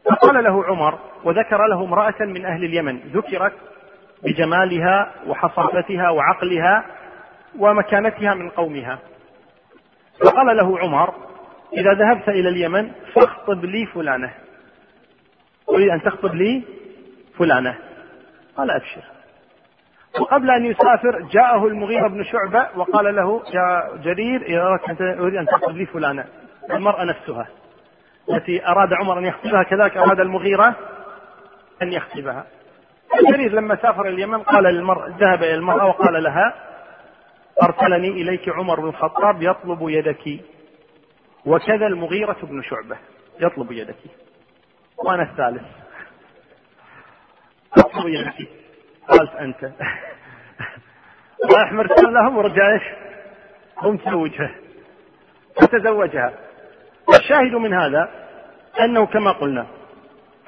فقال 0.06 0.44
له 0.44 0.66
عمر 0.66 1.00
وذكر 1.24 1.68
له 1.68 1.84
امرأة 1.84 2.26
من 2.26 2.46
أهل 2.46 2.64
اليمن 2.64 2.98
ذكرت 2.98 3.54
بجمالها 4.24 5.14
وحصافتها 5.28 6.10
وعقلها 6.10 6.86
ومكانتها 7.60 8.34
من 8.34 8.50
قومها. 8.50 9.00
فقال 10.26 10.58
له 10.58 10.80
عمر 10.80 11.31
إذا 11.74 11.94
ذهبت 11.94 12.30
إلى 12.30 12.50
اليمن 12.50 12.92
فاخطب 13.14 13.66
لي 13.66 13.86
فلانة. 13.86 14.34
أريد 15.70 15.90
أن 15.90 16.02
تخطب 16.02 16.36
لي 16.36 16.64
فلانة. 17.38 17.78
قال 18.58 18.72
أبشر. 18.72 19.02
وقبل 20.20 20.50
أن 20.52 20.66
يسافر 20.66 21.22
جاءه 21.32 21.68
المغيرة 21.68 22.08
بن 22.08 22.24
شعبة 22.24 22.68
وقال 22.76 23.16
له 23.16 23.44
يا 23.54 23.98
جرير 24.04 24.42
أريد 25.20 25.36
أن 25.36 25.46
تخطب 25.46 25.78
لي 25.78 25.86
فلانة. 25.86 26.26
المرأة 26.72 27.04
نفسها 27.04 27.48
التي 28.30 28.68
أراد 28.68 28.94
عمر 28.94 29.20
أن 29.20 29.26
يخطبها 29.26 29.64
كذلك 29.64 29.98
أراد 29.98 30.20
المغيرة 30.20 30.76
أن 31.82 31.94
يخطبها. 31.94 32.46
جرير 33.32 33.52
لما 33.52 33.76
سافر 33.76 34.08
اليمن 34.08 34.44
قال 34.44 34.64
للمرأة 34.64 35.08
ذهب 35.08 35.44
إلى 35.44 35.56
المرأة 35.56 35.86
وقال 35.86 36.24
لها 36.24 36.54
أرسلني 37.64 38.08
إليك 38.08 38.50
عمر 38.50 38.80
بن 38.80 38.88
الخطاب 38.88 39.42
يطلب 39.42 39.90
يدك. 39.90 40.40
وكذا 41.46 41.88
المغيرة 41.88 42.38
بن 42.44 42.62
شعبة. 42.62 42.98
يطلب 43.40 43.72
يدك. 43.72 43.96
وأنا 44.98 45.24
الثالث. 45.24 45.64
أطلب 47.78 48.08
يدك. 48.08 48.50
قالت 49.08 49.36
أنت. 49.36 49.72
رايح 51.56 51.72
مرسل 51.72 52.14
لهم 52.14 52.38
ورجع 52.38 52.74
إيش؟ 52.74 52.84
قم 53.78 53.98
تزوجها 53.98 54.56
فتزوجها. 55.62 56.34
الشاهد 57.20 57.56
من 57.56 57.74
هذا 57.74 58.10
أنه 58.80 59.06
كما 59.06 59.32
قلنا 59.32 59.68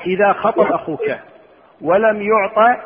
إذا 0.05 0.33
خطب 0.33 0.71
أخوك 0.71 1.15
ولم 1.81 2.21
يعطى 2.21 2.81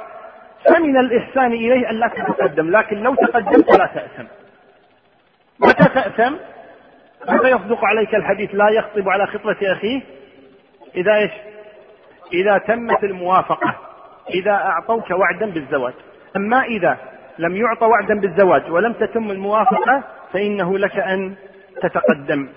فمن 0.65 0.98
الإحسان 0.98 1.54
إليه 1.54 1.89
أن 1.89 1.96
لا 1.96 2.08
تتقدم 2.08 2.72
لكن 2.72 2.98
لو 2.98 3.15
تقدمت 3.15 3.78
لا 3.78 3.86
تأثم. 3.86 4.26
متى 5.60 5.84
تأثم؟ 5.84 6.36
متى 7.25 7.49
يصدق 7.49 7.86
عليك 7.86 8.15
الحديث 8.15 8.56
لا 8.56 8.69
يخطب 8.69 9.10
على 9.10 9.27
خطبة 9.27 9.71
أخيه 9.71 10.01
إذا 10.95 11.15
إيش؟ 11.15 11.32
إذا 12.34 12.58
تمت 12.58 13.03
الموافقة 13.03 13.75
إذا 14.30 14.51
أعطوك 14.51 15.12
وعدا 15.12 15.51
بالزواج. 15.51 15.93
أما 16.36 16.63
إذا 16.63 16.97
لم 17.39 17.56
يعطى 17.56 17.86
وعدا 17.86 18.19
بالزواج 18.19 18.71
ولم 18.71 18.93
تتم 18.93 19.32
الموافقة 19.32 20.03
فإنه 20.34 20.77
لك 20.77 20.97
أن 20.97 21.36
تتقدم. 21.82 22.49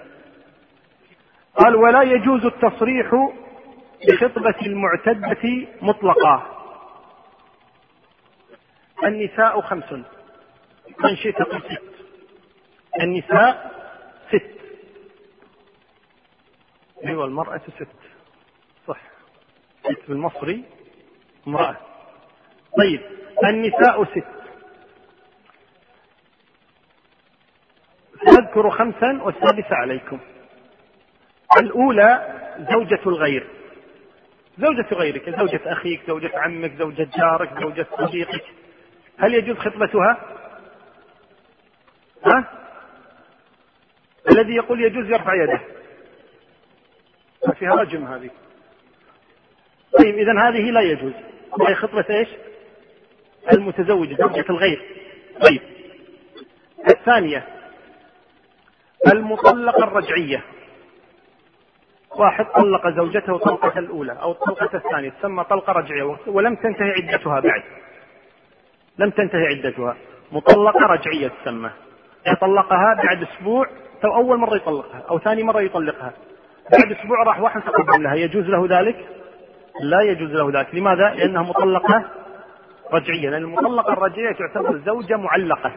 قال 1.57 1.77
ولا 1.77 2.03
يجوز 2.03 2.46
التصريح 2.46 3.11
بخطبة 4.09 4.55
المعتدة 4.66 5.66
مطلقا 5.83 6.42
النساء 9.05 9.61
خمس. 9.61 9.92
من 11.05 11.16
شئت 11.16 11.42
ست 11.42 11.83
النساء 13.01 13.70
ست. 14.31 14.61
أيوه 17.07 17.25
المرأة 17.25 17.59
ست. 17.59 17.88
صح. 18.87 19.01
ست 19.85 20.09
بالمصري 20.09 20.64
امرأة. 21.47 21.77
طيب 22.79 23.01
النساء 23.45 24.05
ست. 24.05 24.40
نذكر 28.29 28.71
خمسا 28.71 29.23
والسادسة 29.23 29.75
عليكم. 29.77 30.21
الأولى 31.61 32.37
زوجة 32.73 33.01
الغير. 33.07 33.49
زوجة 34.59 34.95
غيرك 34.95 35.31
زوجة 35.40 35.73
أخيك 35.73 36.07
زوجة 36.07 36.31
عمك 36.38 36.73
زوجة 36.79 37.09
جارك 37.19 37.61
زوجة 37.62 37.87
صديقك. 37.99 38.45
هل 39.19 39.35
يجوز 39.35 39.57
خطبتها؟ 39.57 40.37
ها؟ 42.27 42.60
الذي 44.28 44.54
يقول 44.54 44.85
يجوز 44.85 45.11
يرفع 45.11 45.35
يده. 45.35 45.61
فيها 47.54 47.74
رجم 47.74 48.04
هذه. 48.04 48.30
طيب 49.98 50.18
إذا 50.18 50.33
هذه 50.33 50.70
لا 50.70 50.80
يجوز. 50.80 51.12
وهي 51.61 51.74
خطبة 51.74 52.04
إيش؟ 52.11 52.28
المتزوجة 53.52 54.14
زوجة 54.14 54.44
الغير. 54.50 54.83
طيب. 55.40 55.61
الثانية 56.88 57.46
المطلقة 59.12 59.85
الرجعية. 59.85 60.44
واحد 62.11 62.46
طلق 62.46 62.88
زوجته 62.88 63.38
طلقة 63.38 63.78
الأولى 63.78 64.12
أو 64.12 64.33
الطلقة 64.33 64.76
الثانية 64.76 65.11
تسمى 65.11 65.44
طلقة 65.44 65.72
رجعية 65.72 66.16
ولم 66.26 66.54
تنتهي 66.56 66.90
عدتها 66.90 67.40
بعد. 67.40 67.62
لم 68.98 69.11
تنتهي 69.11 69.46
عدتها. 69.46 69.96
مطلقة 70.33 70.87
رجعية 70.87 71.28
تسمى. 71.28 71.70
طلقها 72.40 72.94
بعد 73.04 73.22
أسبوع 73.22 73.66
أو 74.04 74.14
أول 74.14 74.38
مرة 74.38 74.56
يطلقها 74.56 75.02
أو 75.11 75.18
ثاني 75.18 75.42
مرة 75.42 75.61
يطلقها. 75.61 76.12
بعد 76.72 76.92
أسبوع 76.92 77.22
راح 77.22 77.40
واحد 77.40 77.62
تقدم 77.62 78.02
لها 78.02 78.14
يجوز 78.14 78.44
له 78.44 78.80
ذلك؟ 78.80 79.09
لا 79.80 80.00
يجوز 80.00 80.30
له 80.30 80.61
ذلك. 80.61 80.74
لماذا؟ 80.74 81.14
لأنها 81.14 81.42
مطلقة 81.42 82.04
رجعية. 82.92 83.30
لأن 83.30 83.42
المطلقة 83.42 83.92
الرجعية 83.92 84.33
تعتبر 84.33 84.80
زوجة 84.87 85.16
معلقة. 85.16 85.72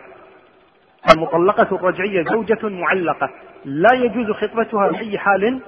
المطلقة 1.13 1.75
الرجعية 1.75 2.23
زوجة 2.23 2.67
معلقة. 2.69 3.29
لا 3.65 3.93
يجوز 3.93 4.31
خطبتها 4.31 4.87
بأي 4.87 5.17
حال 5.17 5.61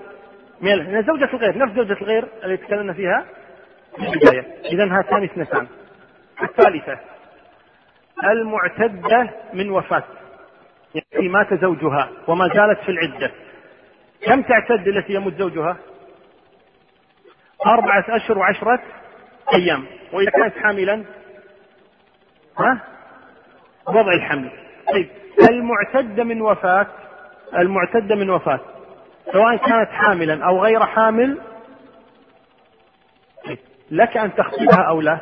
من 0.62 0.72
لأن 0.72 1.04
زوجة 1.04 1.30
الغير 1.34 1.58
نفس 1.58 1.76
زوجة 1.76 1.94
الغير 2.02 2.28
اللي 2.44 2.58
تكلمنا 2.58 2.94
فيها 2.94 3.26
في 3.96 4.14
البداية. 4.14 4.46
إذا 4.66 4.98
هاتان 4.98 5.24
اثنتان. 5.24 5.68
الثالثة 6.44 7.00
المعتدة 8.24 9.30
من 9.54 9.70
وفاة. 9.70 10.04
يعني 10.96 11.30
مات 11.30 11.54
زوجها 11.54 12.10
وما 12.28 12.48
زالت 12.48 12.80
في 12.80 12.90
العدة. 12.92 13.32
كم 14.22 14.42
تعتد 14.42 14.88
التي 14.88 15.14
يموت 15.14 15.34
زوجها؟ 15.34 15.78
أربعة 17.66 18.06
أشهر 18.10 18.38
وعشرة 18.38 18.80
أيام. 19.54 19.86
وإذا 20.14 20.32
كانت 20.32 20.58
حاملا؟ 20.58 21.04
ها؟ 22.60 22.80
وضع 23.88 24.14
الحمل. 24.14 24.52
طيب 24.94 25.10
المعتدة 25.50 26.24
من 26.24 26.42
وفاة 26.42 26.88
المعتدة 27.58 28.16
من 28.16 28.30
وفاة 28.30 28.60
سواء 29.34 29.58
كانت 29.58 29.90
حاملا 29.90 30.46
أو 30.46 30.64
غير 30.64 30.86
حامل 30.86 31.38
لك 33.92 34.18
أن 34.18 34.36
تخطبها 34.36 34.84
أو 34.90 35.02
لا؟ 35.02 35.20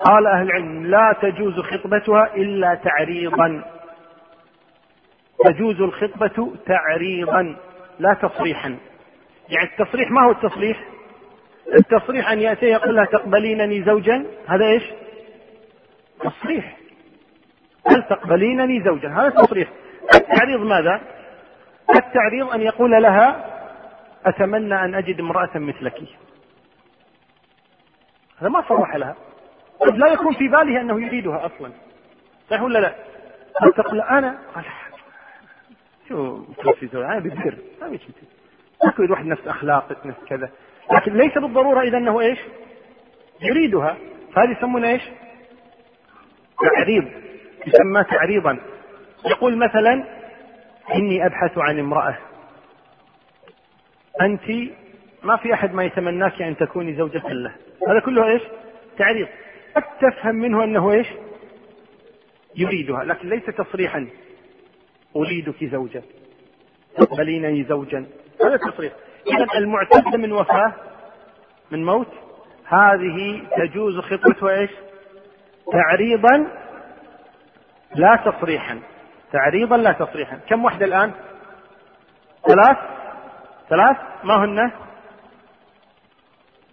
قال 0.00 0.26
أهل 0.26 0.46
العلم 0.46 0.86
لا 0.86 1.16
تجوز 1.22 1.60
خطبتها 1.60 2.34
إلا 2.34 2.74
تعريضا. 2.74 3.64
تجوز 5.44 5.80
الخطبة 5.80 6.54
تعريضا 6.66 7.56
لا 7.98 8.14
تصريحا. 8.14 8.76
يعني 9.48 9.68
التصريح 9.68 10.10
ما 10.10 10.24
هو 10.24 10.30
التصريح؟ 10.30 10.84
التصريح 11.74 12.30
أن 12.30 12.40
يأتي 12.40 12.66
يقول 12.66 12.96
لها 12.96 13.04
تقبلينني 13.04 13.84
زوجا. 13.84 14.26
هذا 14.46 14.66
إيش؟ 14.66 14.82
تصريح. 16.20 16.76
هل 17.86 18.02
تقبلينني 18.02 18.82
زوجا؟ 18.82 19.08
هذا 19.08 19.30
تصريح. 19.30 19.68
التعريض 20.14 20.60
ماذا؟ 20.60 21.00
التعريض 21.96 22.50
أن 22.50 22.60
يقول 22.60 22.90
لها 22.90 23.46
أتمنى 24.26 24.84
أن 24.84 24.94
أجد 24.94 25.20
امرأة 25.20 25.58
مثلك. 25.58 26.02
هذا 28.38 28.48
ما 28.48 28.64
صرح 28.68 28.96
لها. 28.96 29.16
قد 29.80 29.96
لا 29.96 30.12
يكون 30.12 30.34
في 30.34 30.48
باله 30.48 30.80
أنه 30.80 31.06
يريدها 31.06 31.46
أصلا. 31.46 31.72
صحيح 32.50 32.62
ولا 32.62 32.78
لا؟ 32.78 32.94
قد 33.60 33.72
تقول 33.72 34.00
أنا. 34.00 34.38
قال 34.54 34.64
شو 36.10 36.72
في 36.72 36.86
زوج 36.86 37.02
أنا 37.02 37.18
بذكر 37.18 37.56
ما 37.80 37.88
بيجي 37.88 38.04
يكون 38.86 39.10
واحد 39.10 39.26
نفس 39.26 39.46
أخلاقك 39.46 40.06
نفس 40.06 40.24
كذا. 40.28 40.50
لكن 40.92 41.16
ليس 41.16 41.38
بالضرورة 41.38 41.82
إذا 41.82 41.98
أنه 41.98 42.20
إيش؟ 42.20 42.38
يريدها. 43.40 43.96
فهذه 44.34 44.50
يسمونه 44.58 44.88
إيش؟ 44.88 45.02
تعريض. 46.76 47.04
يسمى 47.66 48.04
تعريضا. 48.04 48.60
يقول 49.26 49.56
مثلا 49.56 50.04
إني 50.94 51.26
أبحث 51.26 51.58
عن 51.58 51.78
امرأة. 51.78 52.18
أنت 54.20 54.70
ما 55.22 55.36
في 55.36 55.54
أحد 55.54 55.74
ما 55.74 55.84
يتمناك 55.84 56.42
أن 56.42 56.56
تكوني 56.56 56.96
زوجة 56.96 57.28
له. 57.28 57.54
هذا 57.88 58.00
كله 58.00 58.26
إيش؟ 58.26 58.42
تعريض. 58.98 59.28
قد 59.76 59.82
تفهم 60.00 60.34
منه 60.34 60.64
أنه 60.64 60.92
إيش؟ 60.92 61.06
يريدها. 62.56 63.04
لكن 63.04 63.28
ليس 63.28 63.44
تصريحا. 63.44 64.06
أريدك 65.16 65.64
زوجا. 65.64 66.02
تقبلينني 66.96 67.64
زوجا. 67.64 68.06
هذا 68.44 68.56
تصريح 68.56 68.92
إذا 69.26 69.58
المعتدة 69.58 70.18
من 70.18 70.32
وفاة 70.32 70.72
من 71.70 71.84
موت 71.84 72.08
هذه 72.64 73.42
تجوز 73.56 73.98
خطبتها 73.98 74.50
إيش؟ 74.50 74.70
تعريضا 75.72 76.46
لا 77.94 78.16
تصريحا 78.16 78.80
تعريضا 79.32 79.76
لا 79.76 79.92
تصريحا 79.92 80.36
كم 80.36 80.64
وحدة 80.64 80.86
الآن؟ 80.86 81.12
ثلاث؟ 82.48 82.76
ثلاث؟ 83.68 83.96
ما 84.24 84.44
هن؟ 84.44 84.70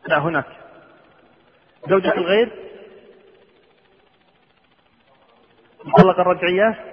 لا 0.07 0.19
هناك. 0.19 0.45
زوجة 1.89 2.13
الغير؟ 2.13 2.51
مطلقة 5.85 6.21
الرجعية؟ 6.21 6.86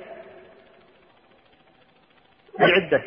العدة. 2.60 3.02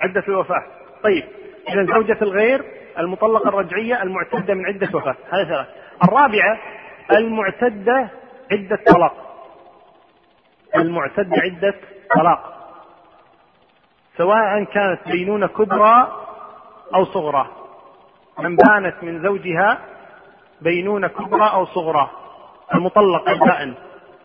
عدة 0.00 0.24
الوفاة. 0.28 0.62
طيب 1.02 1.24
إذا 1.68 1.94
زوجة 1.94 2.18
الغير 2.22 2.64
المطلقة 2.98 3.48
الرجعية 3.48 4.02
المعتدة 4.02 4.54
من 4.54 4.66
عدة 4.66 4.88
وفاة. 4.94 5.16
هذه 5.30 5.48
ثلاث 5.48 5.66
الرابعة 6.04 6.58
المعتدة 7.12 8.08
عدة 8.52 8.78
طلاق. 8.86 9.14
المعتدة 10.76 11.36
عدة 11.36 11.74
طلاق. 12.16 12.54
سواء 14.16 14.64
كانت 14.64 15.00
بينونة 15.06 15.46
كبرى 15.46 16.24
أو 16.94 17.04
صغرى. 17.04 17.48
من 18.38 18.56
بانت 18.56 18.94
من 19.02 19.22
زوجها 19.22 19.78
بينونة 20.60 21.08
كبرى 21.08 21.50
أو 21.52 21.66
صغرى. 21.66 22.10
المطلقة 22.74 23.32
البائن. 23.32 23.74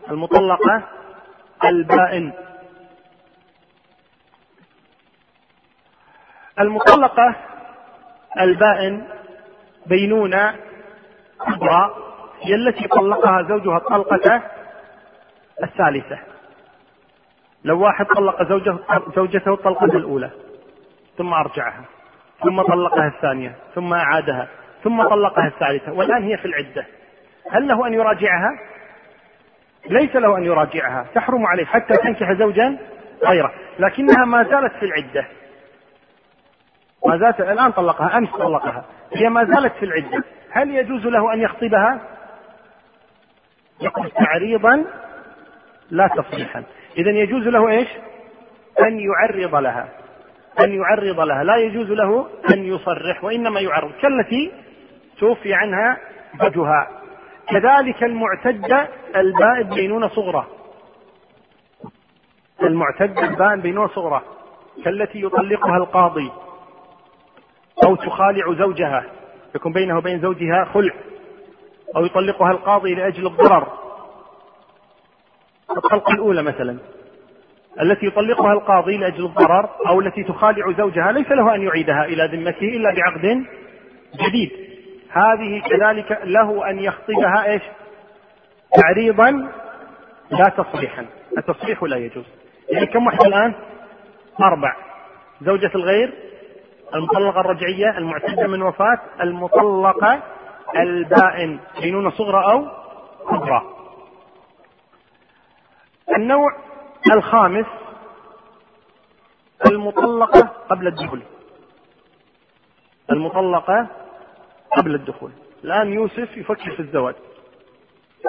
المطلقة 0.09 0.83
البائن. 1.63 2.33
المطلقة 6.59 7.35
البائن 8.39 9.07
بينونة 9.85 10.55
كبرى 11.47 11.95
هي 12.41 12.55
التي 12.55 12.87
طلقها 12.87 13.41
زوجها 13.43 13.77
الطلقة 13.77 14.41
الثالثة. 15.63 16.19
لو 17.63 17.79
واحد 17.79 18.05
طلق 18.05 18.43
زوجه 18.43 18.77
زوجته 19.15 19.53
الطلقة 19.53 19.85
الأولى 19.85 20.29
ثم 21.17 21.33
أرجعها 21.33 21.85
ثم 22.43 22.61
طلقها 22.61 23.07
الثانية 23.07 23.55
ثم 23.75 23.93
أعادها 23.93 24.47
ثم 24.83 25.03
طلقها 25.03 25.47
الثالثة 25.47 25.91
والآن 25.91 26.23
هي 26.23 26.37
في 26.37 26.45
العدة. 26.45 26.85
هل 27.51 27.67
له 27.67 27.87
أن 27.87 27.93
يراجعها؟ 27.93 28.49
ليس 29.85 30.15
له 30.15 30.37
أن 30.37 30.43
يراجعها 30.43 31.05
تحرم 31.15 31.45
عليه 31.45 31.65
حتى 31.65 31.97
تنكح 31.97 32.33
زوجا 32.33 32.77
غيره 33.25 33.53
لكنها 33.79 34.25
ما 34.25 34.43
زالت 34.43 34.73
في 34.73 34.85
العدة. 34.85 35.27
ما 37.05 37.17
زالت 37.17 37.39
الآن 37.39 37.71
طلقها 37.71 38.17
أمس 38.17 38.29
طلقها. 38.29 38.85
هي 39.15 39.29
ما 39.29 39.45
زالت 39.45 39.73
في 39.73 39.85
العدة. 39.85 40.23
هل 40.51 40.75
يجوز 40.75 41.05
له 41.05 41.33
أن 41.33 41.39
يخطبها؟ 41.39 42.01
يقول 43.81 44.11
تعريضا 44.11 44.85
لا 45.91 46.07
تصريحا. 46.07 46.63
إذا 46.97 47.11
يجوز 47.11 47.47
له 47.47 47.69
إيش؟ 47.69 47.87
أن 48.79 48.99
يعرض 48.99 49.55
لها. 49.55 49.89
أن 50.63 50.71
يعرض 50.71 51.19
لها. 51.19 51.43
لا 51.43 51.55
يجوز 51.55 51.91
له 51.91 52.27
أن 52.53 52.63
يصرح 52.63 53.23
وإنما 53.23 53.59
يعرض. 53.59 53.91
كالتي 53.91 54.51
توفي 55.19 55.53
عنها 55.53 55.97
زوجها. 56.41 56.87
كذلك 57.49 58.03
المعتدة 58.03 58.87
البائد 59.15 59.69
بينونة 59.69 60.07
صغرى. 60.07 60.47
المعتدة 62.63 63.21
البائن 63.21 63.61
بينونة 63.61 63.87
صغرى. 63.87 64.21
كالتي 64.85 65.21
يطلقها 65.21 65.77
القاضي. 65.77 66.31
أو 67.85 67.95
تخالع 67.95 68.53
زوجها. 68.53 69.05
يكون 69.55 69.73
بينه 69.73 69.97
وبين 69.97 70.21
زوجها 70.21 70.65
خلع. 70.73 70.93
أو 71.95 72.05
يطلقها 72.05 72.51
القاضي 72.51 72.95
لأجل 72.95 73.27
الضرر. 73.27 73.67
الطلقة 75.77 76.13
الأولى 76.13 76.43
مثلا. 76.43 76.77
التي 77.81 78.05
يطلقها 78.05 78.53
القاضي 78.53 78.97
لأجل 78.97 79.25
الضرر 79.25 79.69
أو 79.87 80.01
التي 80.01 80.23
تخالع 80.23 80.71
زوجها 80.77 81.11
ليس 81.11 81.31
له 81.31 81.55
أن 81.55 81.61
يعيدها 81.61 82.05
إلى 82.05 82.29
ذمته 82.37 82.67
إلا 82.67 82.93
بعقد 82.93 83.45
جديد. 84.27 84.51
هذه 85.09 85.61
كذلك 85.69 86.19
له 86.23 86.69
أن 86.69 86.79
يخطبها 86.79 87.45
إيش؟ 87.45 87.61
تعريضا 88.75 89.51
لا 90.31 90.49
تصريحا. 90.49 91.05
التصريح 91.37 91.83
لا 91.83 91.97
يجوز. 91.97 92.25
يعني 92.69 92.85
كم 92.85 93.05
واحدة 93.05 93.25
الآن؟ 93.25 93.53
أربع. 94.41 94.75
زوجة 95.41 95.71
الغير 95.75 96.13
المطلقة 96.95 97.39
الرجعية 97.39 97.97
المعتدة 97.97 98.47
من 98.47 98.61
وفاة 98.61 98.99
المطلقة 99.21 100.23
البائن 100.75 101.59
بينونة 101.81 102.09
صغرى 102.09 102.51
أو 102.51 102.67
كبرى. 103.29 103.61
النوع 106.17 106.57
الخامس 107.15 107.65
المطلقة 109.65 110.39
قبل 110.69 110.87
الدخول. 110.87 111.21
المطلقة 113.11 113.87
قبل 114.77 114.95
الدخول. 114.95 115.31
الآن 115.63 115.93
يوسف 115.93 116.37
يفكر 116.37 116.71
في 116.75 116.79
الزواج. 116.79 117.15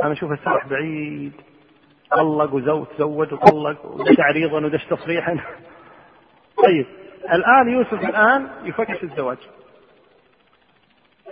أنا 0.02 0.12
أشوف 0.12 0.32
السرح 0.32 0.66
بعيد. 0.66 1.32
طلق 2.10 2.54
وزوج 2.54 2.86
تزوج 2.86 3.32
وطلق 3.32 3.86
ودش 3.86 4.20
عريضا 4.20 4.56
ودش 4.56 4.84
تصريحا. 4.84 5.36
طيب 6.64 6.86
الآن 7.32 7.68
يوسف 7.68 7.92
الآن 7.92 8.48
يفكر 8.64 8.94
في 8.94 9.02
الزواج. 9.02 9.38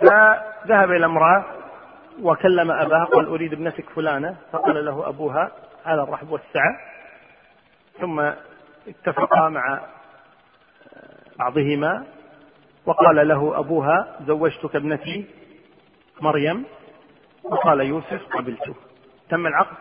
فذهب 0.01 0.91
إلى 0.91 1.05
امرأة 1.05 1.45
وكلم 2.21 2.71
أباها 2.71 3.05
قال 3.05 3.25
أريد 3.25 3.53
ابنتك 3.53 3.89
فلانة. 3.89 4.35
فقال 4.51 4.85
له 4.85 5.09
أبوها 5.09 5.51
على 5.85 6.03
الرحب 6.03 6.31
والسعة. 6.31 6.79
ثم 7.99 8.19
اتفقا 8.87 9.49
مع 9.49 9.81
بعضهما 11.39 12.05
وقال 12.85 13.27
له 13.27 13.59
أبوها 13.59 14.19
زوجتك 14.27 14.75
ابنتي 14.75 15.25
مريم. 16.21 16.65
وقال 17.43 17.79
يوسف 17.79 18.27
قبلته 18.37 18.75
تم 19.29 19.47
العقد؟ 19.47 19.77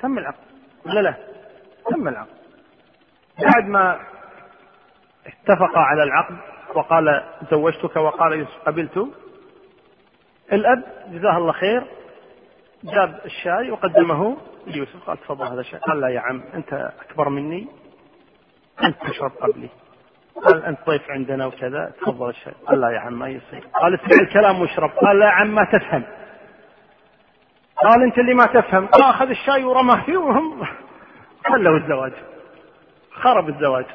تم 0.00 0.18
العقد. 0.18 0.44
ولا 0.86 1.00
لا؟ 1.00 1.16
تم 1.90 2.08
العقد. 2.08 2.36
بعد 3.38 3.64
ما 3.68 4.00
اتفقا 5.26 5.80
على 5.80 6.02
العقد 6.02 6.36
وقال 6.74 7.24
زوجتك 7.50 7.96
وقال 7.96 8.32
يوسف 8.32 8.58
قبلت 8.66 9.08
الأب 10.52 10.82
جزاه 11.08 11.36
الله 11.36 11.52
خير 11.52 11.86
جاب 12.84 13.20
الشاي 13.24 13.70
وقدمه 13.70 14.36
ليوسف. 14.66 15.06
قال 15.06 15.18
تفضل 15.18 15.46
هذا 15.46 15.60
الشاي. 15.60 15.80
قال 15.80 16.00
لا 16.00 16.08
يا 16.08 16.20
عم 16.20 16.42
أنت 16.54 16.72
أكبر 17.00 17.28
مني 17.28 17.68
أنت 18.82 18.96
تشرب 19.06 19.30
قبلي. 19.30 19.68
قال 20.44 20.64
أنت 20.64 20.78
ضيف 20.86 21.10
عندنا 21.10 21.46
وكذا؟ 21.46 21.92
تفضل 22.00 22.30
الشاي 22.30 22.52
قال 22.66 22.80
لا 22.80 22.90
يا 22.90 23.00
عم 23.00 23.18
ما 23.18 23.28
يصير. 23.28 23.68
قال 23.74 23.94
اسمع 23.94 24.22
الكلام 24.22 24.60
واشرب 24.60 24.90
قال 24.90 25.18
لا 25.18 25.26
يا 25.26 25.30
عم 25.30 25.54
ما 25.54 25.64
تفهم. 25.64 26.02
قال 27.76 28.02
أنت 28.02 28.18
اللي 28.18 28.34
ما 28.34 28.46
تفهم. 28.46 28.88
أخذ 28.94 29.28
الشاي 29.28 29.64
ورماه 29.64 30.04
فيه 30.04 30.16
وهم 30.16 30.66
خلوا 31.46 31.78
الزواج. 31.78 32.12
خرب 33.12 33.48
الزواج. 33.48 33.86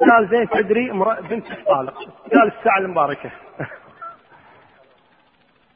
قال 0.00 0.28
زين 0.28 0.48
تدري 0.48 0.90
بنت 1.30 1.46
طالق. 1.66 1.98
قال 2.34 2.52
الساعة 2.58 2.78
المباركة. 2.78 3.30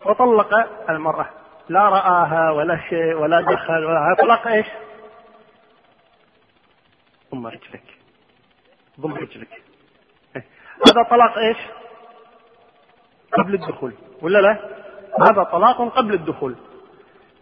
وطلق 0.07 0.51
المرأة. 0.91 1.27
لا 1.69 1.89
رآها 1.89 2.51
ولا 2.51 2.81
شيء 2.89 3.15
ولا 3.15 3.41
دخل 3.41 3.85
ولا 3.85 4.13
اطلق 4.13 4.49
إيش؟ 4.49 4.67
ضم 7.35 7.47
رجلك. 7.47 7.99
ضم 9.01 9.15
رجلك. 9.15 9.63
هذا 10.87 11.03
طلاق 11.11 11.39
إيش؟ 11.39 11.57
قبل 13.33 13.55
الدخول 13.55 13.93
ولا 14.23 14.39
لا؟ 14.39 14.59
هذا 15.21 15.43
طلاق 15.43 15.97
قبل 15.97 16.15
الدخول. 16.15 16.57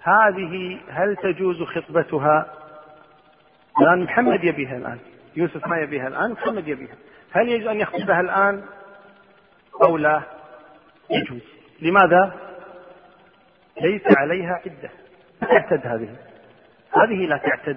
هذه 0.02 0.80
هل 0.88 1.16
تجوز 1.16 1.62
خطبتها؟ 1.62 2.54
الآن 3.80 4.02
محمد 4.04 4.44
يبيها 4.44 4.76
الآن 4.76 4.98
يوسف 5.36 5.66
ما 5.66 5.78
يبيها 5.78 6.08
الآن 6.08 6.30
محمد 6.30 6.68
يبيها. 6.68 6.94
هل 7.32 7.48
يجوز 7.48 7.66
أن 7.66 7.80
يخطبها 7.80 8.20
الآن؟ 8.20 8.64
أو 9.82 9.96
لا؟ 9.96 10.22
يجوز. 11.10 11.42
لماذا؟ 11.82 12.32
ليس 13.80 14.02
عليها 14.16 14.60
عدة. 14.64 14.90
لا 15.42 15.48
تعتد 15.48 15.86
هذه. 15.86 16.16
هذه 16.92 17.26
لا 17.26 17.36
تعتد. 17.36 17.76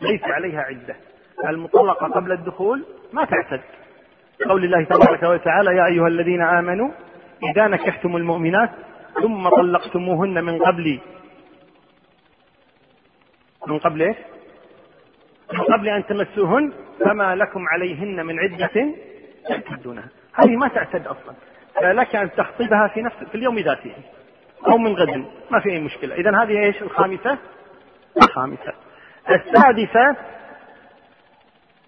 ليس 0.00 0.22
عليها 0.24 0.60
عدة. 0.60 0.96
المطلقة 1.44 2.06
قبل 2.06 2.32
الدخول 2.32 2.84
ما 3.12 3.24
تعتد. 3.24 3.60
قول 4.48 4.64
الله 4.64 4.84
تبارك 4.84 5.22
وتعالى 5.22 5.76
يا 5.76 5.86
أيها 5.86 6.08
الذين 6.08 6.42
آمنوا 6.42 6.90
إذا 7.50 7.66
نكحتم 7.66 8.16
المؤمنات 8.16 8.70
ثم 9.22 9.48
طلقتموهن 9.48 10.44
من 10.44 10.58
قبل. 10.58 11.00
من 13.66 13.78
قبل 13.78 14.02
إيش؟ 14.02 14.16
من 15.52 15.60
قبل 15.60 15.88
أن 15.88 16.06
تمسوهن 16.06 16.72
فما 17.00 17.36
لكم 17.36 17.64
عليهن 17.68 18.26
من 18.26 18.38
عدة 18.40 18.94
تعتدونها 19.48 20.08
هذه 20.34 20.56
ما 20.56 20.68
تعتد 20.68 21.06
أصلا. 21.06 21.34
فلك 21.74 22.16
أن 22.16 22.30
تخطبها 22.30 22.88
في 22.94 23.02
نفس 23.02 23.16
في 23.16 23.34
اليوم 23.34 23.58
ذاته 23.58 23.94
أو 24.66 24.78
من 24.78 24.94
غد 24.94 25.24
ما 25.50 25.60
في 25.60 25.70
أي 25.70 25.80
مشكلة. 25.80 26.14
إذا 26.14 26.42
هذه 26.42 26.58
إيش؟ 26.58 26.82
الخامسة؟ 26.82 27.38
الخامسة. 28.22 28.72
السادسة 29.30 30.16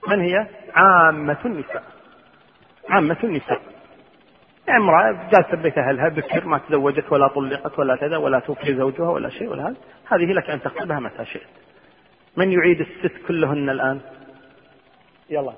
من 0.09 0.21
هي؟ 0.21 0.47
عامة 0.75 1.39
النساء. 1.45 1.96
عامة 2.89 3.17
النساء. 3.25 3.63
امرأة 4.69 5.31
جالسة 5.33 5.57
بيت 5.63 5.79
أهلها 5.79 6.09
بكر 6.09 6.45
ما 6.45 6.59
تزوجت 6.59 7.13
ولا 7.13 7.29
طلقت 7.29 7.79
ولا 7.79 7.97
كذا 7.97 8.17
ولا 8.17 8.39
توفي 8.39 8.77
زوجها 8.77 9.11
ولا 9.11 9.31
شيء 9.31 9.49
ولا 9.49 9.69
هذا. 9.69 9.77
هذه 10.07 10.33
لك 10.33 10.51
أن 10.51 10.63
تقصدها 10.63 11.01
متى 11.01 11.25
شئت. 11.25 11.47
من 12.37 12.53
يعيد 12.53 12.81
الست 12.81 13.27
كلهن 13.29 13.71
الآن؟ 13.71 14.01
يلا. 15.31 15.53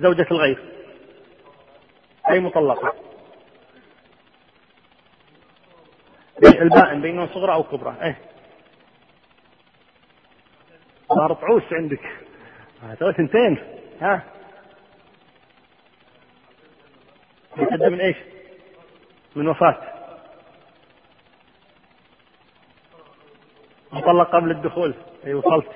زوجة 0.00 0.26
الغير. 0.30 0.58
أي 2.30 2.40
مطلقة؟ 2.40 2.94
البائن 6.44 7.00
بين 7.00 7.26
صغرى 7.26 7.52
أو 7.52 7.62
كبرى؟ 7.62 7.96
إيه. 8.02 8.18
صار 11.08 11.32
طعوس 11.32 11.72
عندك. 11.72 12.10
سويت 12.98 13.14
اثنتين 13.14 13.73
ها؟ 14.00 14.22
يتحدى 17.56 17.88
من 17.88 18.00
إيش؟ 18.00 18.16
من 19.36 19.48
وفاة. 19.48 19.94
مطلق 23.92 24.30
قبل 24.30 24.50
الدخول. 24.50 24.94
أي 25.26 25.34
وصلت. 25.34 25.70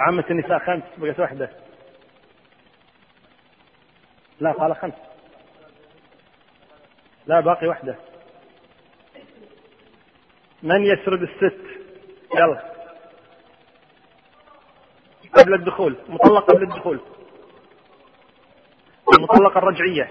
عامة 0.00 0.24
النساء 0.30 0.58
خمس 0.58 0.82
بقت 0.96 1.20
واحدة. 1.20 1.50
لا 4.40 4.52
قال 4.52 4.76
خمس. 4.76 4.94
لا 7.26 7.40
باقي 7.40 7.66
واحدة. 7.66 7.96
من 10.62 10.84
يسرد 10.84 11.22
الست؟ 11.22 11.60
يلا. 12.34 12.79
قبل 15.34 15.54
الدخول 15.54 15.96
مطلق 16.08 16.50
قبل 16.50 16.62
الدخول. 16.62 17.00
المطلقة 19.18 19.58
الرجعية. 19.58 20.10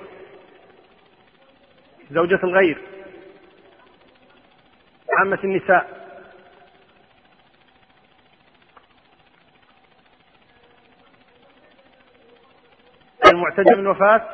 زوجة 2.12 2.40
الغير. 2.44 2.82
عامة 5.18 5.40
النساء. 5.44 6.00
المعتدى 13.32 13.76
من 13.76 13.88
وفاة. 13.88 14.30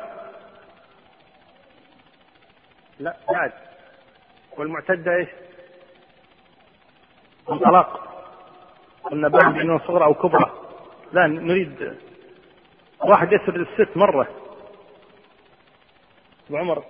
لا 2.98 3.16
بعد. 3.28 3.52
والمعتدة 4.56 5.16
إيش؟ 5.16 5.28
من 7.48 7.58
طلاق 7.58 8.06
قلنا 9.04 9.28
بعد 9.28 9.52
بين 9.52 9.78
صغرى 9.78 10.04
أو 10.04 10.14
كبرى. 10.14 10.65
لا 11.12 11.26
نريد 11.26 11.98
واحد 13.04 13.32
يسرد 13.32 13.56
الست 13.68 13.96
مرة. 13.96 14.28
أبو 16.46 16.56
عمر 16.56 16.84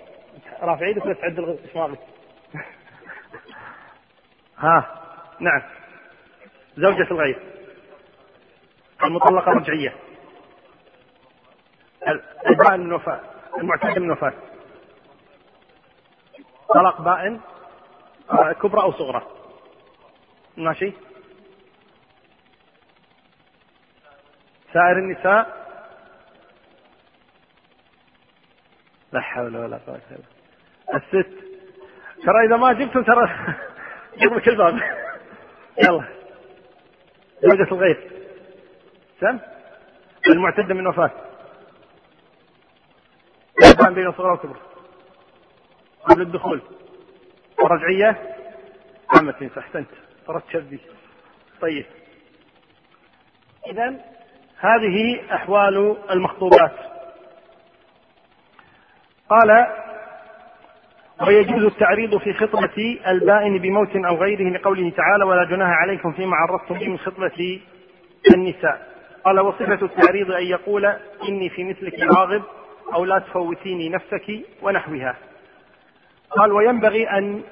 رافع 0.60 0.86
إيدك 0.86 1.04
ولا 1.04 1.14
تعدل 1.14 1.58
شماغك 1.72 1.98
ها. 4.58 5.02
نعم. 5.40 5.62
زوجة 6.76 7.10
الغير 7.10 7.38
المطلقة 9.04 9.52
رجعية. 9.52 9.96
البائن 12.46 12.80
من 12.80 12.92
وفاة 12.92 13.20
المعتد 13.58 13.98
من 13.98 14.10
وفاة 14.10 14.32
طلاق 16.74 17.00
بائن 17.00 17.40
آه، 18.30 18.52
كبرى 18.52 18.82
أو 18.82 18.92
صغرى. 18.92 19.22
ماشي؟ 20.56 20.92
سائر 24.76 24.98
النساء 24.98 25.66
لا 29.12 29.20
حول 29.20 29.56
ولا 29.56 29.76
قوة 29.86 30.00
إلا 30.10 30.98
الست 30.98 31.30
ترى 32.24 32.46
إذا 32.46 32.56
ما 32.56 32.72
جبتم 32.72 33.02
ترى 33.02 33.54
جيب 34.18 34.32
لك 34.34 34.48
الباب 34.48 34.74
يلا. 35.84 36.04
زوجة 37.42 37.72
الغير 37.72 38.10
سم؟ 39.20 39.38
المعتدة 40.28 40.74
من 40.74 40.86
وفاة. 40.86 41.10
كان 43.78 43.94
بين 43.94 44.06
الصغرى 44.06 44.30
والكبر 44.30 44.56
قبل 46.04 46.22
الدخول. 46.22 46.62
الرجعية 47.64 48.36
عامة 49.10 49.50
أحسنت 49.58 49.88
طردت 50.26 50.44
شبي 50.52 50.80
طيب. 51.60 51.86
إذا 53.66 54.15
هذه 54.60 55.20
أحوال 55.32 55.96
المخطوبات. 56.10 56.72
قال 59.30 59.66
ويجوز 61.26 61.64
التعريض 61.64 62.16
في 62.18 62.32
خطبة 62.32 62.98
البائن 63.06 63.58
بموت 63.58 63.96
أو 63.96 64.16
غيره 64.16 64.50
لقوله 64.58 64.90
تعالى 64.90 65.24
ولا 65.24 65.44
جناح 65.44 65.68
عليكم 65.68 66.12
فيما 66.12 66.36
عرضتم 66.36 66.78
به 66.78 66.88
من 66.88 66.98
خطبة 66.98 67.60
النساء 68.34 68.86
قال 69.24 69.40
وصفة 69.40 69.86
التعريض 69.86 70.30
أن 70.30 70.42
يقول 70.42 70.86
إني 71.28 71.48
في 71.48 71.64
مثلك 71.64 72.00
راغب 72.00 72.42
أو 72.94 73.04
لا 73.04 73.18
تفوتيني 73.18 73.88
نفسك 73.88 74.40
ونحوها 74.62 75.14
قال 76.30 76.52
وينبغي 76.52 77.10
أن 77.10 77.42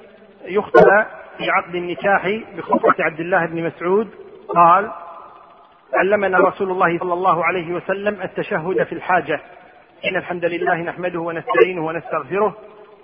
يخطب 0.45 1.05
في 1.37 1.49
عقد 1.49 1.75
النكاح 1.75 2.27
بخطبة 2.57 2.95
عبد 2.99 3.19
الله 3.19 3.45
بن 3.45 3.63
مسعود 3.63 4.09
قال 4.47 4.91
علمنا 5.95 6.37
رسول 6.37 6.71
الله 6.71 6.99
صلى 6.99 7.13
الله 7.13 7.45
عليه 7.45 7.73
وسلم 7.73 8.21
التشهد 8.21 8.83
في 8.83 8.93
الحاجة. 8.93 9.39
إن 10.05 10.15
الحمد 10.15 10.45
لله 10.45 10.75
نحمده 10.75 11.19
ونستعينه 11.19 11.85
ونستغفره 11.85 12.55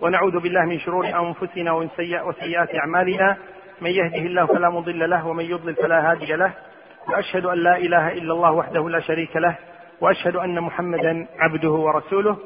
ونعوذ 0.02 0.40
بالله 0.40 0.66
من 0.66 0.80
شرور 0.80 1.06
أنفسنا 1.06 1.72
ومن 1.72 1.90
وسيئات 2.26 2.76
أعمالنا. 2.76 3.38
من 3.82 3.90
يهده 3.90 4.18
الله 4.18 4.46
فلا 4.46 4.70
مضل 4.70 5.10
له 5.10 5.28
ومن 5.28 5.46
يضلل 5.46 5.76
فلا 5.76 6.12
هادي 6.12 6.36
له. 6.36 6.52
وأشهد 7.10 7.46
أن 7.46 7.58
لا 7.58 7.78
إله 7.78 8.12
إلا 8.12 8.34
الله 8.34 8.52
وحده 8.52 8.90
لا 8.90 9.00
شريك 9.00 9.36
له. 9.36 9.56
وأشهد 10.02 10.36
أن 10.36 10.60
محمدا 10.60 11.28
عبده 11.40 11.72
ورسوله. 11.72 12.38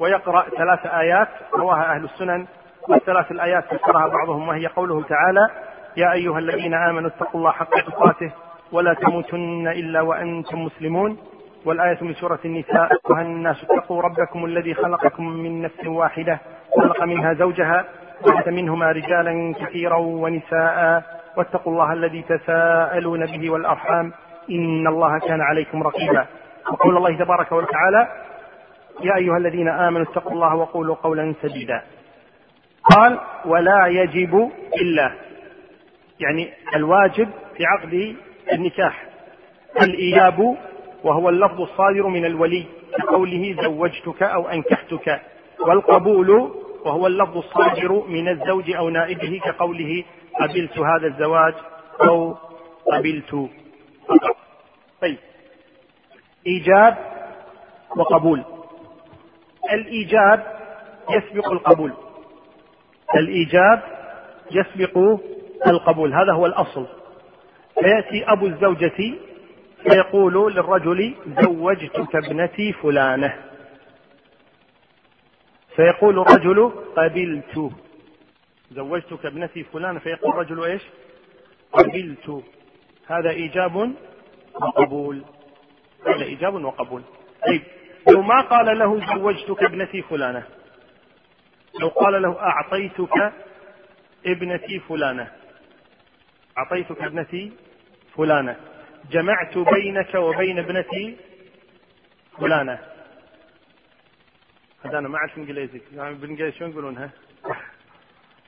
ويقرأ 0.00 0.42
ثلاث 0.42 0.86
آيات 0.86 1.28
رواها 1.54 1.94
أهل 1.94 2.04
السنن. 2.04 2.46
والثلاث 2.88 3.32
الآيات 3.32 3.64
فسرها 3.64 4.08
بعضهم 4.08 4.48
وهي 4.48 4.66
قوله 4.66 5.02
تعالى 5.02 5.48
يا 5.96 6.12
أيها 6.12 6.38
الذين 6.38 6.74
آمنوا 6.74 7.10
اتقوا 7.10 7.40
الله 7.40 7.50
حق 7.50 7.80
تقاته 7.86 8.32
ولا 8.72 8.94
تموتن 8.94 9.68
إلا 9.68 10.00
وأنتم 10.00 10.64
مسلمون. 10.64 11.18
والآية 11.64 11.98
من 12.00 12.14
سورة 12.14 12.38
النساء 12.44 12.88
أيها 12.92 13.22
الناس 13.22 13.64
اتقوا 13.64 14.02
ربكم 14.02 14.44
الذي 14.44 14.74
خلقكم 14.74 15.28
من 15.28 15.62
نفس 15.62 15.86
واحدة 15.86 16.38
خلق 16.76 17.04
منها 17.04 17.32
زوجها 17.32 17.84
وبث 18.26 18.48
منهما 18.48 18.92
رجالا 18.92 19.54
كثيرا 19.60 19.96
ونساء 19.96 21.02
واتقوا 21.36 21.72
الله 21.72 21.92
الذي 21.92 22.22
تساءلون 22.22 23.26
به 23.26 23.50
والأرحام. 23.50 24.12
إن 24.50 24.86
الله 24.86 25.18
كان 25.18 25.40
عليكم 25.40 25.82
رقيبا. 25.82 26.26
وقول 26.72 26.96
الله 26.96 27.18
تبارك 27.18 27.52
وتعالى 27.52 28.08
يا 29.00 29.16
أيها 29.16 29.36
الذين 29.36 29.68
آمنوا 29.68 30.06
اتقوا 30.06 30.32
الله 30.32 30.54
وقولوا 30.54 30.94
قولا 30.94 31.34
سديدا. 31.42 31.82
قال 32.90 33.18
ولا 33.44 33.86
يجب 33.86 34.50
إلا 34.82 35.12
يعني 36.20 36.48
الواجب 36.76 37.28
في 37.56 37.64
عقد 37.66 38.16
النكاح. 38.52 39.06
الإيجاب 39.82 40.56
وهو 41.04 41.28
اللفظ 41.28 41.60
الصادر 41.60 42.06
من 42.06 42.24
الولي 42.24 42.64
كقوله 42.98 43.56
زوجتك 43.62 44.22
أو 44.22 44.48
أنكحتك. 44.48 45.20
والقبول 45.60 46.30
وهو 46.84 47.06
اللفظ 47.06 47.36
الصادر 47.36 47.92
من 48.08 48.28
الزوج 48.28 48.70
أو 48.70 48.88
نائبه 48.88 49.40
كقوله 49.44 50.04
قبلت 50.40 50.78
هذا 50.78 51.06
الزواج 51.06 51.54
أو 52.08 52.36
قبلت 52.92 53.48
طيب. 55.02 55.18
إيجاب 56.46 56.96
وقبول. 57.96 58.42
الإيجاب 59.72 60.46
يسبق 61.10 61.52
القبول. 61.52 61.92
الإيجاب 63.16 63.82
يسبق 64.50 64.98
القبول. 65.66 66.14
هذا 66.14 66.32
هو 66.32 66.46
الأصل. 66.46 66.86
فيأتي 67.82 68.24
أبو 68.24 68.46
الزوجة 68.46 69.14
فيقول 69.82 70.54
للرجل 70.54 71.14
زوجتك 71.42 72.16
ابنتي 72.16 72.72
فلانة. 72.72 73.34
فيقول 75.76 76.18
الرجل 76.18 76.72
قبلت. 76.96 77.70
زوجتك 78.72 79.26
ابنتي 79.26 79.64
فلانة. 79.64 79.98
فيقول 79.98 80.32
الرجل 80.32 80.64
إيش؟ 80.64 80.82
قبلت. 81.72 82.42
هذا 83.06 83.30
إيجاب 83.30 83.94
وقبول. 84.54 85.22
هذا 86.06 86.24
إيجاب 86.24 86.54
وقبول. 86.54 87.02
طيب 87.46 87.62
لو 88.08 88.22
ما 88.22 88.40
قال 88.40 88.78
له 88.78 89.14
زوجتك 89.14 89.62
ابنتي 89.62 90.02
فلانة 90.02 90.42
لو 91.80 91.88
قال 91.88 92.22
له 92.22 92.40
أعطيتك 92.40 93.32
ابنتي 94.26 94.80
فلانة 94.88 95.32
أعطيتك 96.58 97.02
ابنتي 97.02 97.52
فلانة. 98.16 98.56
جمعت 99.10 99.58
بينك 99.58 100.14
وبين 100.14 100.58
ابنتي 100.58 101.16
فلانة. 102.38 102.78
هذا 104.84 104.98
أنا 104.98 105.08
ما 105.08 105.16
أعرف 105.16 105.38
إنجليزي. 105.38 105.80
يعني 105.92 106.14
بالإنجليزي 106.14 106.58
شو 106.58 106.64
يقولونها 106.64 107.10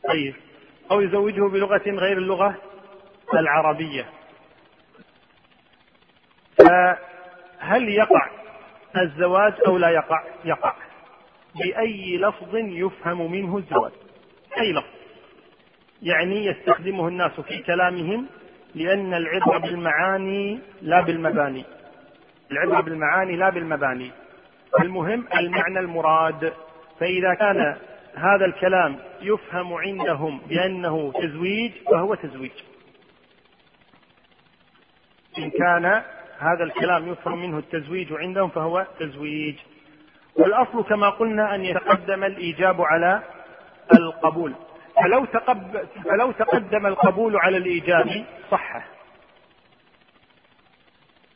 طيب. 0.09 0.35
أو 0.91 1.01
يزوجه 1.01 1.49
بلغة 1.49 1.83
غير 1.87 2.19
اللغة 2.19 2.57
العربية. 3.35 4.07
فهل 6.59 7.89
يقع 7.89 8.31
الزواج 8.97 9.55
أو 9.67 9.79
لا 9.79 9.91
يقع؟ 9.91 10.25
يقع. 10.45 10.77
بأي 11.55 12.17
لفظ 12.17 12.55
يفهم 12.55 13.33
منه 13.33 13.57
الزواج؟ 13.57 13.93
أي 14.61 14.73
لفظ. 14.73 14.95
يعني 16.03 16.47
يستخدمه 16.47 17.09
الناس 17.09 17.41
في 17.41 17.63
كلامهم 17.63 18.27
لأن 18.75 19.15
العبرة 19.15 19.59
بالمعاني 19.59 20.61
لا 20.83 21.01
بالمباني. 21.01 21.65
العبرة 22.53 22.81
بالمعاني 22.81 23.37
لا 23.37 23.51
بالمباني. 23.51 24.11
المهم 24.81 25.27
المعنى 25.37 25.79
المراد. 25.79 26.53
فإذا 27.01 27.35
كان 27.35 27.77
هذا 28.15 28.45
الكلام 28.45 28.97
يفهم 29.23 29.75
عندهم 29.75 30.41
بأنه 30.49 31.13
تزويج 31.13 31.73
فهو 31.91 32.15
تزويج. 32.15 32.53
إن 35.39 35.51
كان 35.51 35.85
هذا 36.39 36.65
الكلام 36.65 37.09
يفهم 37.09 37.43
منه 37.43 37.59
التزويج 37.59 38.13
عندهم 38.13 38.49
فهو 38.49 38.87
تزويج. 39.01 39.57
والأصل 40.37 40.85
كما 40.85 41.11
قلنا 41.11 41.55
أن 41.55 41.65
يتقدم 41.65 42.25
الإيجاب 42.25 42.81
على 42.81 43.23
القبول. 43.95 44.55
فلو, 45.03 45.25
تقب 45.25 45.87
فلو 46.05 46.33
تقدم 46.33 46.87
القبول 46.87 47.37
على 47.37 47.57
الإيجاب 47.57 48.25
صح. 48.51 48.85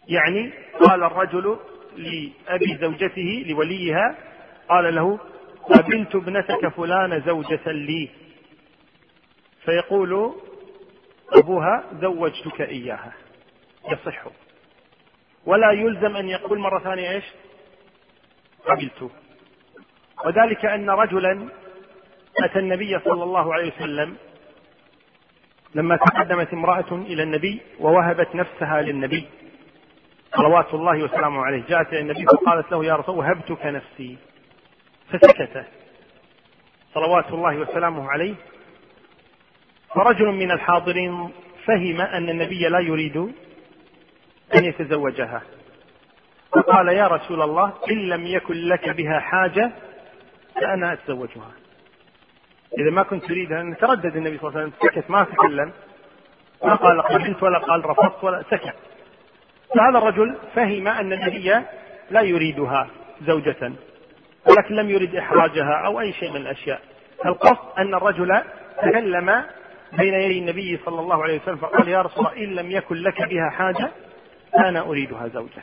يعني 0.08 0.52
قال 0.80 1.02
الرجل 1.02 1.58
لأبي 1.96 2.76
زوجته 2.80 3.44
لوليها 3.48 4.16
قال 4.68 4.94
له 4.94 5.18
قبلت 5.62 6.14
ابنتك 6.14 6.68
فلان 6.68 7.22
زوجة 7.26 7.72
لي؟ 7.72 8.10
فيقول 9.64 10.34
أبوها 11.32 11.84
زوجتك 12.00 12.60
إياها. 12.60 13.12
يصح. 13.92 14.24
ولا 15.46 15.72
يلزم 15.72 16.16
أن 16.16 16.28
يقول 16.28 16.58
مرة 16.58 16.78
ثانية 16.78 17.10
إيش؟ 17.10 17.24
قبلت. 18.66 19.10
وذلك 20.26 20.64
أن 20.64 20.90
رجلا 20.90 21.48
أتى 22.44 22.58
النبي 22.58 22.98
صلى 22.98 23.24
الله 23.24 23.54
عليه 23.54 23.72
وسلم 23.72 24.16
لما 25.74 25.96
تقدمت 25.96 26.52
امرأة 26.52 26.92
إلى 26.92 27.22
النبي 27.22 27.60
ووهبت 27.80 28.34
نفسها 28.34 28.82
للنبي. 28.82 29.26
صلوات 30.36 30.74
الله 30.74 31.02
وسلامه 31.02 31.44
عليه. 31.44 31.62
جاءت 31.68 31.88
إلى 31.88 32.00
النبي 32.00 32.24
فقالت 32.24 32.72
له 32.72 32.84
يا 32.84 32.96
رسول 32.96 33.18
وهبتك 33.18 33.66
نفسي. 33.66 34.18
فسكت. 35.10 35.66
صلوات 36.94 37.30
الله 37.30 37.56
وسلامه 37.56 38.10
عليه. 38.10 38.34
فرجل 39.94 40.26
من 40.26 40.50
الحاضرين 40.50 41.30
فهم 41.66 42.00
أن 42.00 42.28
النبي 42.28 42.68
لا 42.68 42.78
يريد 42.78 43.16
أن 44.54 44.64
يتزوجها. 44.64 45.42
فقال 46.52 46.88
يا 46.88 47.06
رسول 47.06 47.42
الله 47.42 47.72
إن 47.90 48.08
لم 48.08 48.26
يكن 48.26 48.54
لك 48.54 48.88
بها 48.88 49.20
حاجة 49.20 49.72
فأنا 50.54 50.92
أتزوجها. 50.92 51.52
إذا 52.78 52.90
ما 52.90 53.02
كنت 53.02 53.24
تريدها 53.24 53.60
أن 53.60 53.76
تردد 53.76 54.16
النبي 54.16 54.38
صلى 54.38 54.48
الله 54.48 54.60
عليه 54.60 54.70
وسلم 54.70 54.88
سكت 54.88 55.10
ما 55.10 55.24
تكلم 55.24 55.72
ما 56.64 56.74
قال 56.74 57.02
قبلت 57.02 57.42
ولا 57.42 57.58
قال 57.58 57.86
رفضت 57.86 58.24
ولا 58.24 58.42
سكت. 58.42 58.74
فهذا 59.74 59.98
الرجل 59.98 60.36
فهم 60.54 60.88
أن 60.88 61.12
النبي 61.12 61.54
لا 62.10 62.20
يريدها 62.20 62.88
زوجة 63.26 63.72
ولكن 64.46 64.74
لم 64.74 64.90
يرد 64.90 65.14
إحراجها 65.16 65.82
أو 65.86 66.00
أي 66.00 66.12
شيء 66.12 66.30
من 66.30 66.36
الأشياء. 66.36 66.80
القصد 67.26 67.78
أن 67.78 67.94
الرجل 67.94 68.42
تكلم 68.82 69.44
بين 69.92 70.14
يدي 70.14 70.38
النبي 70.38 70.80
صلى 70.86 71.00
الله 71.00 71.22
عليه 71.22 71.40
وسلم 71.42 71.56
فقال 71.56 71.88
يا 71.88 72.02
رسول 72.02 72.26
الله 72.26 72.44
إن 72.44 72.54
لم 72.54 72.70
يكن 72.70 72.96
لك 72.96 73.22
بها 73.22 73.50
حاجة 73.50 73.90
أنا 74.58 74.80
أريدها 74.80 75.28
زوجة. 75.28 75.62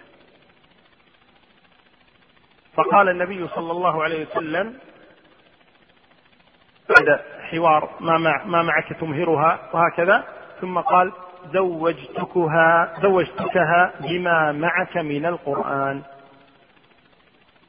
فقال 2.74 3.10
النبي 3.10 3.48
صلى 3.48 3.72
الله 3.72 4.04
عليه 4.04 4.26
وسلم 4.26 4.74
بعد 6.90 7.20
حوار 7.52 7.90
ما, 8.00 8.18
مع 8.18 8.44
ما 8.46 8.64
معك 8.64 8.94
تمهرها 8.94 9.60
وهكذا. 9.74 10.24
ثم 10.62 10.80
قال 10.80 11.12
زوجتكها 11.54 12.94
زوجتكها 13.02 13.94
بما 14.00 14.52
معك 14.52 14.98
من 14.98 15.26
القرآن. 15.26 16.02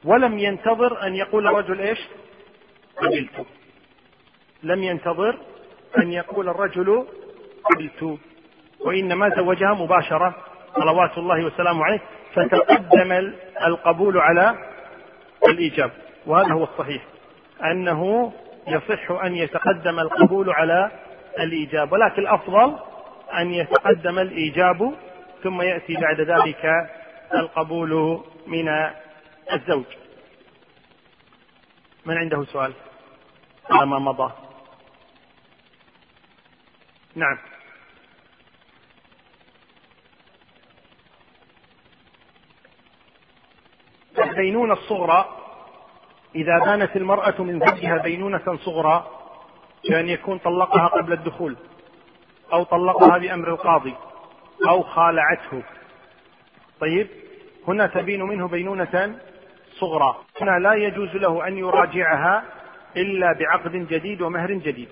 ولم 0.05 0.39
ينتظر 0.39 1.07
أن 1.07 1.15
يقول 1.15 1.47
الرجل 1.47 1.79
إيش؟ 1.79 1.99
قبلت. 2.97 3.45
لم 4.63 4.83
ينتظر 4.83 5.37
أن 5.97 6.13
يقول 6.13 6.49
الرجل 6.49 7.07
قبلت. 7.63 8.19
وإنما 8.79 9.29
زوجها 9.29 9.73
مباشرة. 9.73 10.35
صلوات 10.75 11.17
الله 11.17 11.45
وسلامه 11.45 11.85
عليه. 11.85 12.01
فتقدم 12.33 13.31
القبول 13.65 14.17
على 14.17 14.55
الإيجاب. 15.49 15.91
وهذا 16.25 16.53
هو 16.53 16.63
الصحيح. 16.63 17.03
أنه 17.63 18.33
يصح 18.67 19.11
أن 19.11 19.35
يتقدم 19.35 19.99
القبول 19.99 20.49
على 20.49 20.91
الإيجاب 21.39 21.91
ولكن 21.91 22.21
الأفضل 22.21 22.79
أن 23.33 23.53
يتقدم 23.53 24.19
الإيجاب 24.19 24.93
ثم 25.43 25.61
يأتي 25.61 25.93
بعد 25.95 26.21
ذلك 26.21 26.65
القبول 27.33 28.23
من 28.47 28.69
الزوج. 29.53 29.85
من 32.05 32.17
عنده 32.17 32.43
سؤال؟ 32.43 32.73
على 33.71 33.85
ما 33.85 33.99
مضى. 33.99 34.33
نعم. 37.15 37.37
البينونة 44.19 44.73
الصغرى 44.73 45.46
إذا 46.35 46.59
بانت 46.59 46.95
المرأة 46.95 47.41
من 47.41 47.59
زوجها 47.59 47.97
بينونة 47.97 48.57
صغرى 48.65 49.07
كأن 49.89 50.09
يكون 50.09 50.37
طلقها 50.37 50.87
قبل 50.87 51.13
الدخول 51.13 51.55
أو 52.53 52.63
طلقها 52.63 53.17
بأمر 53.17 53.47
القاضي 53.47 53.95
أو 54.67 54.83
خالعته. 54.83 55.63
طيب 56.81 57.07
هنا 57.67 57.87
تبين 57.87 58.21
منه 58.21 58.47
بينونة 58.47 59.19
صغرى. 59.79 60.15
هنا 60.41 60.59
لا 60.59 60.73
يجوز 60.73 61.15
له 61.15 61.47
أن 61.47 61.57
يراجعها 61.57 62.43
إلا 62.97 63.33
بعقد 63.33 63.71
جديد 63.71 64.21
ومهر 64.21 64.51
جديد. 64.51 64.89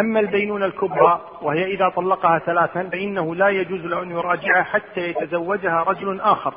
أما 0.00 0.20
البينونة 0.20 0.66
الكبرى 0.66 1.20
وهي 1.42 1.64
إذا 1.64 1.88
طلقها 1.88 2.38
ثلاثا 2.38 2.82
فإنه 2.82 3.34
لا 3.34 3.48
يجوز 3.48 3.80
له 3.80 4.02
أن 4.02 4.10
يراجعها 4.10 4.62
حتى 4.62 5.00
يتزوجها 5.00 5.82
رجل 5.82 6.20
آخر 6.20 6.54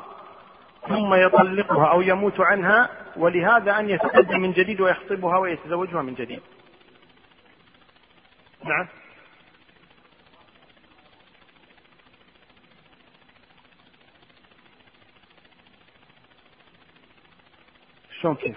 ثم 0.88 1.14
يطلقها 1.14 1.86
أو 1.86 2.00
يموت 2.00 2.40
عنها 2.40 2.88
ولهذا 3.16 3.78
أن 3.78 3.90
يتقدم 3.90 4.40
من 4.40 4.52
جديد 4.52 4.80
ويخطبها 4.80 5.38
ويتزوجها 5.38 6.02
من 6.02 6.14
جديد. 6.14 6.42
نعم. 8.64 8.88
شلون 18.20 18.34
كيف؟ 18.34 18.56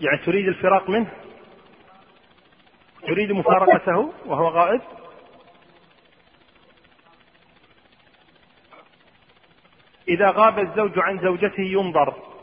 يعني 0.00 0.18
تريد 0.18 0.48
الفراق 0.48 0.90
منه؟ 0.90 1.10
تريد 3.02 3.32
مفارقته 3.32 4.12
وهو 4.26 4.48
غائب؟ 4.48 4.80
إذا 10.08 10.30
غاب 10.30 10.58
الزوج 10.58 10.98
عن 10.98 11.18
زوجته 11.18 11.62
ينظر. 11.62 12.33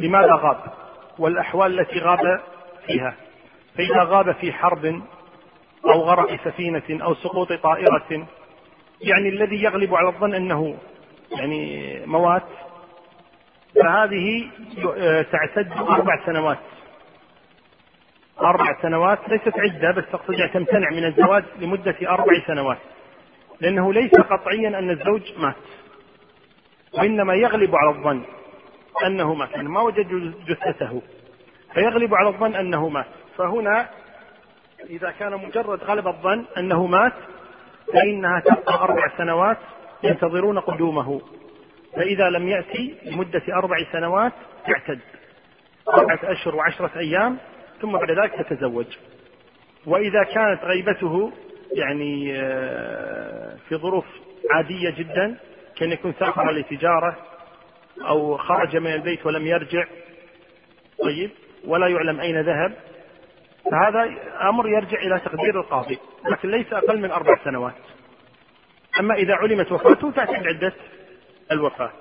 لماذا 0.00 0.34
غاب؟ 0.34 0.60
والأحوال 1.18 1.80
التي 1.80 1.98
غاب 1.98 2.40
فيها. 2.86 3.14
فإذا 3.76 4.02
غاب 4.02 4.32
في 4.32 4.52
حرب 4.52 5.02
أو 5.84 6.00
غرق 6.00 6.44
سفينة 6.44 7.04
أو 7.04 7.14
سقوط 7.14 7.52
طائرة 7.52 8.26
يعني 9.00 9.28
الذي 9.28 9.62
يغلب 9.62 9.94
على 9.94 10.08
الظن 10.08 10.34
أنه 10.34 10.76
يعني 11.30 12.00
موات 12.06 12.42
فهذه 13.82 14.50
تعتد 15.32 15.72
أربع 15.72 16.26
سنوات. 16.26 16.58
أربع 18.40 18.82
سنوات 18.82 19.18
ليست 19.28 19.58
عدة 19.58 19.90
بس 19.90 20.04
تقصد 20.12 20.50
تمتنع 20.54 20.90
من 20.90 21.04
الزواج 21.04 21.44
لمدة 21.60 21.96
أربع 22.02 22.46
سنوات. 22.46 22.78
لأنه 23.60 23.92
ليس 23.92 24.14
قطعيا 24.14 24.78
أن 24.78 24.90
الزوج 24.90 25.38
مات 25.38 25.54
وإنما 26.98 27.34
يغلب 27.34 27.76
على 27.76 27.90
الظن. 27.90 28.22
أنه 29.06 29.34
مات 29.34 29.50
يعني 29.50 29.68
ما 29.68 29.80
وجد 29.80 30.34
جثته. 30.46 31.02
فيغلب 31.74 32.14
على 32.14 32.28
الظن 32.28 32.54
أنه 32.54 32.88
مات. 32.88 33.06
فهنا 33.38 33.88
إذا 34.90 35.10
كان 35.10 35.32
مجرد 35.32 35.84
غلب 35.84 36.08
الظن 36.08 36.44
أنه 36.58 36.86
مات 36.86 37.12
فإنها 37.92 38.40
تبقى 38.40 38.74
أربع 38.74 39.16
سنوات 39.18 39.58
ينتظرون 40.02 40.58
قدومه. 40.58 41.20
فإذا 41.96 42.30
لم 42.30 42.48
يأتي 42.48 42.94
لمدة 43.04 43.42
أربع 43.48 43.76
سنوات 43.92 44.32
تعتد 44.66 45.00
أربعة 45.88 46.18
أشهر 46.22 46.56
وعشرة 46.56 46.98
أيام 46.98 47.38
ثم 47.80 47.92
بعد 47.92 48.10
ذلك 48.10 48.48
تتزوج 48.48 48.86
وإذا 49.86 50.22
كانت 50.24 50.64
غيبته 50.64 51.32
يعني 51.72 52.32
آه، 52.36 53.56
في 53.68 53.76
ظروف 53.76 54.04
عادية 54.50 54.90
جدا 54.90 55.36
كان 55.76 55.92
يكون 55.92 56.14
سافر 56.18 56.50
لتجارة 56.50 57.16
أو 58.00 58.36
خرج 58.36 58.76
من 58.76 58.92
البيت 58.92 59.26
ولم 59.26 59.46
يرجع. 59.46 59.84
طيب. 61.04 61.30
ولا 61.64 61.88
يعلم 61.88 62.20
أين 62.20 62.40
ذهب. 62.40 62.74
فهذا 63.70 64.14
أمر 64.48 64.68
يرجع 64.68 64.98
إلى 64.98 65.20
تقدير 65.20 65.60
القاضي. 65.60 65.98
لكن 66.30 66.50
ليس 66.50 66.72
أقل 66.72 67.00
من 67.00 67.10
أربع 67.10 67.44
سنوات. 67.44 67.74
أما 69.00 69.14
إذا 69.14 69.34
علمت 69.34 69.72
وفاته 69.72 70.10
تأتي 70.10 70.36
عدة 70.36 70.72
الوفاة. 71.52 71.92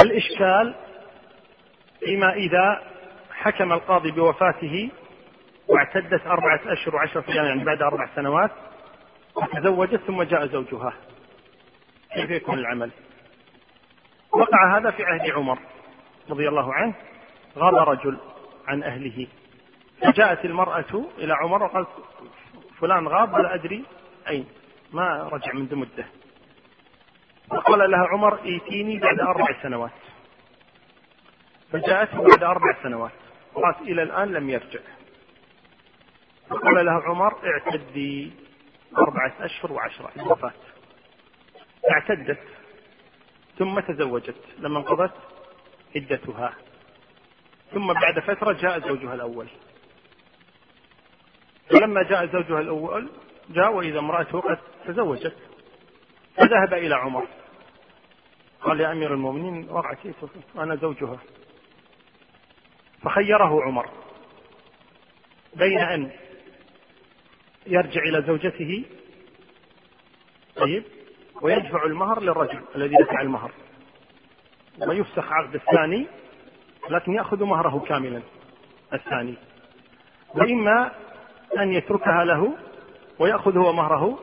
الإشكال 0.00 0.74
فيما 2.00 2.32
إذا 2.32 2.82
حكم 3.30 3.72
القاضي 3.72 4.10
بوفاته 4.10 4.90
واعتدت 5.68 6.26
أربعة 6.26 6.60
أشهر 6.66 6.96
وعشرة 6.96 7.24
أيام 7.28 7.44
يعني 7.44 7.64
بعد 7.64 7.82
أربع 7.82 8.08
سنوات 8.16 8.50
وتزوجت 9.34 10.00
ثم 10.06 10.22
جاء 10.22 10.46
زوجها. 10.46 10.92
كيف 12.14 12.30
يكون 12.30 12.58
العمل؟ 12.58 12.90
وقع 14.32 14.78
هذا 14.78 14.90
في 14.90 15.04
عهد 15.04 15.30
عمر 15.30 15.58
رضي 16.30 16.48
الله 16.48 16.74
عنه. 16.74 16.94
غاب 17.58 17.74
رجل 17.74 18.18
عن 18.66 18.82
أهله. 18.82 19.26
فجاءت 20.02 20.44
المرأة 20.44 21.04
إلى 21.18 21.34
عمر 21.34 21.62
وقالت 21.62 21.88
فلان 22.78 23.08
غاب 23.08 23.34
ولا 23.34 23.54
أدري 23.54 23.84
أين. 24.28 24.48
ما 24.92 25.28
رجع 25.32 25.52
منذ 25.52 25.76
مدة 25.76 26.06
فقال 27.50 27.90
لها 27.90 28.06
عمر 28.06 28.34
ائتيني 28.34 28.98
بعد 28.98 29.20
أربع 29.20 29.62
سنوات. 29.62 29.90
فجاءته 31.72 32.22
بعد 32.22 32.42
أربع 32.42 32.82
سنوات. 32.82 33.12
قالت 33.54 33.80
إلى 33.80 34.02
الآن 34.02 34.32
لم 34.32 34.50
يرجع. 34.50 34.80
فقال 36.50 36.86
لها 36.86 37.02
عمر 37.06 37.34
اعتدي 37.46 38.32
أربعة 38.98 39.32
أشهر 39.40 39.72
وعشرة. 39.72 40.10
الوفاة 40.16 40.52
اعتدت. 41.90 42.59
ثم 43.60 43.80
تزوجت. 43.80 44.34
لما 44.58 44.78
انقضت 44.78 45.12
عدتها. 45.96 46.54
ثم 47.72 47.92
بعد 47.92 48.18
فترة 48.18 48.52
جاء 48.52 48.88
زوجها 48.88 49.14
الأول. 49.14 49.48
فلما 51.70 52.02
جاء 52.02 52.26
زوجها 52.26 52.60
الأول 52.60 53.10
جاء 53.50 53.72
وإذا 53.72 53.98
امرأته 53.98 54.40
قد 54.40 54.58
تزوجت. 54.86 55.36
فذهب 56.36 56.74
إلى 56.74 56.94
عمر. 56.94 57.26
قال 58.60 58.80
يا 58.80 58.92
أمير 58.92 59.14
المؤمنين 59.14 59.70
وقعت 59.70 59.98
أنا 60.56 60.76
زوجها. 60.76 61.18
فخيره 63.02 63.62
عمر. 63.62 63.90
بين 65.56 65.78
أن 65.78 66.10
يرجع 67.66 68.00
إلى 68.02 68.22
زوجته. 68.22 68.84
طيب. 70.56 70.84
ويدفع 71.42 71.84
المهر 71.84 72.22
للرجل 72.22 72.60
الذي 72.76 72.96
دفع 72.96 73.20
المهر. 73.20 73.52
ويفسخ 74.88 75.32
عقد 75.32 75.54
الثاني 75.54 76.06
لكن 76.90 77.12
يأخذ 77.12 77.44
مهره 77.44 77.84
كاملا 77.88 78.22
الثاني. 78.92 79.34
وإما 80.34 80.92
أن 81.58 81.72
يتركها 81.72 82.24
له 82.24 82.56
ويأخذ 83.18 83.56
هو 83.56 83.72
مهره 83.72 84.18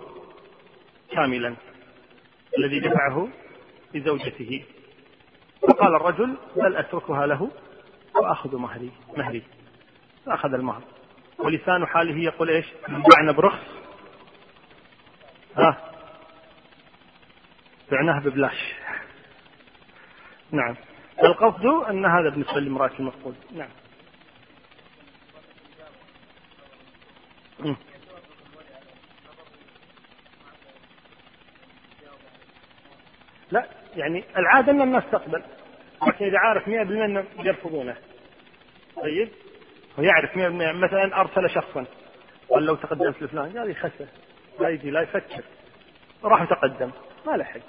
كاملا 1.11 1.55
الذي 2.57 2.79
دفعه 2.79 3.27
لزوجته. 3.93 4.65
فقال 5.61 5.95
الرجل 5.95 6.37
بل 6.55 6.75
أتركها 6.75 7.25
له 7.25 7.51
وأخذ 8.15 8.57
مهري 8.57 8.91
مهري. 9.17 9.43
فأخذ 10.25 10.53
المهر. 10.53 10.81
ولسان 11.39 11.85
حاله 11.85 12.23
يقول 12.23 12.49
إيش؟ 12.49 12.65
بعنا 12.87 13.31
برخص. 13.31 13.67
ها؟ 15.55 15.96
بعناه 17.91 18.19
ببلاش. 18.19 18.73
نعم. 20.51 20.75
القصد 21.23 21.65
أن 21.65 22.05
هذا 22.05 22.29
بالنسبة 22.29 22.59
لامرأة 22.59 22.91
المفقود. 22.99 23.35
نعم. 23.51 23.69
لا 33.51 33.67
يعني 33.95 34.23
العادة 34.37 34.71
أن 34.71 34.81
الناس 34.81 35.03
تقبل 35.11 35.43
لكن 36.07 36.25
إذا 36.25 36.39
عارف 36.39 36.67
100% 36.67 36.69
أنهم 36.69 37.25
يرفضونه. 37.39 37.95
طيب؟ 38.95 39.29
ويعرف 39.97 40.31
100% 40.31 40.37
مثلا 40.75 41.21
أرسل 41.21 41.49
شخصا. 41.49 41.85
قال 42.49 42.65
لو 42.65 42.75
تقدمت 42.75 43.23
لفلان 43.23 43.57
قال 43.57 43.69
يخسر. 43.69 44.07
لا 44.59 44.69
يجي 44.69 44.91
لا 44.91 45.01
يفكر. 45.01 45.43
راح 46.23 46.41
يتقدم 46.41 46.91
ما 47.27 47.37
له 47.37 47.43
حج 47.43 47.61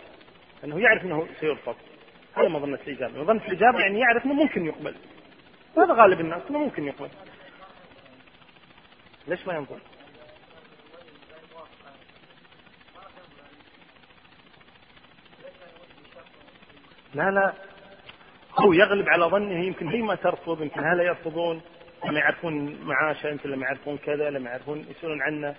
أنه 0.64 0.80
يعرف 0.80 1.04
أنه 1.04 1.28
سيرفض 1.40 1.76
هذا 2.36 2.48
مظنة 2.48 2.78
الإجابة. 2.86 3.22
مظنة 3.22 3.46
الإجابة 3.46 3.80
يعني 3.80 4.00
يعرف 4.00 4.24
أنه 4.24 4.34
ممكن 4.34 4.66
يقبل. 4.66 4.94
هذا 5.76 5.94
غالب 5.94 6.20
الناس 6.20 6.42
أنه 6.50 6.58
ممكن 6.58 6.86
يقبل. 6.86 7.08
ليش 9.26 9.46
ما 9.46 9.54
ينظر؟ 9.54 9.78
لا 17.14 17.30
لا. 17.30 17.52
هو 18.58 18.72
يغلب 18.72 19.08
على 19.08 19.24
ظنه 19.24 19.64
يمكن 19.64 19.88
هي 19.88 20.02
ما 20.02 20.14
ترفض 20.14 20.62
يمكن 20.62 20.80
هلا 20.80 21.02
يرفضون. 21.02 21.60
لما 22.04 22.18
يعرفون 22.18 22.84
معاشه 22.84 23.28
يمكن 23.28 23.50
لما 23.50 23.66
يعرفون 23.66 23.98
كذا 23.98 24.30
لما 24.30 24.50
يعرفون 24.50 24.86
يسألون 24.90 25.22
عنه. 25.22 25.56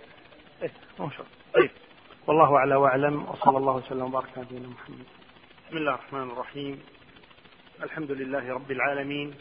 ما 0.99 1.09
شاء 1.17 1.25
طيب. 1.53 1.71
والله 2.29 2.55
اعلى 2.55 2.75
وأعلم 2.75 3.23
وصلى 3.29 3.57
الله 3.57 3.75
وسلم 3.75 4.01
وبارك 4.01 4.27
على 4.37 4.45
نبينا 4.45 4.67
محمد. 4.67 5.05
بسم 5.67 5.77
الله 5.77 5.93
الرحمن 5.93 6.31
الرحيم. 6.31 6.79
الحمد 7.83 8.11
لله 8.11 8.53
رب 8.53 8.71
العالمين 8.71 9.33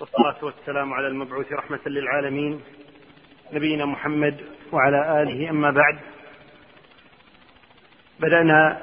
والصلاة 0.00 0.44
والسلام 0.44 0.92
على 0.92 1.06
المبعوث 1.06 1.52
رحمة 1.52 1.80
للعالمين 1.86 2.60
نبينا 3.52 3.84
محمد 3.84 4.36
وعلى 4.72 5.22
آله. 5.22 5.50
أما 5.50 5.70
بعد 5.70 5.98
بدأنا 8.20 8.82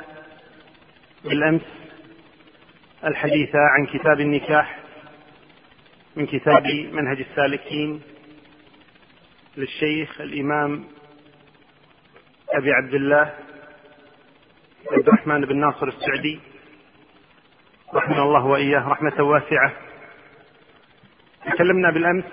بالأمس 1.24 1.66
الحديث 3.06 3.56
عن 3.56 3.86
كتاب 3.86 4.20
النكاح 4.20 4.80
من 6.16 6.26
كتاب 6.26 6.64
منهج 6.92 7.20
السالكين 7.20 8.02
للشيخ 9.58 10.22
الإمام 10.22 10.84
أبي 12.54 12.72
عبد 12.72 12.94
الله 12.94 13.34
عبد 14.92 15.08
الرحمن 15.08 15.42
بن 15.42 15.58
ناصر 15.58 15.88
السعدي 15.88 16.40
رحمه 17.94 18.24
الله 18.24 18.46
وإياه 18.46 18.88
رحمة 18.90 19.24
واسعة. 19.24 19.74
تكلمنا 21.46 21.92
بالأمس 21.92 22.26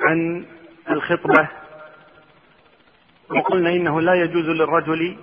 عن 0.00 0.46
الخطبة 0.90 1.48
وقلنا 3.28 3.70
إنه 3.70 4.00
لا 4.00 4.14
يجوز 4.14 4.44
للرجل 4.44 5.16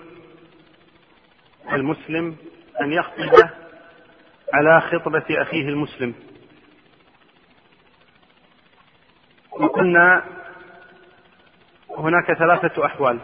المسلم 1.74 2.36
أن 2.82 2.94
يخطب 2.94 3.50
على 4.54 4.82
خطبة 4.82 5.26
أخيه 5.42 5.70
المسلم. 5.70 6.14
وقلنا 9.52 10.24
هناك 11.98 12.34
ثلاثة 12.38 12.86
أحوال. 12.86 13.20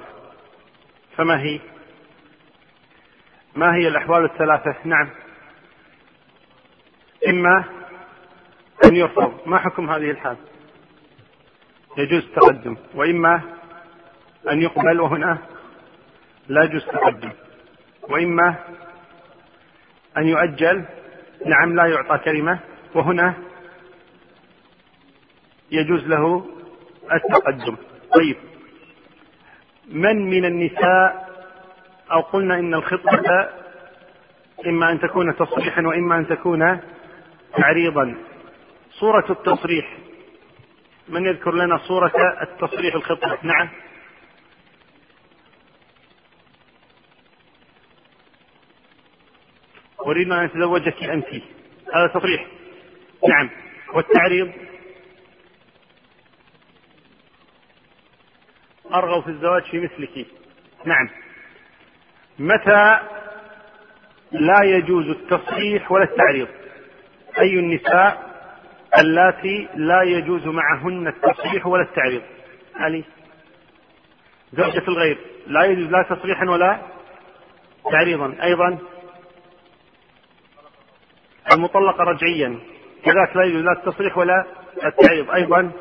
فما 1.15 1.41
هي؟ 1.41 1.59
ما 3.55 3.76
هي 3.76 3.88
الأحوال 3.88 4.26
الثلاثة؟ 4.26 4.76
نعم. 4.84 5.09
إما 7.28 7.63
أن 8.86 8.95
يرفض. 8.95 9.39
ما 9.45 9.57
حكم 9.57 9.89
هذه 9.89 10.11
الحال؟ 10.11 10.38
يجوز 11.97 12.24
التقدم. 12.24 12.78
وإما 12.95 13.41
أن 14.51 14.61
يقبل 14.61 14.99
وهنا 15.01 15.38
لا 16.47 16.63
يجوز 16.63 16.84
التقدم. 16.84 17.32
وإما 18.09 18.55
أن 20.17 20.28
يؤجل. 20.28 20.86
نعم 21.45 21.76
لا 21.76 21.86
يعطى 21.86 22.17
كلمة. 22.17 22.59
وهنا 22.95 23.34
يجوز 25.72 26.07
له 26.07 26.45
التقدم. 27.13 27.76
طيب. 28.20 28.49
من 29.90 30.30
من 30.30 30.46
النساء 30.46 31.30
أو 32.12 32.22
قلنا 32.22 32.60
إن 32.60 32.74
الخطبة 32.74 33.50
إما 34.68 34.92
أن 34.92 35.00
تكون 35.00 35.36
تصريحا 35.36 35.82
وإما 35.82 36.18
أن 36.18 36.28
تكون 36.28 36.80
تعريضا. 37.58 38.16
صورة 38.92 39.26
التصريح. 39.32 39.98
من 41.10 41.26
يذكر 41.26 41.54
لنا 41.54 41.78
صورة 41.78 42.14
التصريح 42.42 42.96
الخطبة؟ 42.96 43.38
نعم. 43.44 43.70
أريد 50.06 50.32
أن 50.32 50.44
أتزوجك 50.44 51.04
أنت. 51.04 51.28
هذا 51.94 52.08
تصريح. 52.14 52.46
نعم. 53.30 53.50
والتعريض؟ 53.94 54.52
أرغب 58.94 59.24
في 59.24 59.30
الزواج 59.30 59.64
في 59.64 59.80
مثلك. 59.80 60.28
نعم. 60.86 61.10
متى 62.40 63.00
لا 64.32 64.64
يجوز 64.64 65.10
التصريح 65.10 65.92
ولا 65.92 66.04
التعريض؟ 66.04 66.48
أي 67.40 67.60
النساء 67.60 68.30
اللاتي 69.00 69.68
لا 69.76 70.02
يجوز 70.02 70.46
معهن 70.48 71.08
التصريح 71.08 71.68
ولا 71.68 71.84
التعريض؟ 71.84 72.22
علي. 72.76 73.04
زوجة 74.54 74.88
الغير. 74.88 75.18
لا 75.48 75.64
يجوز 75.64 75.88
لا 75.92 76.04
تصريحا 76.04 76.50
ولا 76.50 76.80
تعريضا. 77.92 78.36
أيضا. 78.44 78.78
المطلقة 81.52 82.04
رجعيا. 82.04 82.60
كذلك 83.04 83.36
لا 83.36 83.44
يجوز 83.44 83.64
لا 83.64 83.72
التصريح 83.72 84.18
ولا 84.18 84.46
التعريض. 84.84 85.32
أيضا 85.32 85.72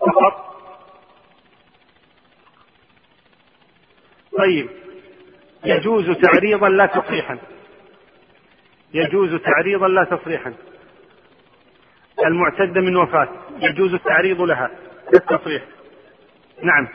فقط 0.00 0.50
طيب. 4.50 4.68
يجوز 5.64 6.10
تعريضا 6.10 6.68
لا 6.68 6.86
تصريحا. 6.86 7.38
يجوز 8.94 9.34
تعريضا 9.34 9.88
لا 9.88 10.04
تصريحا. 10.04 10.54
المعتدة 12.26 12.80
من 12.80 12.96
وفاة. 12.96 13.28
يجوز 13.58 13.94
التعريض 13.94 14.40
لها. 14.40 14.70
للتصريح. 15.14 15.62
نعم. 16.62 16.88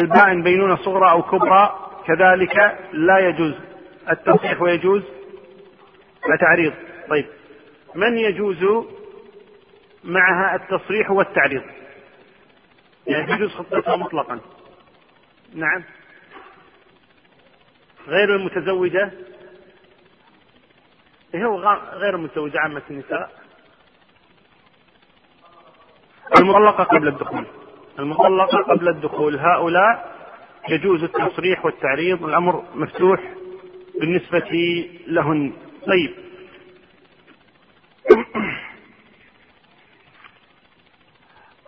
البائن 0.00 0.42
بينونة 0.42 0.76
صغرى 0.76 1.10
أو 1.10 1.22
كبرى 1.22 1.90
كذلك 2.06 2.78
لا 2.92 3.18
يجوز. 3.18 3.54
التصريح 4.10 4.62
ويجوز. 4.62 5.02
التعريض 6.34 6.72
طيب. 7.08 7.26
من 7.94 8.18
يجوز 8.18 8.86
معها 10.04 10.56
التصريح 10.56 11.10
والتعريض؟ 11.10 11.62
يعني 13.06 13.32
يجوز 13.32 13.50
خطبتها 13.50 13.96
مطلقا. 13.96 14.40
نعم. 15.54 15.84
غير 18.08 18.36
المتزوجة؟ 18.36 19.12
إيه 21.34 21.46
هو 21.46 21.58
غير 21.92 22.14
المتزوجة 22.16 22.60
عامة 22.60 22.82
النساء؟ 22.90 23.40
المطلقة 26.36 26.84
قبل 26.84 27.08
الدخول. 27.08 27.46
المطلقة 27.98 28.58
قبل 28.58 28.88
الدخول. 28.88 29.38
هؤلاء 29.38 30.16
يجوز 30.68 31.02
التصريح 31.02 31.64
والتعريض. 31.64 32.24
الأمر 32.24 32.64
مفتوح 32.74 33.20
بالنسبة 34.00 34.48
لهن. 35.06 35.52
طيب. 35.86 36.14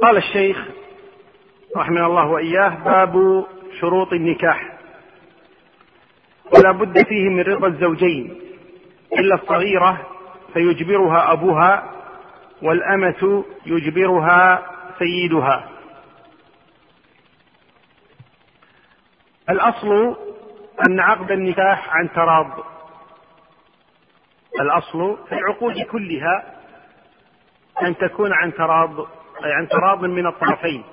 قال 0.02 0.16
الشيخ 0.16 0.81
رحمنا 1.76 2.06
الله 2.06 2.26
وإياه 2.26 2.68
باب 2.68 3.46
شروط 3.80 4.12
النكاح. 4.12 4.72
ولا 6.52 6.72
بد 6.72 7.06
فيه 7.06 7.28
من 7.28 7.40
رضا 7.40 7.66
الزوجين. 7.66 8.40
إلا 9.18 9.34
الصغيرة 9.34 10.06
فيجبرها 10.52 11.32
أبوها 11.32 11.90
والأمة 12.62 13.44
يجبرها 13.66 14.62
سيدها. 14.98 15.68
الأصل 19.50 20.16
أن 20.86 21.00
عقد 21.00 21.30
النكاح 21.30 21.96
عن 21.96 22.12
تراض. 22.12 22.64
الأصل 24.60 25.18
في 25.28 25.34
العقود 25.34 25.82
كلها 25.82 26.54
أن 27.82 27.96
تكون 27.96 28.32
عن 28.32 28.54
تراض 28.54 29.00
أي 29.44 29.52
عن 29.52 29.68
تراض 29.68 30.04
من 30.04 30.26
الطرفين. 30.26 30.84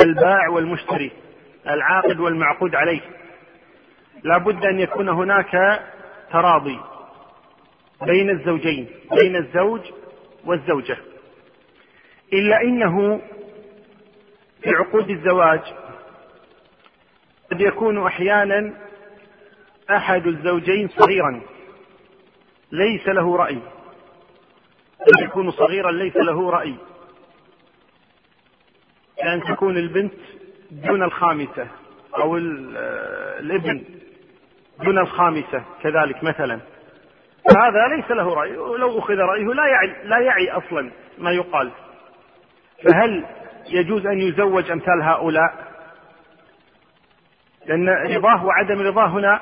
البائع 0.00 0.48
والمشتري 0.48 1.12
العاقد 1.66 2.20
والمعقود 2.20 2.74
عليه. 2.74 3.00
لا 4.22 4.38
بد 4.38 4.64
أن 4.64 4.80
يكون 4.80 5.08
هناك 5.08 5.82
تراضي 6.32 6.80
بين 8.02 8.30
الزوجين 8.30 8.88
بين 9.10 9.36
الزوج 9.36 9.80
والزوجة. 10.44 10.96
إلا 12.32 12.62
إنه 12.62 13.20
في 14.62 14.70
عقود 14.70 15.10
الزواج 15.10 15.60
قد 17.50 17.60
يكون 17.60 18.06
أحيانا 18.06 18.72
أحد 19.90 20.26
الزوجين 20.26 20.88
صغيرا 20.88 21.40
ليس 22.72 23.08
له 23.08 23.36
رأي. 23.36 23.58
قد 25.00 25.22
يكون 25.22 25.50
صغيرا 25.50 25.92
ليس 25.92 26.16
له 26.16 26.50
رأي. 26.50 26.74
كأن 29.18 29.42
تكون 29.42 29.76
البنت 29.76 30.14
دون 30.70 31.02
الخامسة 31.02 31.66
أو 32.16 32.36
الابن 32.36 33.84
دون 34.84 34.98
الخامسة 34.98 35.64
كذلك 35.82 36.24
مثلا. 36.24 36.60
فهذا 37.50 37.96
ليس 37.96 38.10
له 38.10 38.34
رأي 38.34 38.56
ولو 38.56 38.98
أخذ 38.98 39.14
رأيه 39.14 39.44
لا 39.44 39.66
يعي, 39.66 40.04
لا 40.04 40.18
يعي 40.18 40.50
أصلا 40.50 40.90
ما 41.18 41.30
يقال. 41.30 41.70
فهل 42.84 43.24
يجوز 43.70 44.06
أن 44.06 44.20
يزوج 44.20 44.70
أمثال 44.70 45.02
هؤلاء؟ 45.02 45.74
لأن 47.66 47.88
رضاه 47.88 48.44
وعدم 48.44 48.80
رضاه 48.80 49.06
هنا 49.06 49.40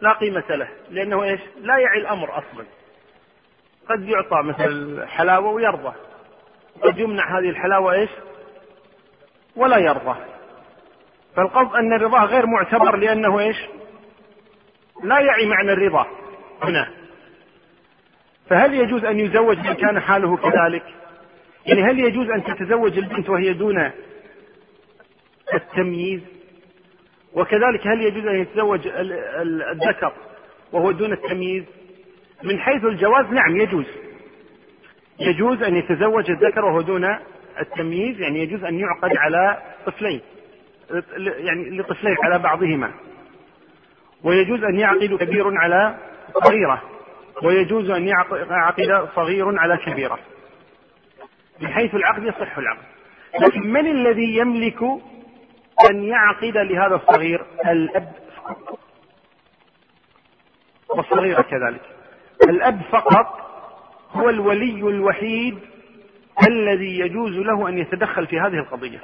لا 0.00 0.12
قيمة 0.12 0.44
له 0.50 0.68
لأنه 0.90 1.22
إيش؟ 1.22 1.40
لا 1.60 1.78
يعي 1.78 1.98
الأمر 1.98 2.38
أصلا. 2.38 2.64
قد 3.88 4.08
يعطى 4.08 4.42
مثل 4.42 5.04
حلاوة 5.06 5.50
ويرضى. 5.50 5.92
قد 6.82 6.98
يمنع 6.98 7.38
هذه 7.38 7.50
الحلاوة 7.50 7.92
إيش؟ 7.92 8.10
ولا 9.58 9.76
يرضى. 9.78 10.18
فالقصد 11.36 11.74
أن 11.74 11.92
الرضا 11.92 12.24
غير 12.24 12.46
معتبر 12.46 12.96
لأنه 12.96 13.40
إيش؟ 13.40 13.56
لا 15.02 15.18
يعي 15.18 15.46
معنى 15.46 15.72
الرضا. 15.72 16.06
هنا. 16.62 16.88
فهل 18.50 18.74
يجوز 18.74 19.04
أن 19.04 19.20
يزوج 19.20 19.58
من 19.58 19.74
كان 19.74 20.00
حاله 20.00 20.36
كذلك؟ 20.36 20.82
يعني 21.66 21.82
هل 21.82 21.98
يجوز 21.98 22.30
أن 22.30 22.44
تتزوج 22.44 22.98
البنت 22.98 23.30
وهي 23.30 23.52
دون 23.52 23.90
التمييز؟ 25.54 26.20
وكذلك 27.34 27.86
هل 27.86 28.02
يجوز 28.02 28.26
أن 28.26 28.40
يتزوج 28.40 28.80
الذكر 29.70 30.12
وهو 30.72 30.90
دون 30.90 31.12
التمييز؟ 31.12 31.64
من 32.42 32.58
حيث 32.58 32.84
الجواز 32.84 33.26
نعم 33.26 33.60
يجوز. 33.60 33.86
يجوز 35.20 35.62
أن 35.62 35.76
يتزوج 35.76 36.30
الذكر 36.30 36.64
وهو 36.64 36.80
دون 36.80 37.18
التمييز 37.60 38.20
يعني 38.20 38.38
يجوز 38.38 38.64
أن 38.64 38.78
يعقد 38.78 39.16
على 39.16 39.62
طفلين 39.86 40.20
يعني 41.20 41.78
لطفلين 41.78 42.16
على 42.24 42.38
بعضهما. 42.38 42.90
ويجوز 44.22 44.64
أن 44.64 44.78
يعقد 44.78 45.14
كبير 45.20 45.58
على 45.58 45.96
صغيرة 46.44 46.82
ويجوز 47.42 47.90
أن 47.90 48.08
يعقد 48.08 49.08
صغير 49.16 49.58
على 49.58 49.76
كبيرة. 49.76 50.18
من 51.60 51.68
حيث 51.68 51.94
العقد 51.94 52.22
يصح 52.22 52.58
العقد. 52.58 52.84
لكن 53.40 53.60
من 53.60 53.86
الذي 53.86 54.36
يملك 54.36 54.82
أن 55.90 56.04
يعقد 56.04 56.56
لهذا 56.56 56.94
الصغير؟ 56.94 57.46
الأب 57.66 58.12
فقط. 58.36 58.78
والصغيرة 60.88 61.42
كذلك. 61.42 61.82
الأب 62.48 62.82
فقط 62.90 63.38
هو 64.12 64.30
الولي 64.30 64.80
الوحيد 64.80 65.58
الذي 66.46 66.98
يجوز 66.98 67.32
له 67.32 67.68
أن 67.68 67.78
يتدخل 67.78 68.26
في 68.26 68.40
هذه 68.40 68.58
القضية؟ 68.58 69.00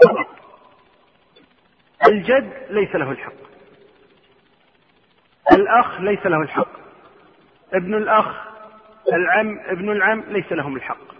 الجد 2.08 2.52
ليس 2.70 2.94
له 2.94 3.10
الحق. 3.10 3.32
الأخ 5.52 6.00
ليس 6.00 6.26
له 6.26 6.42
الحق. 6.42 6.68
ابن 7.72 7.94
الأخ 7.94 8.48
العم 9.12 9.58
ابن 9.66 9.90
العم 9.90 10.24
ليس 10.28 10.52
لهم 10.52 10.76
الحق. 10.76 11.14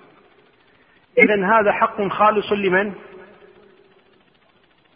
إذا 1.18 1.46
هذا 1.46 1.72
حق 1.72 2.08
خالص 2.08 2.52
لمن؟ 2.52 2.94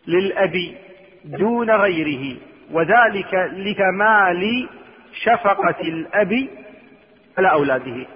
للأب 0.07 0.77
دون 1.25 1.71
غيره. 1.71 2.37
وذلك 2.71 3.35
لكمال 3.53 4.69
شفقة 5.13 5.81
الأب 5.81 6.49
على 7.39 7.51
أولاده. 7.51 8.07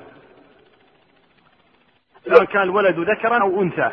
سواء 2.24 2.44
كان 2.44 2.62
الولد 2.62 2.98
ذكرا 2.98 3.42
أو 3.42 3.62
أنثى. 3.62 3.90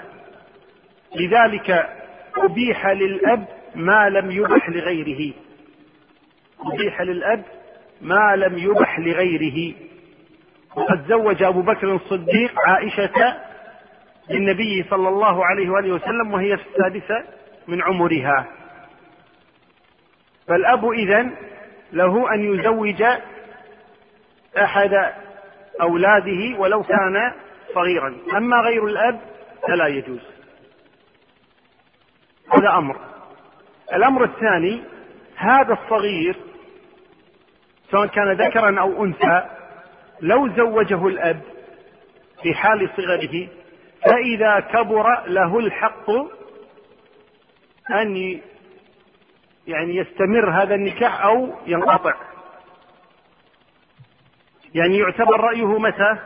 لذلك 1.15 1.89
أبيح 2.37 2.87
للأب 2.87 3.45
ما 3.75 4.09
لم 4.09 4.31
يبح 4.31 4.69
لغيره. 4.69 5.33
أبيح 6.59 7.01
للأب 7.01 7.43
ما 8.01 8.35
لم 8.35 8.57
يبح 8.57 8.99
لغيره. 8.99 9.75
وقد 10.75 11.05
زوج 11.07 11.43
أبو 11.43 11.61
بكر 11.61 11.95
الصديق 11.95 12.59
عائشة 12.67 13.37
للنبي 14.29 14.85
صلى 14.89 15.09
الله 15.09 15.45
عليه 15.45 15.69
وآله 15.69 15.91
وسلم 15.91 16.33
وهي 16.33 16.57
في 16.57 16.63
السادسة 16.69 17.23
من 17.67 17.81
عمرها. 17.81 18.45
فالأب 20.47 20.89
إذن 20.89 21.35
له 21.93 22.33
أن 22.33 22.53
يزوج 22.53 23.03
أحد 24.57 25.13
أولاده 25.81 26.59
ولو 26.59 26.83
كان 26.83 27.33
صغيرا. 27.75 28.17
أما 28.37 28.57
غير 28.57 28.85
الأب 28.85 29.19
فلا 29.67 29.87
يجوز. 29.87 30.21
هذا 32.53 32.69
أمر. 32.77 32.99
الأمر 33.93 34.23
الثاني 34.23 34.83
هذا 35.35 35.73
الصغير 35.73 36.35
سواء 37.91 38.07
كان 38.07 38.31
ذكرا 38.31 38.79
أو 38.79 39.03
أنثى 39.03 39.49
لو 40.21 40.47
زوجه 40.47 41.07
الأب 41.07 41.41
في 42.43 42.53
حال 42.53 42.89
صغره 42.97 43.47
فإذا 44.05 44.59
كبر 44.59 45.27
له 45.27 45.59
الحق 45.59 46.09
أن 47.91 48.41
يعني 49.67 49.95
يستمر 49.95 50.49
هذا 50.49 50.75
النكاح 50.75 51.25
أو 51.25 51.55
ينقطع. 51.67 52.15
يعني 54.75 54.97
يعتبر 54.97 55.39
رأيه 55.39 55.79
متى 55.79 56.17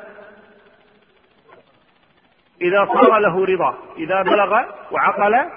إذا 2.61 2.85
صار 2.85 3.19
له 3.19 3.45
رضا 3.45 3.77
إذا 3.97 4.21
بلغ 4.21 4.61
وعقل 4.91 5.49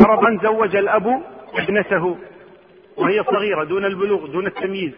فرضا 0.00 0.38
زوج 0.42 0.76
الأب 0.76 1.22
ابنته 1.54 2.18
وهي 2.96 3.24
صغيرة 3.24 3.64
دون 3.64 3.84
البلوغ 3.84 4.26
دون 4.26 4.46
التمييز. 4.46 4.92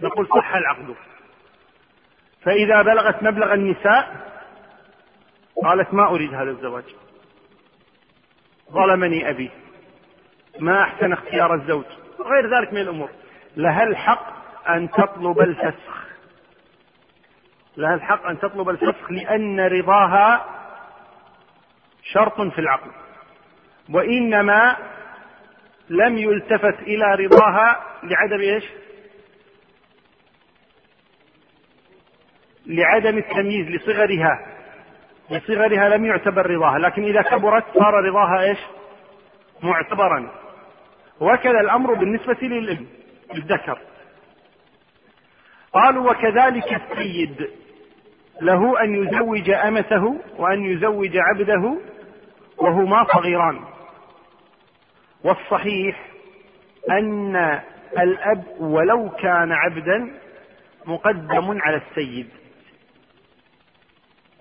نقول 0.00 0.26
صح 0.26 0.54
العقد. 0.54 0.94
فإذا 2.42 2.82
بلغت 2.82 3.22
مبلغ 3.22 3.54
النساء 3.54 4.30
قالت 5.64 5.94
ما 5.94 6.08
أريد 6.08 6.34
هذا 6.34 6.50
الزواج. 6.50 6.84
ظلمني 8.72 9.30
أبي. 9.30 9.50
ما 10.58 10.82
أحسن 10.82 11.12
اختيار 11.12 11.54
الزوج. 11.54 11.84
وغير 12.18 12.58
ذلك 12.58 12.72
من 12.72 12.80
الأمور. 12.80 13.08
لها 13.56 13.82
الحق 13.82 14.26
أن 14.68 14.90
تطلب 14.90 15.40
الفسخ. 15.40 16.09
لها 17.76 17.94
الحق 17.94 18.26
أن 18.26 18.38
تطلب 18.38 18.68
الفسخ 18.68 19.10
لأن 19.10 19.60
رضاها 19.60 20.44
شرط 22.12 22.40
في 22.40 22.58
العقد 22.58 22.90
وإنما 23.90 24.76
لم 25.90 26.18
يلتفت 26.18 26.82
إلى 26.82 27.14
رضاها 27.14 27.80
لعدم 28.02 28.40
إيش؟ 28.40 28.64
لعدم 32.66 33.18
التمييز 33.18 33.66
لصغرها 33.66 34.46
لصغرها 35.30 35.88
لم 35.88 36.04
يعتبر 36.04 36.50
رضاها 36.50 36.78
لكن 36.78 37.04
إذا 37.04 37.22
كبرت 37.22 37.64
صار 37.74 37.94
رضاها 37.94 38.40
إيش؟ 38.40 38.58
معتبرا. 39.62 40.30
وكذا 41.20 41.60
الأمر 41.60 41.94
بالنسبة 41.94 42.38
للإبن 42.42 42.86
قالوا 45.72 46.10
وكذلك 46.10 46.72
السيد. 46.72 47.50
له 48.40 48.82
أن 48.82 48.94
يزوج 48.94 49.50
أمته 49.50 50.20
وأن 50.36 50.64
يزوج 50.64 51.16
عبده 51.16 51.78
وهما 52.58 53.06
صغيران. 53.14 53.60
والصحيح 55.24 56.06
أن 56.90 57.60
الأب 57.98 58.44
ولو 58.60 59.10
كان 59.10 59.52
عبدا 59.52 60.12
مقدم 60.86 61.58
على 61.62 61.76
السيد. 61.76 62.28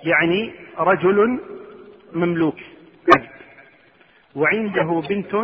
يعني 0.04 0.54
رجل 0.78 1.40
مملوك 2.14 2.58
عبد 3.16 3.30
وعنده 4.36 5.02
بنت 5.10 5.36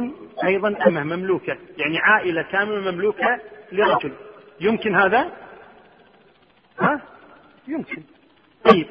أيضا 0.43 0.87
أمة 0.87 1.03
مملوكة 1.03 1.57
يعني 1.77 1.99
عائلة 1.99 2.41
كاملة 2.41 2.91
مملوكة 2.91 3.39
لرجل. 3.71 4.11
يمكن 4.61 4.95
هذا؟ 4.95 5.31
ها؟ 6.79 7.01
يمكن. 7.67 8.03
طيب 8.65 8.87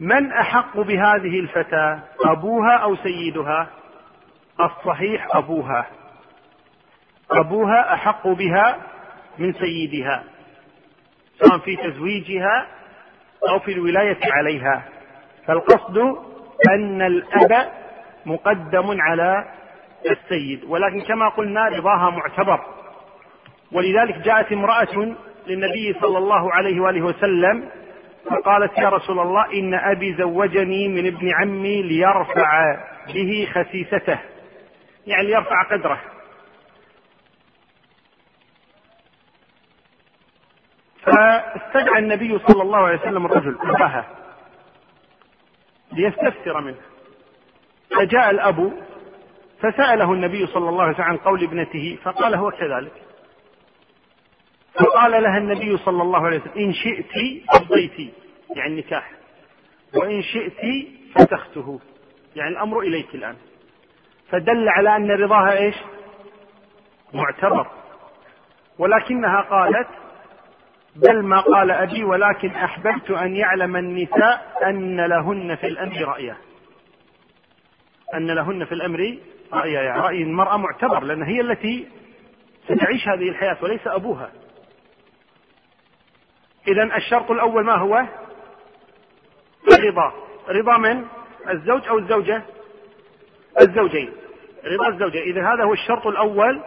من 0.00 0.32
أحق 0.32 0.76
بهذه 0.80 1.40
الفتاة 1.40 2.00
أبوها 2.24 2.76
أو 2.76 2.96
سيدها؟ 2.96 3.66
الصحيح 4.60 5.36
أبوها. 5.36 5.86
أبوها 7.30 7.94
أحق 7.94 8.28
بها 8.28 8.76
من 9.38 9.52
سيدها 9.52 10.24
سواء 11.40 11.58
في 11.58 11.76
تزويجها 11.76 12.66
أو 13.48 13.58
في 13.58 13.72
الولاية 13.72 14.18
عليها. 14.32 14.82
فالقصد 15.46 15.98
أن 16.70 17.02
الأب 17.02 17.68
مقدم 18.26 19.00
على 19.00 19.44
السيد 20.10 20.64
ولكن 20.64 21.00
كما 21.00 21.28
قلنا 21.28 21.68
رضاها 21.68 22.10
معتبر. 22.10 22.60
ولذلك 23.72 24.18
جاءت 24.18 24.52
امرأة 24.52 25.14
للنبي 25.46 25.96
صلى 26.00 26.18
الله 26.18 26.52
عليه 26.52 26.80
وآله 26.80 27.02
وسلم 27.02 27.68
فقالت 28.30 28.78
يا 28.78 28.88
رسول 28.88 29.18
الله 29.18 29.52
إن 29.52 29.74
أبي 29.74 30.14
زوجني 30.14 30.88
من 30.88 31.06
ابن 31.06 31.32
عمي 31.34 31.82
ليرفع 31.82 32.76
به 33.14 33.48
خسيسته. 33.54 34.18
يعني 35.06 35.26
ليرفع 35.26 35.62
قدره. 35.62 36.00
فاستدعى 41.02 41.98
النبي 41.98 42.38
صلى 42.38 42.62
الله 42.62 42.78
عليه 42.78 43.00
وسلم 43.00 43.26
الرجل 43.26 43.58
أباها 43.60 44.04
ليستفسر 45.92 46.60
منه. 46.60 46.80
فجاء 47.96 48.30
الأب 48.30 48.72
فسأله 49.60 50.12
النبي 50.12 50.46
صلى 50.46 50.68
الله 50.68 50.82
عليه 50.82 50.94
وسلم 50.94 51.04
عن 51.04 51.16
قول 51.16 51.44
ابنته 51.44 51.98
فقال 52.02 52.34
هو 52.34 52.50
كذلك. 52.50 52.92
فقال 54.74 55.22
لها 55.22 55.38
النبي 55.38 55.76
صلى 55.76 56.02
الله 56.02 56.26
عليه 56.26 56.40
وسلم 56.40 56.52
إن 56.56 56.72
شئت 56.72 57.42
قضيت 57.48 58.12
يعني 58.56 58.72
النكاح 58.72 59.10
وإن 59.94 60.22
شئت 60.22 60.88
فسخته 61.14 61.80
يعني 62.36 62.50
الأمر 62.50 62.80
إليك 62.80 63.14
الآن. 63.14 63.36
فدل 64.30 64.68
على 64.68 64.96
أن 64.96 65.10
رضاها 65.10 65.58
إيش؟ 65.58 65.74
معتبر. 67.14 67.66
ولكنها 68.78 69.40
قالت 69.40 69.88
بل 70.96 71.22
ما 71.22 71.40
قال 71.40 71.70
أبي 71.70 72.04
ولكن 72.04 72.50
أحببت 72.50 73.10
أن 73.10 73.36
يعلم 73.36 73.76
النساء 73.76 74.58
أن 74.62 75.00
لهن 75.00 75.56
في 75.56 75.66
الأمر 75.66 76.02
رأيا. 76.02 76.36
أن 78.14 78.26
لهن 78.26 78.64
في 78.64 78.72
الأمر 78.72 79.16
رأيا 79.52 79.82
يعني 79.82 80.00
رأي 80.00 80.22
المرأة 80.22 80.56
معتبر 80.56 81.04
لأن 81.04 81.22
هي 81.22 81.40
التي 81.40 81.88
ستعيش 82.64 83.08
هذه 83.08 83.28
الحياة 83.28 83.56
وليس 83.62 83.86
أبوها. 83.86 84.30
إذا 86.68 86.96
الشرط 86.96 87.30
الأول 87.30 87.64
ما 87.64 87.74
هو؟ 87.74 88.06
الرضا 89.72 90.12
رضا 90.48 90.78
من؟ 90.78 91.04
الزوج 91.50 91.88
أو 91.88 91.98
الزوجة؟ 91.98 92.42
الزوجين. 93.60 94.12
رضا 94.64 94.88
الزوجة. 94.88 95.18
إذا 95.18 95.40
هذا 95.40 95.64
هو 95.64 95.72
الشرط 95.72 96.06
الأول 96.06 96.60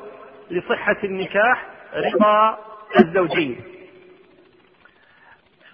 لصحة 0.51 0.97
النكاح 1.03 1.65
رضا 1.93 2.57
الزوجين. 2.99 3.61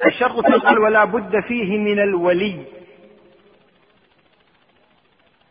الشرط 0.06 0.46
الثاني 0.46 0.78
ولا 0.78 1.06
بد 1.06 1.40
فيه 1.40 1.78
من 1.78 2.00
الولي. 2.00 2.66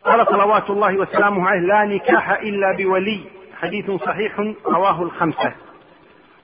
قال 0.03 0.27
صلوات 0.27 0.69
الله 0.69 0.97
وسلامه 0.97 1.49
عليه 1.49 1.67
لا 1.67 1.85
نكاح 1.85 2.31
إلا 2.31 2.77
بولي. 2.77 3.23
حديث 3.61 3.91
صحيح 3.91 4.39
رواه 4.65 5.01
الخمسة. 5.03 5.53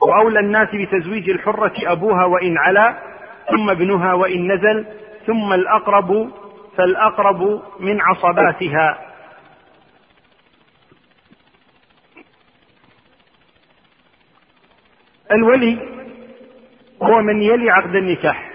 وأولى 0.02 0.40
الناس 0.40 0.68
بتزويج 0.74 1.30
الحرة 1.30 1.74
أبوها 1.92 2.26
وإن 2.26 2.58
علا 2.58 2.98
ثم 3.52 3.70
ابنها 3.70 4.14
وإن 4.14 4.52
نزل 4.52 4.86
ثم 5.28 5.54
الأقرب 5.54 6.32
فالأقرب 6.78 7.62
من 7.80 8.02
عصباتها. 8.02 9.04
الولي 15.32 15.78
هو 17.04 17.22
من 17.22 17.42
يلي 17.42 17.70
عقد 17.70 17.96
النكاح. 17.96 18.52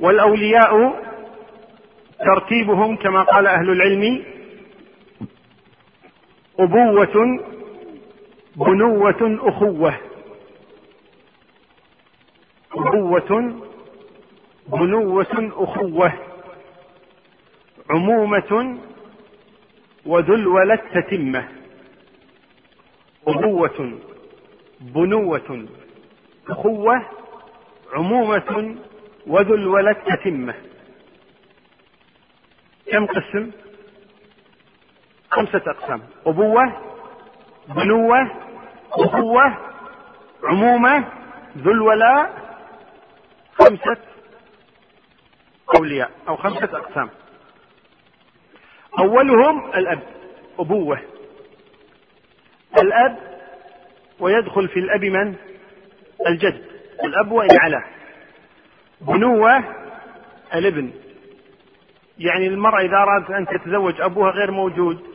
والأولياء 0.00 1.02
ترتيبهم 2.26 2.96
كما 2.96 3.22
قال 3.22 3.46
أهل 3.46 3.70
العلم 3.70 4.24
أبوة 6.58 7.38
بنوة 8.56 9.38
أخوة. 9.48 9.94
أبوة 12.72 13.60
بنوة 14.68 15.52
أخوة. 15.56 16.12
عمومة 17.90 18.78
وذلولة 20.06 20.76
تتمة 20.76 21.48
أبوة 23.26 23.98
بنوة 24.80 25.66
أخوة. 26.48 27.02
عمومة 27.92 28.76
وذلولة 29.26 29.92
تتمة 29.92 30.54
كم 32.92 33.06
قسم؟ 33.06 33.50
خمسة 35.30 35.62
أقسام. 35.66 36.02
أبوة 36.26 36.93
بنوة 37.68 38.30
أخوة 38.92 39.56
عمومة 40.44 41.08
ذو 41.58 41.70
الولاء 41.70 42.32
خمسة 43.58 43.96
أولياء 45.76 46.10
أو 46.28 46.36
خمسة 46.36 46.78
أقسام. 46.78 47.10
أولهم 48.98 49.70
الأب 49.74 50.02
أبوة. 50.58 51.00
الأب 52.78 53.18
ويدخل 54.20 54.68
في 54.68 54.80
الأب 54.80 55.04
من؟ 55.04 55.34
الجد. 56.26 56.64
الأب 57.04 57.32
وإن 57.32 57.48
علا. 57.60 57.84
بنوة 59.00 59.64
الابن. 60.54 60.90
يعني 62.18 62.46
المرأة 62.46 62.80
إذا 62.80 62.96
أرادت 62.96 63.30
أن 63.30 63.46
تتزوج 63.46 64.00
أبوها 64.00 64.30
غير 64.30 64.50
موجود. 64.50 65.13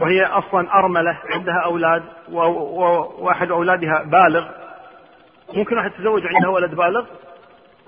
وهي 0.00 0.24
أصلا 0.24 0.78
أرملة 0.78 1.18
عندها 1.24 1.60
أولاد 1.64 2.02
وواحد 2.28 3.50
أولادها 3.50 4.02
بالغ. 4.02 4.48
ممكن 5.54 5.76
واحد 5.76 5.90
تتزوج 5.90 6.22
عندها 6.26 6.50
ولد 6.50 6.74
بالغ؟ 6.74 7.06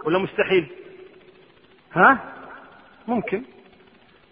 ولا 0.04 0.18
مستحيل؟ 0.18 0.66
ها؟ 1.92 2.18
ممكن. 3.08 3.42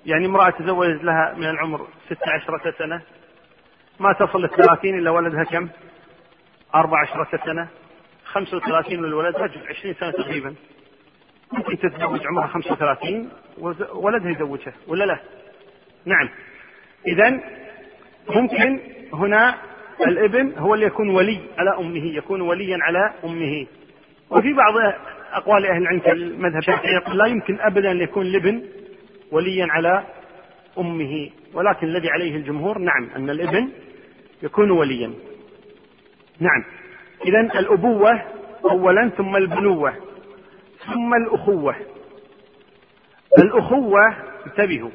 يعني 0.06 0.26
امرأة 0.26 0.50
تزوجت 0.50 1.04
لها 1.04 1.34
من 1.36 1.50
العمر 1.50 1.88
ستة 2.06 2.30
عشرة 2.32 2.74
سنة. 2.78 3.02
ما 4.00 4.12
تصل 4.12 4.44
الثلاثين 4.44 4.98
إلا 4.98 5.10
ولدها 5.10 5.44
كم؟ 5.44 5.68
أربع 6.74 7.00
عشرة 7.00 7.40
سنة. 7.44 7.68
خمسة 8.24 8.56
وثلاثين 8.56 9.02
للولد 9.02 9.36
رجل 9.36 9.68
عشرين 9.68 9.94
سنة 9.94 10.10
تقريبا. 10.10 10.54
ممكن 11.52 11.78
تتزوج 11.78 12.26
عمرها 12.26 12.46
خمسة 12.46 12.72
وثلاثين 12.72 13.30
ولدها 13.94 14.30
يزوجها 14.30 14.72
ولا 14.88 15.04
لا؟ 15.04 15.18
نعم. 16.04 16.28
إذا 17.06 17.40
ممكن 18.30 18.80
هنا 19.12 19.54
الابن 20.06 20.52
هو 20.58 20.74
اللي 20.74 20.86
يكون 20.86 21.08
ولي 21.08 21.40
على 21.58 21.78
أمه 21.78 22.04
يكون 22.16 22.40
وليا 22.40 22.78
على 22.82 23.12
أمه. 23.24 23.66
وفي 24.30 24.52
بعض 24.52 24.74
أقوال 25.32 25.66
أهل 25.66 25.82
العلم 25.82 25.98
كالمذهب 26.00 26.58
الشافعي 26.58 26.94
يقول 26.94 27.18
لا 27.18 27.26
يمكن 27.26 27.60
أبدا 27.60 27.90
أن 27.90 28.00
يكون 28.00 28.26
الابن 28.26 28.62
وليا 29.32 29.66
على 29.70 30.04
أمه. 30.78 31.30
ولكن 31.54 31.86
الذي 31.86 32.10
عليه 32.10 32.36
الجمهور 32.36 32.78
نعم 32.78 33.08
أن 33.16 33.30
الابن 33.30 33.68
يكون 34.42 34.70
وليا. 34.70 35.12
نعم. 36.40 36.64
إذا 37.26 37.40
الأبوة 37.40 38.22
أولا 38.70 39.08
ثم 39.08 39.36
البنوة 39.36 39.94
ثم 40.86 41.14
الأخوة. 41.14 41.76
الأخوة 43.38 44.16
انتبهوا. 44.46 44.90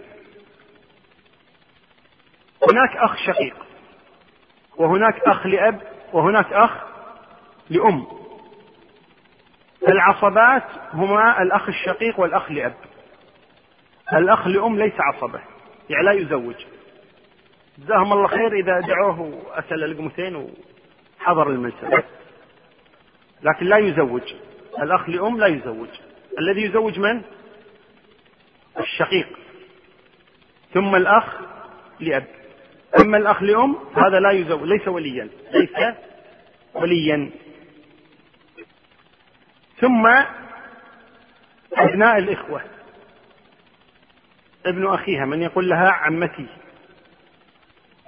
هناك 2.70 2.97
أخ 2.97 3.16
شقيق 3.26 3.55
وهناك 4.78 5.20
أخ 5.20 5.47
لأب 5.47 5.82
وهناك 6.14 6.53
أخ 6.53 6.72
لأم. 7.70 8.07
العصبات 9.88 10.64
هما 10.93 11.41
الأخ 11.41 11.68
الشقيق 11.68 12.20
والأخ 12.20 12.51
لأب. 12.51 12.74
الأخ 14.14 14.47
لأم 14.47 14.78
ليس 14.78 14.93
عصبة 14.99 15.39
يعني 15.89 16.03
لا 16.05 16.12
يزوج. 16.12 16.55
جزاهم 17.78 18.14
الله 18.14 18.28
خير 18.28 18.53
إذا 18.53 18.80
دعوه 18.80 19.22
وأسأل 19.22 19.84
القمتين 19.84 20.36
وحضر 20.36 21.49
المنسى 21.49 22.03
لكن 23.41 23.66
لا 23.66 23.78
يزوج. 23.78 24.34
الأخ 24.82 25.09
لأم 25.09 25.38
لا 25.38 25.47
يزوج. 25.47 25.89
الذي 26.39 26.62
يزوج 26.62 26.99
من؟ 26.99 27.22
الشقيق. 28.80 29.28
ثم 30.74 30.95
الأخ 30.95 31.41
لأب. 31.99 32.41
أما 33.00 33.18
الأخ 33.18 33.44
لأم 33.44 33.76
هذا 33.96 34.20
لا 34.20 34.32
يزوج 34.32 34.64
ليس 34.64 34.88
وليا 34.88 35.30
ليس 35.54 35.96
وليا. 36.74 37.32
ثم 39.80 40.08
أبناء 41.74 42.18
الإخوة. 42.18 42.62
ابن 44.66 44.94
أخيها 44.94 45.26
من 45.26 45.42
يقول 45.42 45.70
لها 45.70 45.92
عمتي. 45.92 46.48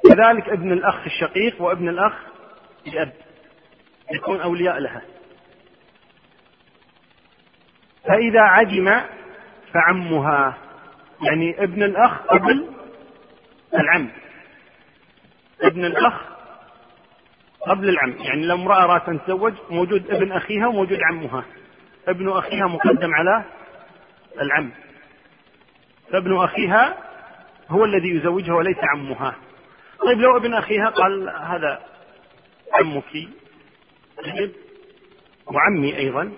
كذلك 0.10 0.50
ابن 0.50 0.72
الأخ 0.72 1.06
الشقيق 1.06 1.62
وابن 1.62 1.90
الأخ 1.90 2.14
لأب 2.86 3.14
يكون 4.14 4.42
أولياء 4.42 4.80
لها. 4.80 5.02
فإذا 8.08 8.42
عدم 8.42 9.02
فعمها. 9.74 10.58
يعني 11.22 11.64
ابن 11.64 11.84
الأخ 11.84 12.22
قبل 12.22 12.70
العم. 13.74 14.12
ابن 15.64 15.86
الأخ 15.86 16.14
قبل 17.68 17.90
العم. 17.90 18.16
يعني 18.20 18.46
لو 18.46 18.56
امرأة 18.56 18.84
أرادت 18.84 19.10
أن 19.10 19.20
تتزوج 19.20 19.54
موجود 19.70 20.12
ابن 20.12 20.32
أخيها 20.32 20.68
وموجود 20.68 21.00
عمها. 21.12 21.46
ابن 22.08 22.30
أخيها 22.30 22.68
مقدم 22.68 23.14
على 23.14 23.44
العم. 24.42 24.72
فابن 26.12 26.38
أخيها 26.38 26.98
هو 27.70 27.86
الذي 27.86 28.10
يزوجها 28.10 28.54
وليس 28.54 28.78
عمها. 28.96 29.36
طيب 30.06 30.20
لو 30.20 30.38
ابن 30.38 30.54
أخيها 30.54 30.90
قال 30.90 31.30
هذا 31.30 31.82
عمك. 32.74 33.28
طيب. 34.24 34.52
وعمي 35.46 35.98
أيضا. 35.98 36.32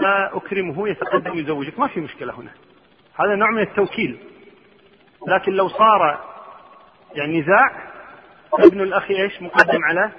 فأكرمه 0.00 0.88
يتقدم 0.88 1.38
يزوجك. 1.38 1.78
ما 1.78 1.86
في 1.86 2.00
مشكلة 2.00 2.40
هنا. 2.40 2.50
هذا 3.14 3.34
نوع 3.34 3.50
من 3.50 3.62
التوكيل. 3.62 4.18
لكن 5.28 5.52
لو 5.52 5.68
صار 5.68 6.35
يعني 7.14 7.40
نزاع. 7.40 7.70
ابن 8.54 8.80
الأخ 8.80 9.10
إيش 9.10 9.42
مقدم 9.42 9.84
على؟ 9.84 10.10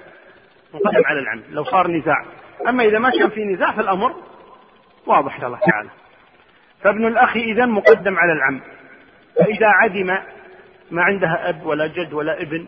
مقدم 0.74 1.02
على 1.06 1.18
العم 1.18 1.42
لو 1.50 1.64
صار 1.64 1.90
نزاع. 1.90 2.24
أما 2.68 2.84
إذا 2.84 2.98
ما 2.98 3.10
كان 3.10 3.30
في 3.30 3.44
نزاع 3.44 3.72
فالأمر 3.72 4.14
واضح 5.06 5.38
إن 5.38 5.44
الله 5.46 5.58
تعالى. 5.58 5.90
فابن 6.82 7.06
الأخ 7.06 7.36
إذا 7.36 7.66
مقدم 7.66 8.18
على 8.18 8.32
العم 8.32 8.60
فإذا 9.36 9.66
عدم 9.66 10.06
ما 10.90 11.02
عندها 11.02 11.48
أب 11.48 11.66
ولا 11.66 11.86
جد 11.86 12.12
ولا 12.12 12.42
ابن 12.42 12.66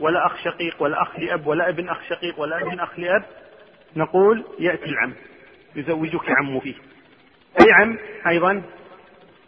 ولا 0.00 0.26
أخ 0.26 0.36
شقيق 0.44 0.82
ولا 0.82 1.02
أخ 1.02 1.18
لأب 1.18 1.46
ولا 1.46 1.68
ابن 1.68 1.88
أخ 1.88 2.02
شقيق 2.08 2.40
ولا 2.40 2.62
ابن 2.62 2.80
أخ 2.80 2.98
لأب 2.98 3.24
نقول 3.96 4.44
يأتي 4.58 4.84
العم. 4.84 5.12
يزوجك 5.76 6.30
عمه 6.30 6.60
فيه. 6.60 6.74
أي 7.60 7.72
عم؟ 7.72 7.98
أيضا 8.26 8.62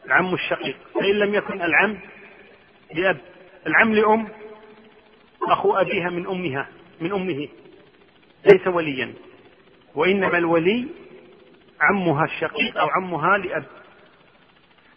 العم 0.06 0.34
الشقيق. 0.34 0.76
فإن 0.94 1.14
لم 1.14 1.34
يكن 1.34 1.62
العم 1.62 1.98
لأب. 2.94 3.16
العم 3.66 3.94
لأم 3.94 4.28
أخو 5.48 5.72
أبيها 5.72 6.10
من 6.10 6.26
أمها 6.26 6.68
من 7.00 7.12
أمه. 7.12 7.48
ليس 8.46 8.66
وليا. 8.66 9.14
وإنما 9.94 10.38
الولي 10.38 10.88
عمها 11.80 12.24
الشقيق 12.24 12.78
أو 12.78 12.88
عمها 12.88 13.38
لأب. 13.38 13.64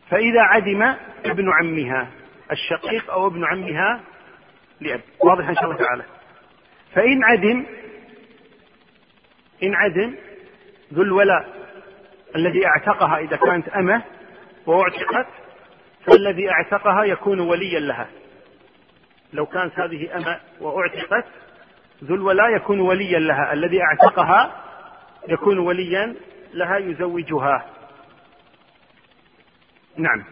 فإذا 0.09 0.41
عدم 0.41 0.81
ابن 1.25 1.49
عمها 1.49 2.11
الشقيق 2.51 3.11
أو 3.11 3.27
ابن 3.27 3.45
عمها 3.45 4.03
لأب. 4.81 5.01
واضح 5.19 5.49
إن 5.49 5.55
شاء 5.55 5.63
الله 5.63 5.77
تعالى. 5.77 6.03
فإن 6.93 7.23
عدم 7.23 7.65
إن 9.63 9.75
عدم 9.75 10.15
ذو 10.93 11.01
الولاء 11.01 11.67
الذي 12.35 12.65
أعتقها 12.65 13.17
إذا 13.17 13.37
كانت 13.37 13.69
أمة 13.69 14.01
وأعتقت 14.65 15.27
فالذي 16.05 16.49
أعتقها 16.51 17.03
يكون 17.03 17.39
وليا 17.39 17.79
لها. 17.79 18.09
لو 19.33 19.45
كانت 19.45 19.79
هذه 19.79 20.17
أمة 20.17 20.39
وأعتقت 20.61 21.25
ذو 22.03 22.15
الولاء 22.15 22.55
يكون 22.55 22.79
وليا 22.79 23.19
لها. 23.19 23.53
الذي 23.53 23.81
أعتقها 23.81 24.63
يكون 25.27 25.59
وليا 25.59 26.15
لها 26.53 26.77
يزوجها. 26.77 27.65
نعم. 29.97 30.23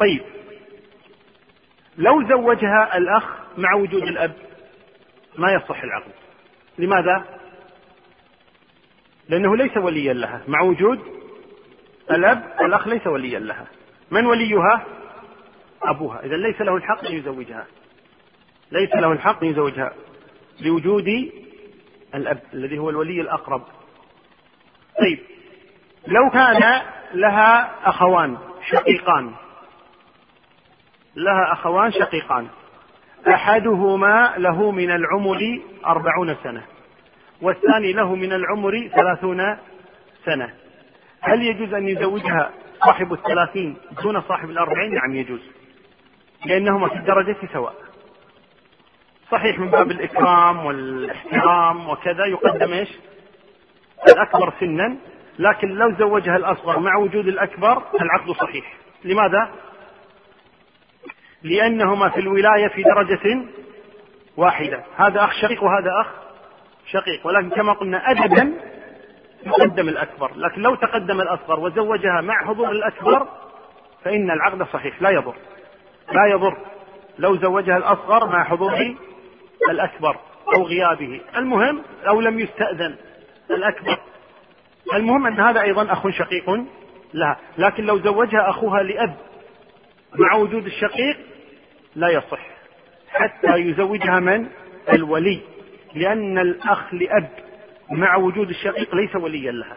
طيب. 0.00 0.22
لو 1.98 2.28
زوجها 2.28 2.96
الأخ 2.96 3.24
مع 3.58 3.74
وجود 3.74 4.02
الأب 4.02 4.32
ما 5.38 5.52
يصح 5.52 5.82
العقد 5.82 6.12
لماذا؟ 6.78 7.24
لأنه 9.28 9.56
ليس 9.56 9.76
وليا 9.76 10.12
لها. 10.12 10.42
مع 10.48 10.62
وجود 10.62 11.00
الأب 12.10 12.52
الأخ 12.60 12.88
ليس 12.88 13.06
وليا 13.06 13.38
لها. 13.38 13.66
من 14.10 14.26
وليها؟ 14.26 14.99
أبوها. 15.82 16.24
إذا 16.24 16.36
ليس 16.36 16.60
له 16.60 16.76
الحق 16.76 17.06
أن 17.06 17.14
يزوجها. 17.14 17.66
ليس 18.72 18.94
له 18.94 19.12
الحق 19.12 19.44
أن 19.44 19.50
يزوجها. 19.50 19.92
لوجود 20.60 21.08
الأب 22.14 22.42
الذي 22.54 22.78
هو 22.78 22.90
الولي 22.90 23.20
الأقرب. 23.20 23.62
طيب. 25.00 25.18
لو 26.06 26.30
كان 26.30 26.82
لها 27.14 27.70
أخوان 27.88 28.38
شقيقان. 28.70 29.32
لها 31.16 31.52
أخوان 31.52 31.92
شقيقان. 31.92 32.48
أحدهما 33.28 34.34
له 34.36 34.70
من 34.70 34.90
العمر 34.90 35.60
أربعون 35.86 36.36
سنة. 36.42 36.62
والثاني 37.42 37.92
له 37.92 38.14
من 38.14 38.32
العمر 38.32 38.88
ثلاثون 38.96 39.56
سنة. 40.24 40.54
هل 41.20 41.42
يجوز 41.42 41.74
أن 41.74 41.88
يزوجها 41.88 42.50
صاحب 42.84 43.12
الثلاثين 43.12 43.76
دون 44.02 44.20
صاحب 44.20 44.50
الأربعين؟ 44.50 44.94
نعم 44.94 45.14
يجوز. 45.14 45.59
لأنهما 46.46 46.88
في 46.88 46.96
الدرجة 46.96 47.36
سواء. 47.52 47.74
صحيح 49.30 49.58
من 49.58 49.70
باب 49.70 49.90
الإكرام 49.90 50.66
والاحترام 50.66 51.88
وكذا 51.88 52.26
يقدم 52.26 52.72
إيش؟ 52.72 52.88
الأكبر 54.08 54.52
سنا 54.60 54.96
لكن 55.38 55.68
لو 55.68 55.94
زوجها 55.98 56.36
الأصغر 56.36 56.78
مع 56.78 56.96
وجود 56.96 57.28
الأكبر 57.28 57.82
العقد 58.00 58.30
صحيح. 58.30 58.74
لماذا؟ 59.04 59.50
لأنهما 61.42 62.08
في 62.08 62.20
الولاية 62.20 62.68
في 62.68 62.82
درجة 62.82 63.44
واحدة. 64.36 64.84
هذا 64.96 65.24
أخ 65.24 65.32
شقيق 65.32 65.62
وهذا 65.62 65.90
أخ 66.00 66.06
شقيق. 66.86 67.26
ولكن 67.26 67.50
كما 67.50 67.72
قلنا 67.72 68.10
أدبا 68.10 68.52
يقدم 69.46 69.88
الأكبر. 69.88 70.30
لكن 70.36 70.62
لو 70.62 70.74
تقدم 70.74 71.20
الأصغر 71.20 71.60
وزوجها 71.60 72.20
مع 72.20 72.46
حضور 72.46 72.70
الأكبر 72.70 73.28
فإن 74.04 74.30
العقد 74.30 74.62
صحيح. 74.62 75.02
لا 75.02 75.10
يضر. 75.10 75.34
لا 76.12 76.26
يضر. 76.26 76.56
لو 77.18 77.36
زوجها 77.36 77.76
الأصغر 77.76 78.26
مع 78.26 78.44
حضور 78.44 78.96
الأكبر 79.70 80.16
أو 80.56 80.62
غيابه. 80.62 81.20
المهم 81.36 81.82
أو 82.08 82.20
لم 82.20 82.38
يستأذن 82.38 82.96
الأكبر. 83.50 83.98
المهم 84.94 85.26
أن 85.26 85.40
هذا 85.40 85.62
أيضا 85.62 85.92
أخ 85.92 86.08
شقيق 86.08 86.50
لها. 87.14 87.38
لكن 87.58 87.84
لو 87.84 87.98
زوجها 87.98 88.50
أخوها 88.50 88.82
لأب 88.82 89.16
مع 90.18 90.34
وجود 90.34 90.66
الشقيق 90.66 91.16
لا 91.96 92.08
يصح. 92.08 92.46
حتى 93.08 93.56
يزوجها 93.56 94.20
من؟ 94.20 94.46
الولي. 94.92 95.40
لأن 95.94 96.38
الأخ 96.38 96.94
لأب 96.94 97.28
مع 97.90 98.16
وجود 98.16 98.48
الشقيق 98.48 98.94
ليس 98.94 99.16
وليا 99.16 99.52
لها. 99.52 99.76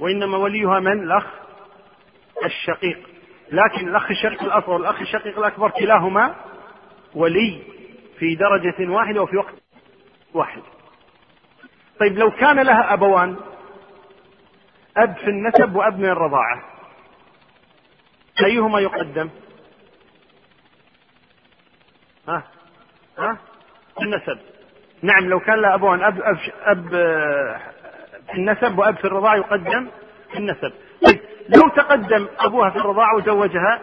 وإنما 0.00 0.36
وليها 0.36 0.80
من؟ 0.80 1.02
الأخ 1.02 1.26
الشقيق. 2.44 3.13
لكن 3.52 3.88
الأخ 3.88 4.10
الشقيق 4.10 4.42
الأصغر 4.42 4.70
والأخ 4.70 5.00
الشقيق 5.00 5.38
الأكبر 5.38 5.70
كلاهما 5.70 6.34
ولي 7.14 7.62
في 8.18 8.34
درجة 8.34 8.90
واحدة 8.90 9.22
وفي 9.22 9.36
وقت 9.36 9.54
واحد. 10.34 10.62
طيب 12.00 12.18
لو 12.18 12.30
كان 12.30 12.60
لها 12.60 12.92
أبوان 12.92 13.36
أب 14.96 15.16
في 15.16 15.26
النسب 15.26 15.76
وأب 15.76 15.98
من 15.98 16.08
الرضاعة 16.08 16.64
أيهما 18.44 18.80
يقدم؟ 18.80 19.30
ها؟ 22.28 22.42
ها؟ 23.18 23.38
النسب. 24.02 24.38
نعم 25.02 25.28
لو 25.28 25.40
كان 25.40 25.60
له 25.60 25.74
أبوان 25.74 26.02
أب, 26.04 26.20
أب, 26.20 26.38
أب 26.62 26.88
في 28.26 28.34
النسب 28.34 28.78
وأب 28.78 28.96
في 28.96 29.04
الرضاعة 29.04 29.36
يقدم 29.36 29.88
في 30.32 30.38
النسب. 30.38 30.72
لو 31.48 31.68
تقدم 31.76 32.28
أبوها 32.38 32.70
في 32.70 32.76
الرضاعة 32.76 33.16
وزوجها 33.16 33.80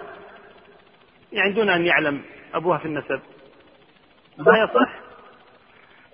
يعني 1.31 1.53
دون 1.53 1.69
أن 1.69 1.85
يعلم 1.85 2.21
أبوها 2.53 2.77
في 2.77 2.85
النسب. 2.85 3.21
ما 4.37 4.57
يصح؟ 4.57 4.99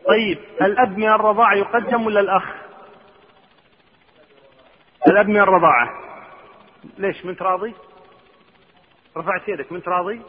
طيب 0.08 0.40
الأب 0.62 0.98
من 0.98 1.10
الرضاعة 1.10 1.54
يقدم 1.54 2.06
ولا 2.06 2.20
الأخ؟ 2.20 2.44
الأب 5.08 5.28
من 5.28 5.40
الرضاعة. 5.40 5.90
ليش 6.98 7.26
من 7.26 7.36
راضي 7.42 7.74
رفعت 9.18 9.48
يدك 9.50 9.72
من 9.72 9.82
راضي 9.88 10.22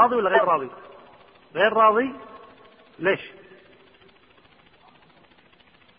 راضي 0.00 0.16
ولا 0.16 0.30
غير 0.30 0.44
راضي؟ 0.44 0.70
غير 1.54 1.72
راضي؟ 1.72 2.12
ليش؟ 2.98 3.20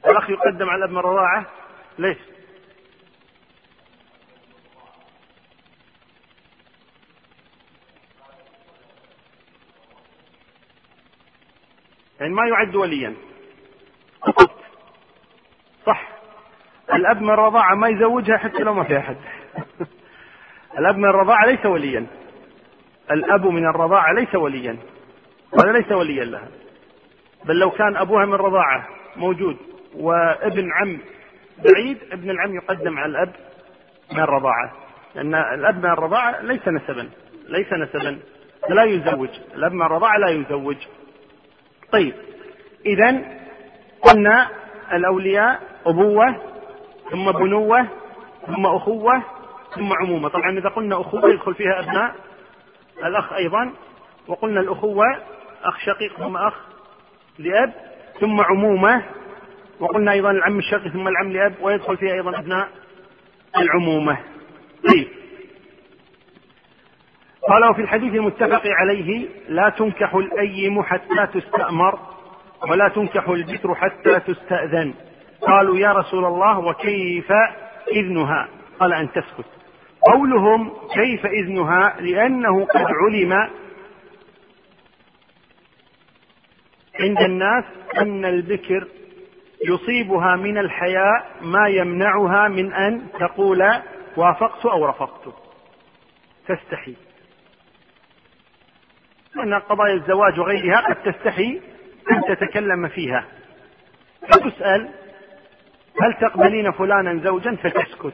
الأخ 0.06 0.30
يقدم 0.30 0.70
على 0.70 0.86
ابن 0.86 0.98
الرضاعة؟ 0.98 1.46
ليش؟ 2.00 2.18
يعني 12.20 12.34
ما 12.34 12.48
يعد 12.48 12.76
وليا. 12.76 13.14
صح. 15.86 16.10
الأب 16.94 17.22
من 17.22 17.30
الرضاعة 17.30 17.76
ما 17.76 17.88
يزوجها 17.88 18.38
حتى 18.38 18.64
لو 18.64 18.74
ما 18.74 18.84
في 18.84 18.98
أحد. 18.98 19.18
الأب 20.80 20.98
من 20.98 21.10
الرضاعة 21.10 21.46
ليس 21.46 21.66
وليا. 21.66 22.06
الأب 23.12 23.46
من 23.48 23.66
الرضاعة 23.66 24.14
ليس 24.14 24.36
وليا. 24.36 24.78
هذا 25.64 25.72
ليس 25.72 25.92
وليا 25.92 26.26
لها. 26.26 26.48
بل 27.46 27.60
لو 27.60 27.72
كان 27.72 27.98
أبوها 27.98 28.26
من 28.26 28.34
الرضاعة 28.34 28.88
موجود 29.16 29.58
وابن 29.96 30.72
عم 30.72 31.00
بعيد 31.58 31.98
ابن 32.12 32.30
العم 32.30 32.56
يقدم 32.56 32.98
على 32.98 33.12
الأب 33.12 33.36
من 34.12 34.20
الرضاعة 34.20 34.74
لأن 35.16 35.36
الأب 35.36 35.78
من 35.78 35.92
الرضاعة 35.92 36.42
ليس 36.42 36.68
نسبا. 36.68 37.10
ليس 37.48 37.74
نسبا. 37.74 38.20
لا 38.70 38.84
يزوج. 38.84 39.30
الأب 39.56 39.74
من 39.74 39.82
الرضاعة 39.82 40.18
لا 40.18 40.30
يزوج. 40.30 40.78
طيب 41.92 42.14
إذا 42.86 43.22
قلنا 44.02 44.50
الأولياء 44.94 45.60
أبوة 45.86 46.36
ثم 47.12 47.32
بنوة 47.32 47.88
ثم 48.48 48.66
أخوة 48.66 49.24
ثم 49.76 49.94
عمومة. 49.94 50.30
طبعا 50.30 50.58
إذا 50.60 50.70
قلنا 50.70 51.02
أخوة 51.02 51.30
يدخل 51.30 51.56
فيها 51.56 51.80
أبناء 51.80 52.16
الأخ 53.06 53.34
أيضا 53.34 53.74
وقلنا 54.28 54.60
الأخوة 54.60 55.06
أخ 55.64 55.80
شقيق 55.80 56.18
ثم 56.18 56.38
أخ 56.38 56.54
لأب 57.40 57.74
ثم 58.20 58.42
عمومة 58.42 59.04
وقلنا 59.80 60.12
أيضا 60.12 60.32
العم 60.32 60.60
الشقيق 60.60 60.94
ثم 60.94 61.08
العم 61.08 61.32
لأب 61.32 61.54
ويدخل 61.62 61.98
فيها 61.98 62.14
أيضا 62.14 62.40
أبناء 62.40 62.70
العمومة. 63.58 64.18
طيب 64.88 65.08
قال 67.48 67.70
وفي 67.70 67.82
الحديث 67.82 68.14
المتفق 68.14 68.62
عليه 68.66 69.28
لا 69.50 69.70
تنكح 69.70 70.16
الأيم 70.16 70.84
حتى 70.84 71.28
تستأمر 71.34 72.00
ولا 72.70 72.90
تنكح 72.90 73.30
البكر 73.30 73.76
حتى 73.76 74.20
تستأذن. 74.20 74.94
قالوا 75.42 75.78
يا 75.78 75.92
رسول 75.92 76.26
الله 76.26 76.60
وكيف 76.60 77.32
إذنها؟ 77.96 78.48
قال 78.80 78.94
أن 78.94 79.12
تسكت. 79.12 79.46
قولهم 80.12 80.72
كيف 80.94 81.26
إذنها؟ 81.26 81.96
لأنه 82.00 82.66
قد 82.66 82.86
علم 82.86 83.34
عند 87.00 87.22
الناس 87.22 87.64
أن 87.98 88.26
البكر 88.26 88.88
يصيبها 89.68 90.36
من 90.36 90.58
الحياء 90.58 91.32
ما 91.42 91.68
يمنعها 91.68 92.48
من 92.48 92.74
أن 92.74 93.08
تقول 93.20 93.64
وافقت 94.18 94.66
أو 94.66 94.86
رفضت 94.86 95.34
تستحي 96.48 96.96
لأن 99.36 99.54
قضايا 99.54 99.94
الزواج 99.94 100.40
وغيرها 100.40 100.82
قد 100.82 100.96
تستحي 100.96 101.62
أن 102.12 102.36
تتكلم 102.36 102.88
فيها. 102.88 103.26
فتسأل 104.22 104.90
هل 106.02 106.14
تقبلين 106.22 106.72
فلانا 106.72 107.24
زوجا؟ 107.24 107.56
فتسكت. 107.56 108.14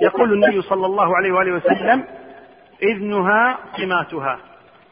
يقول 0.00 0.32
النبي 0.32 0.62
صلى 0.62 0.86
الله 0.86 1.16
عليه 1.16 1.32
وآله 1.32 1.52
وسلم 1.52 2.04
إذنها 2.82 3.58
قماتها. 3.78 4.38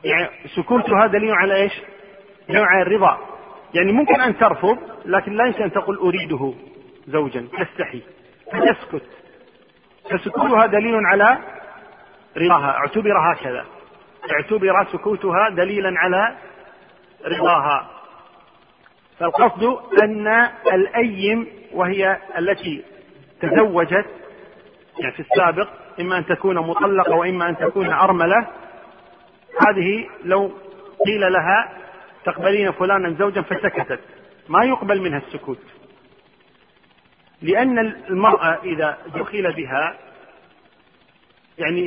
يعني 0.05 0.29
سكوتها 0.57 1.07
دليل 1.07 1.33
على 1.33 1.55
إيش؟ 1.55 1.73
دليل 2.49 2.65
على 2.65 2.83
الرضا. 2.83 3.19
يعني 3.75 3.93
ممكن 3.93 4.21
أن 4.21 4.39
ترفض 4.39 4.79
لكن 5.05 5.33
لا 5.33 5.47
يمكن 5.47 5.63
أن 5.63 5.73
تقول 5.73 5.97
أريده 5.97 6.55
زوجا. 7.07 7.49
تستحي. 7.59 8.03
فتسكت. 8.53 9.09
فسكوتها 10.11 10.67
دليل 10.67 10.95
على 11.07 11.39
رضاها 12.37 12.71
اعتبر 12.71 13.33
هكذا. 13.33 13.65
اعتبر 14.33 14.87
سكوتها 14.93 15.49
دليلا 15.49 15.93
على 15.97 16.37
رضاها. 17.25 17.91
فالقصد 19.19 19.79
أن 20.03 20.29
الأيم 20.73 21.49
وهي 21.73 22.19
التي 22.39 22.85
تزوجت 23.41 24.07
يعني 24.99 25.13
في 25.13 25.21
السابق 25.21 25.69
إما 26.01 26.19
أن 26.19 26.27
تكون 26.27 26.59
مطلقة 26.59 27.15
وإما 27.15 27.49
أن 27.49 27.57
تكون 27.57 27.93
أرملة 27.93 28.47
هذه 29.69 30.09
لو 30.25 30.53
قيل 31.07 31.33
لها 31.33 31.73
تقبلين 32.25 32.73
فلانا 32.73 33.15
زوجا 33.19 33.43
فسكتت. 33.43 34.01
ما 34.49 34.65
يقبل 34.65 35.01
منها 35.01 35.19
السكوت. 35.19 35.59
لأن 37.43 37.79
المرأة 37.79 38.59
إذا 38.65 38.99
دخل 39.15 39.53
بها 39.53 39.97
يعني 41.59 41.87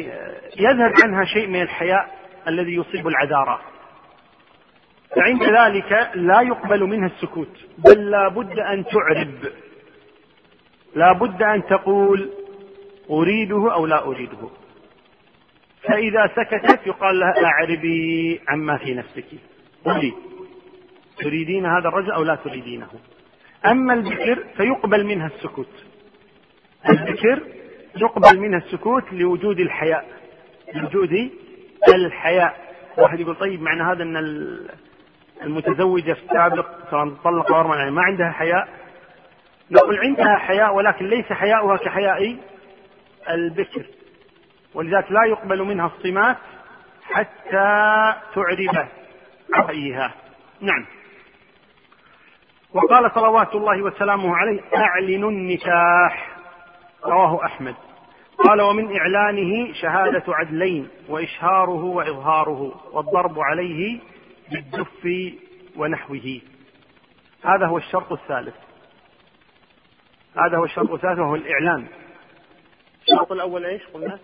يذهب 0.60 0.94
عنها 1.04 1.26
شيء 1.26 1.48
من 1.48 1.62
الحياء 1.62 2.16
الذي 2.48 2.76
يصيب 2.76 3.07
العذارة 3.07 3.61
فعند 5.15 5.44
ذلك 5.44 6.11
لا 6.15 6.41
يقبل 6.41 6.84
منها 6.84 7.07
السكوت 7.07 7.57
بل 7.78 8.11
لا 8.11 8.28
بد 8.28 8.60
أن 8.60 8.86
تعرب. 8.86 9.52
لا 10.95 11.11
بد 11.14 11.44
أن 11.44 11.64
تقول 11.65 12.30
أريده 13.10 13.74
أو 13.74 13.86
لا 13.86 14.06
أريده. 14.06 14.49
فإذا 15.84 16.28
سكتت 16.36 16.88
يقال 16.88 17.19
لها 17.19 17.34
أعربي 17.45 18.40
عما 18.48 18.78
في 18.78 18.94
نفسك. 18.94 19.26
قولي 19.86 20.14
تريدين 21.18 21.65
هذا 21.65 21.88
الرجل 21.88 22.11
أو 22.11 22.24
لا 22.24 22.36
تريدينه؟ 22.36 22.90
أما 23.65 23.94
البكر 23.94 24.44
فيقبل 24.57 25.06
منها 25.06 25.28
السكوت. 25.28 25.86
البكر 26.90 27.41
يقبل 27.95 28.40
منها 28.40 28.57
السكوت 28.57 29.14
لوجود 29.14 29.60
الحياء 29.60 30.06
لوجود 30.76 31.32
الحياء. 31.94 32.68
واحد 32.98 33.20
يقول 33.20 33.36
طيب 33.36 33.62
معنى 33.62 33.84
هذا 33.84 34.04
أن 34.04 34.18
المتزوجة 35.44 36.14
في 36.14 36.24
السابق 36.24 36.68
سواء 36.91 37.10
طلق 37.24 37.52
أو 37.52 37.74
يعني 37.74 37.91
ما 37.91 38.02
عندها 38.02 38.32
حياء؟ 38.32 38.68
نقول 39.72 39.99
عندها 39.99 40.38
حياء 40.38 40.76
ولكن 40.76 41.06
ليس 41.08 41.26
حياؤها 41.26 41.78
كحياء 41.78 42.38
البكر. 43.30 43.86
ولذلك 44.74 45.12
لا 45.12 45.26
يقبل 45.26 45.64
منها 45.64 45.86
الصمات 45.86 46.38
حتى 47.04 48.14
تعرب 48.36 48.88
رأيها. 49.56 50.14
نعم. 50.62 50.86
وقال 52.74 53.12
صلوات 53.16 53.56
الله 53.56 53.82
وسلامه 53.82 54.36
عليه 54.36 54.62
أعلنوا 54.76 55.32
النكاح. 55.32 56.38
رواه 57.06 57.45
أحمد. 57.45 57.76
قال 58.38 58.62
ومن 58.62 58.98
إعلانه 58.98 59.74
شهادة 59.74 60.24
عدلين 60.28 60.90
وإشهاره 61.10 61.84
وإظهاره 61.84 62.82
والضرب 62.92 63.40
عليه 63.40 64.00
بالدف 64.52 65.34
ونحوه. 65.76 66.42
هذا 67.44 67.66
هو 67.66 67.78
الشرط 67.78 68.12
الثالث. 68.12 68.56
هذا 70.38 70.58
هو 70.58 70.66
الشرط 70.66 70.92
الثالث 70.92 71.20
وهو 71.20 71.36
الإعلان. 71.36 71.88
الشرط 73.02 73.32
الأول 73.32 73.66
إيش 73.66 73.82
قلنا؟ 73.94 74.20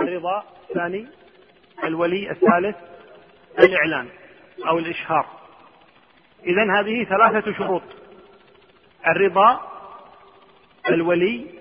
الرضا 0.00 0.44
الثاني 0.70 1.06
الولي 1.84 2.30
الثالث 2.30 2.76
الإعلان 3.58 4.08
أو 4.66 4.78
الإشهار. 4.78 5.26
إذا 6.46 6.80
هذه 6.80 7.04
ثلاثة 7.04 7.52
شروط. 7.52 7.82
الرضا 9.06 9.60
الولي 10.88 11.53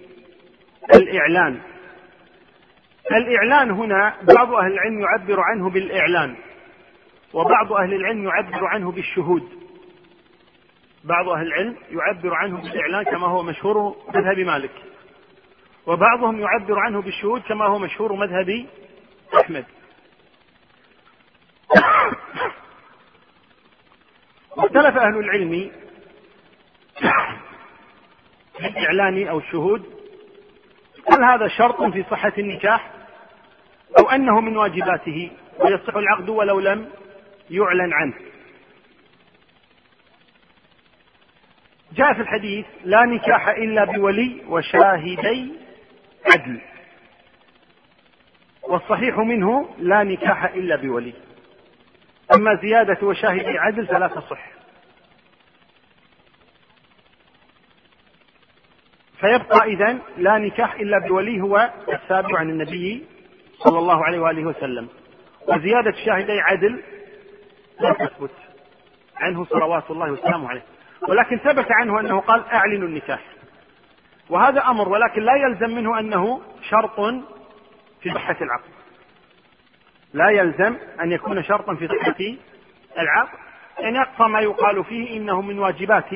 الإعلان. 0.96 1.62
الإعلان 3.12 3.72
هنا 3.72 4.16
بعض 4.22 4.54
أهل 4.54 4.72
العلم 4.72 5.00
يعبر 5.00 5.40
عنه 5.40 5.70
بالإعلان 5.70 6.36
وبعض 7.34 7.74
أهل 7.74 7.94
العلم 7.94 8.24
يعبر 8.24 8.66
عنه 8.66 8.92
بالشهود. 8.92 9.50
بعض 11.04 11.30
أهل 11.30 11.48
العلم 11.48 11.76
يعبر 11.90 12.34
عنه 12.34 12.62
بالإعلان 12.62 13.04
كما 13.04 13.28
هو 13.28 13.44
مشهور 13.44 13.96
مذهب 14.16 14.40
مالك 14.40 14.72
وبعضهم 15.86 16.40
يعبر 16.40 16.80
عنه 16.80 17.02
بالشهود 17.02 17.42
كما 17.42 17.66
هو 17.66 17.80
مشهور 17.80 18.14
مذهب 18.14 18.66
أحمد. 19.42 19.66
واختلف 24.58 24.98
أهل 24.98 25.18
العلم 25.18 25.72
في 28.58 28.68
الإعلان 28.68 29.28
أو 29.28 29.38
الشهود 29.38 30.03
هل 31.12 31.24
هذا 31.24 31.48
شرط 31.48 31.84
في 31.84 32.04
صحة 32.04 32.34
النكاح 32.38 32.92
أو 34.00 34.10
أنه 34.10 34.42
من 34.42 34.58
واجباته 34.58 35.32
ويصح 35.60 35.96
العقد 35.96 36.30
ولو 36.30 36.60
لم 36.60 36.90
يعلن 37.50 37.94
عنه. 37.94 38.14
جاء 41.94 42.14
في 42.14 42.22
الحديث 42.22 42.66
لا 42.84 43.06
نكاح 43.06 43.50
إلا 43.50 43.84
بولي 43.84 44.42
وشاهدي 44.48 45.54
عدل. 46.26 46.62
والصحيح 48.64 49.18
منه 49.18 49.70
لا 49.80 50.04
نكاح 50.04 50.44
إلا 50.44 50.76
بولي. 50.76 51.14
أما 52.36 52.56
زيادة 52.56 53.08
وشاهدي 53.08 53.58
عدل 53.60 53.88
فلا 53.88 54.08
تصح. 54.08 54.53
فيبقى 59.24 59.64
إذن 59.66 60.00
لا 60.18 60.38
نكاح 60.38 60.74
إلا 60.74 61.00
بولي 61.00 61.42
هو 61.42 61.72
الثابت 61.94 62.36
عن 62.36 62.50
النبي 62.50 63.06
صلى 63.58 63.80
الله 63.80 64.06
عليه 64.06 64.20
وآله 64.20 64.46
وسلم. 64.46 64.88
وزيادة 65.48 65.92
شاهدي 66.06 66.40
عدل 66.40 66.84
لا 67.80 67.94
تثبت 67.94 68.32
عنه 69.18 69.46
صلوات 69.46 69.92
الله 69.92 70.12
وسلامه 70.12 70.50
عليه. 70.50 70.64
ولكن 71.10 71.38
ثبت 71.38 71.68
عنه 71.72 72.00
أنه 72.00 72.20
قال 72.20 72.46
أعلنوا 72.46 72.88
النكاح. 72.88 73.20
وهذا 74.30 74.62
أمر 74.62 74.90
ولكن 74.90 75.22
لا 75.22 75.36
يلزم 75.36 75.76
منه 75.76 76.00
أنه 76.00 76.42
شرط 76.70 77.00
في 78.02 78.14
صحة 78.14 78.38
العقد. 78.42 78.70
لا 80.14 80.30
يلزم 80.30 80.76
أن 81.02 81.12
يكون 81.12 81.44
شرطا 81.44 81.76
في 81.76 81.88
صحة 81.88 82.16
العقد. 82.98 83.38
يعني 83.80 84.02
أقصى 84.02 84.24
ما 84.24 84.40
يقال 84.40 84.84
فيه 84.84 85.18
إنه 85.18 85.42
من 85.42 85.60
واجبات 85.60 86.14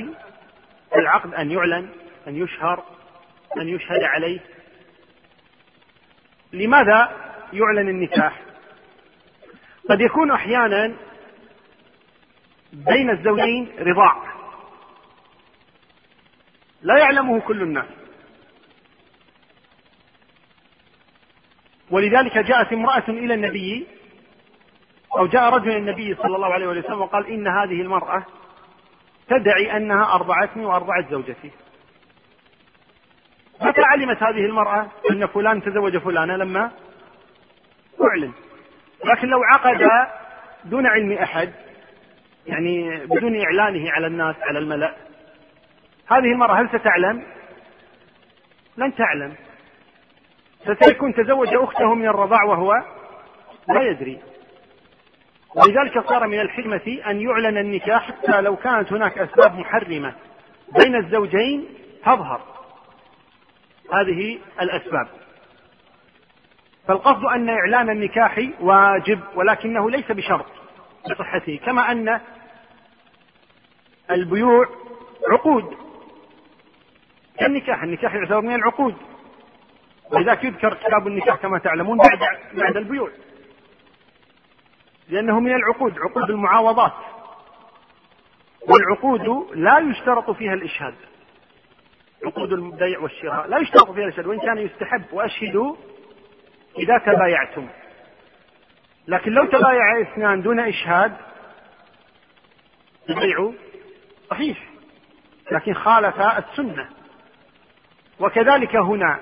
العقد 0.95 1.33
أن 1.33 1.51
يعلن 1.51 1.89
أن 2.27 2.35
يشهر 2.35 2.96
أن 3.57 3.67
يشهد 3.67 4.03
عليه 4.03 4.39
لماذا 6.53 7.11
يعلن 7.53 7.89
النكاح؟ 7.89 8.41
قد 9.89 10.01
يكون 10.01 10.31
أحيانا 10.31 10.95
بين 12.73 13.09
الزوجين 13.09 13.71
رضاع. 13.79 14.23
لا 16.81 16.97
يعلمه 16.97 17.39
كل 17.39 17.61
الناس. 17.61 17.85
ولذلك 21.91 22.37
جاءت 22.37 22.73
امرأة 22.73 23.09
إلى 23.09 23.33
النبي 23.33 23.87
أو 25.17 25.27
جاء 25.27 25.53
رجل 25.53 25.69
إلى 25.69 25.77
النبي 25.77 26.15
صلى 26.15 26.35
الله 26.35 26.53
عليه 26.53 26.67
وسلم 26.67 27.01
وقال 27.01 27.27
إن 27.27 27.47
هذه 27.47 27.81
المرأة 27.81 28.25
تدعي 29.27 29.77
أنها 29.77 30.15
أرضعتني 30.15 30.65
وأرضعت 30.65 31.11
زوجتي 31.11 31.51
علمت 33.87 34.23
هذه 34.23 34.45
المرأة 34.45 34.87
أن 35.11 35.27
فلان 35.27 35.63
تزوج 35.63 35.97
فلانة 35.97 36.35
لما 36.35 36.71
أعلن. 38.01 38.31
لكن 39.05 39.27
لو 39.27 39.43
عقد 39.43 39.89
دون 40.65 40.87
علم 40.87 41.11
أحد 41.11 41.51
يعني 42.47 43.05
بدون 43.05 43.41
إعلانه 43.41 43.91
على 43.91 44.07
الناس 44.07 44.35
على 44.41 44.59
الملأ 44.59 44.95
هذه 46.07 46.31
المرأة 46.31 46.61
هل 46.61 46.69
ستعلم؟ 46.69 47.23
لن 48.77 48.95
تعلم. 48.95 49.33
فسيكون 50.65 51.13
تزوج 51.13 51.47
أخته 51.53 51.93
من 51.93 52.07
الرضاع 52.07 52.43
وهو 52.43 52.73
لا 53.69 53.81
يدري. 53.81 54.19
ولذلك 55.55 55.99
صار 55.99 56.27
من 56.27 56.39
الحكمة 56.39 56.99
أن 57.07 57.21
يعلن 57.21 57.57
النكاح 57.57 58.11
حتى 58.11 58.41
لو 58.41 58.55
كانت 58.55 58.93
هناك 58.93 59.17
أسباب 59.17 59.59
محرمة 59.59 60.13
بين 60.79 60.95
الزوجين 60.95 61.67
تظهر. 62.05 62.56
هذه 63.93 64.39
الأسباب. 64.61 65.07
فالقصد 66.87 67.25
أن 67.25 67.49
إعلان 67.49 67.89
النكاح 67.89 68.49
واجب 68.59 69.19
ولكنه 69.35 69.89
ليس 69.89 70.11
بشرط 70.11 70.45
لصحته 71.09 71.59
كما 71.65 71.91
أن 71.91 72.19
البيوع 74.11 74.69
عقود. 75.31 75.77
كالنكاح 77.39 77.83
النكاح 77.83 78.13
يعتبر 78.13 78.41
من 78.41 78.55
العقود. 78.55 78.95
ولذلك 80.11 80.43
يذكر 80.43 80.73
كتاب 80.73 81.07
النكاح 81.07 81.35
كما 81.35 81.59
تعلمون 81.59 81.97
بعد 81.97 82.19
بعد 82.53 82.77
البيوع. 82.77 83.11
لأنه 85.09 85.39
من 85.39 85.55
العقود 85.55 85.99
عقود 85.99 86.29
المعاوضات. 86.29 86.93
والعقود 88.69 89.55
لا 89.55 89.79
يشترط 89.79 90.31
فيها 90.31 90.53
الإشهاد. 90.53 90.95
عقود 92.25 92.53
البيع 92.53 92.99
والشراء. 92.99 93.47
لا 93.47 93.57
يشترط 93.57 93.91
فيها 93.91 94.03
الإشهاد 94.03 94.27
وإن 94.27 94.39
كان 94.39 94.57
يستحب 94.57 95.03
وأشهدوا 95.11 95.75
إذا 96.79 96.97
تبايعتم. 96.97 97.67
لكن 99.07 99.31
لو 99.31 99.45
تبايع 99.45 100.01
اثنان 100.01 100.41
دون 100.41 100.59
إشهاد 100.59 101.17
البيع 103.09 103.51
صحيح. 104.29 104.69
لكن 105.51 105.73
خالف 105.73 106.21
السنة. 106.21 106.89
وكذلك 108.19 108.75
هنا 108.75 109.19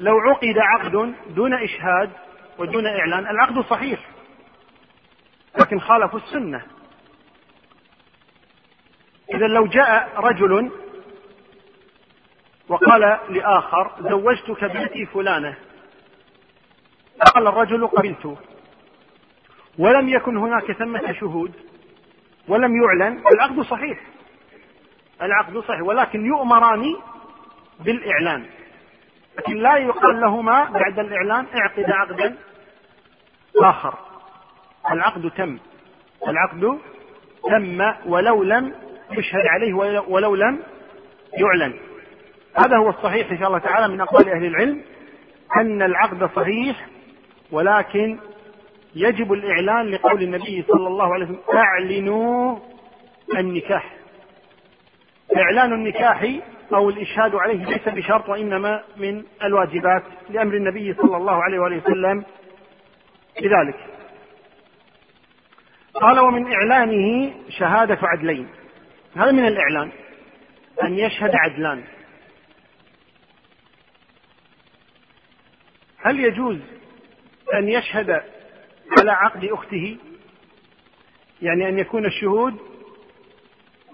لو 0.00 0.18
عقد 0.18 0.58
عقد 0.58 1.14
دون 1.28 1.54
إشهاد 1.54 2.10
ودون 2.58 2.86
إعلان 2.86 3.26
العقد 3.26 3.60
صحيح. 3.60 4.00
لكن 5.60 5.80
خالفوا 5.80 6.18
السنة. 6.18 6.62
إذا 9.34 9.46
لو 9.46 9.66
جاء 9.66 10.10
رجل 10.16 10.70
وقال 12.70 13.18
لآخر 13.28 13.90
زوجتك 14.00 14.64
بنتي 14.64 15.06
فلانة. 15.06 15.56
قال 17.34 17.46
الرجل 17.46 17.86
قبلت. 17.86 18.38
ولم 19.78 20.08
يكن 20.08 20.36
هناك 20.36 20.72
ثمة 20.72 21.12
شهود 21.12 21.52
ولم 22.48 22.82
يعلن. 22.82 23.22
العقد 23.32 23.60
صحيح 23.60 24.00
العقد 25.22 25.58
صحيح 25.58 25.82
ولكن 25.82 26.26
يؤمران 26.26 26.96
بالإعلان. 27.80 28.46
لكن 29.38 29.56
لا 29.56 29.76
يقال 29.76 30.20
لهما 30.20 30.64
بعد 30.64 30.98
الإعلان 30.98 31.46
اعقد 31.60 31.90
عقدا. 31.90 32.36
آخر 33.56 33.94
العقد 34.90 35.30
تم. 35.30 35.58
العقد 36.28 36.78
تم 37.44 37.92
ولو 38.06 38.42
لم 38.42 38.74
يشهد 39.10 39.46
عليه 39.46 39.74
ولو 40.08 40.34
لم 40.34 40.62
يعلن. 41.34 41.89
هذا 42.56 42.76
هو 42.76 42.88
الصحيح 42.88 43.30
إن 43.30 43.38
شاء 43.38 43.48
الله 43.48 43.58
تعالى 43.58 43.88
من 43.88 44.00
أقوال 44.00 44.28
أهل 44.28 44.44
العلم 44.44 44.82
أن 45.56 45.82
العقد 45.82 46.30
صحيح 46.36 46.86
ولكن 47.52 48.18
يجب 48.94 49.32
الإعلان 49.32 49.86
لقول 49.86 50.22
النبي 50.22 50.64
صلى 50.68 50.86
الله 50.86 51.14
عليه 51.14 51.24
وسلم 51.24 51.38
أعلنوا 51.54 52.58
النكاح. 53.38 53.96
إعلان 55.36 55.72
النكاح 55.72 56.26
أو 56.74 56.90
الإشهاد 56.90 57.34
عليه 57.34 57.64
ليس 57.64 57.88
بشرط 57.88 58.28
وإنما 58.28 58.82
من 58.96 59.24
الواجبات 59.44 60.02
لأمر 60.30 60.54
النبي 60.54 60.94
صلى 60.94 61.16
الله 61.16 61.42
عليه 61.42 61.58
وآله 61.58 61.76
وسلم 61.76 62.24
بذلك. 63.42 63.76
قال 65.94 66.20
ومن 66.20 66.52
إعلانه 66.52 67.32
شهادة 67.48 67.98
عدلين. 68.02 68.48
هذا 69.16 69.32
من 69.32 69.46
الإعلان 69.46 69.90
أن 70.82 70.98
يشهد 70.98 71.30
عدلان. 71.34 71.82
هل 76.02 76.20
يجوز 76.20 76.58
أن 77.54 77.68
يشهد 77.68 78.10
على 78.98 79.10
عقد 79.10 79.44
أخته؟ 79.44 79.96
يعني 81.42 81.68
أن 81.68 81.78
يكون 81.78 82.06
الشهود 82.06 82.56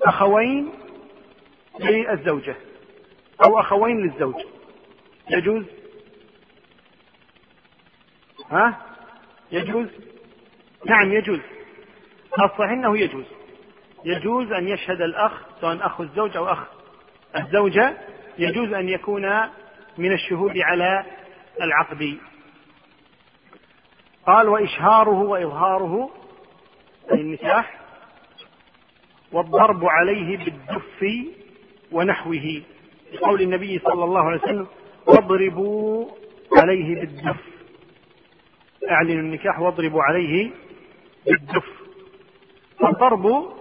أخوين 0.02 0.72
للزوجة 1.80 2.56
أو 3.44 3.60
أخوين 3.60 4.00
للزوج. 4.00 4.34
يجوز؟ 5.30 5.64
ها؟ 8.50 8.82
يجوز؟ 9.52 9.86
نعم 10.86 11.12
يجوز. 11.12 11.40
الصحيح 12.38 12.70
أنه 12.70 12.98
يجوز. 12.98 13.24
يجوز 14.04 14.52
أن 14.52 14.68
يشهد 14.68 15.00
الأخ 15.00 15.32
سواء 15.60 15.86
أخ 15.86 16.00
الزوج 16.00 16.36
أو 16.36 16.52
أخ 16.52 16.58
الزوجة. 17.36 17.96
يجوز 18.38 18.72
أن 18.72 18.88
يكون 18.88 19.40
من 19.98 20.12
الشهود 20.12 20.58
على 20.58 21.04
العقد 21.62 22.18
قال 24.26 24.48
وإشهاره 24.48 25.20
وإظهاره 25.22 26.10
أي 27.12 27.20
النكاح 27.20 27.80
والضرب 29.32 29.84
عليه 29.84 30.36
بالدف 30.36 31.26
ونحوه. 31.92 32.62
لقول 33.12 33.42
النبي 33.42 33.78
صلى 33.78 34.04
الله 34.04 34.20
عليه 34.20 34.42
وسلم 34.42 34.66
واضربوا 35.06 36.10
عليه 36.56 36.94
بالدف. 37.00 37.40
أعلنوا 38.90 39.20
النكاح 39.20 39.60
واضربوا 39.60 40.02
عليه 40.02 40.50
بالدف. 41.26 41.68
الضرب 42.84 43.52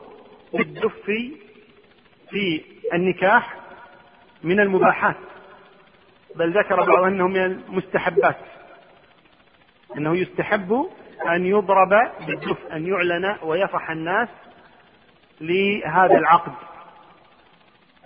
بالدف 0.54 1.12
في 2.30 2.62
النكاح 2.94 3.56
من 4.44 4.60
المباحات. 4.60 5.16
بل 6.36 6.60
ذكر 6.60 6.76
بعض 6.84 7.04
أنه 7.04 7.28
من 7.28 7.38
المستحبات 7.38 8.38
أنه 9.98 10.18
يستحب 10.18 10.90
أن 11.28 11.46
يضرب 11.46 11.90
بالدف 12.28 12.58
أن 12.74 12.88
يعلن 12.88 13.36
ويفرح 13.44 13.90
الناس 13.90 14.30
لهذا 15.42 16.18
العقد. 16.18 16.52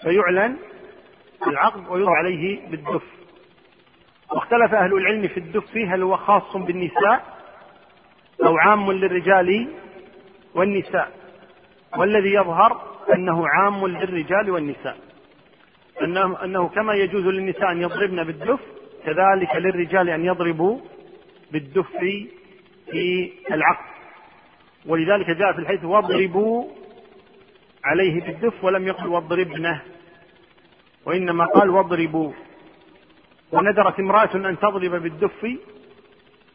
فيعلن 0.01 0.57
العقد 1.47 1.87
ويضرب 1.89 2.13
عليه 2.13 2.69
بالدف. 2.69 3.03
واختلف 4.31 4.73
أهل 4.73 4.93
العلم 4.93 5.27
في 5.27 5.37
الدف 5.37 5.77
هل 5.77 6.03
هو 6.03 6.17
خاص 6.17 6.57
بالنساء 6.57 7.37
أو 8.45 8.57
عام 8.57 8.91
للرجال 8.91 9.67
والنساء. 10.55 11.11
والذي 11.97 12.33
يظهر 12.33 12.81
أنه 13.13 13.47
عام 13.47 13.87
للرجال 13.87 14.51
والنساء. 14.51 14.97
أنه, 16.03 16.43
أنه 16.43 16.67
كما 16.67 16.93
يجوز 16.93 17.23
للنساء 17.25 17.71
أن 17.71 17.81
يضربن 17.81 18.23
بالدف 18.23 18.59
كذلك 19.05 19.55
للرجال 19.55 20.09
أن 20.09 20.25
يضربوا 20.25 20.79
بالدف 21.51 21.87
في 22.91 23.31
العقد. 23.51 23.89
ولذلك 24.85 25.29
جاء 25.29 25.53
في 25.53 25.59
الحديث 25.59 25.83
واضربوا 25.83 26.65
عليه 27.83 28.21
بالدف 28.21 28.63
ولم 28.63 28.87
يقل 28.87 29.07
واضربنه 29.07 29.81
وإنما 31.05 31.45
قال 31.45 31.69
واضربوا. 31.69 32.31
وندرت 33.51 33.99
امرأة 33.99 34.35
أن 34.35 34.59
تضرب 34.59 35.01
بالدف 35.01 35.45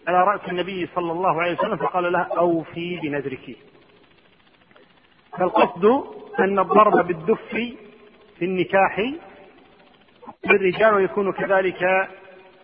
على 0.09 0.25
رأس 0.25 0.41
النبي 0.49 0.89
صلى 0.95 1.12
الله 1.12 1.43
عليه 1.43 1.59
وسلم 1.59 1.77
فقال 1.77 2.12
لها 2.12 2.29
أوفي 2.39 2.97
بنذرك. 3.03 3.57
فالقصد 5.39 5.85
أن 6.39 6.59
الضرب 6.59 7.07
بالدف 7.07 7.49
في 8.39 8.45
النكاح 8.45 9.12
للرجال 10.47 10.95
ويكون 10.95 11.33
كذلك 11.33 12.09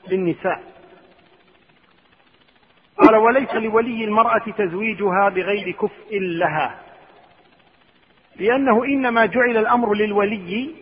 للنساء. 0.09 0.63
قال 2.99 3.17
وليس 3.17 3.55
لولي 3.55 4.05
المرأة 4.05 4.45
تزويجها 4.59 5.29
بغير 5.29 5.71
كفء 5.71 6.19
لها 6.19 6.81
لأنه 8.37 8.85
إنما 8.85 9.27
جعل 9.27 9.57
الأمر 9.57 9.95
للولي 9.95 10.75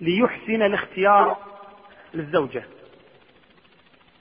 ليحسن 0.00 0.62
الاختيار 0.62 1.36
للزوجة. 2.14 2.64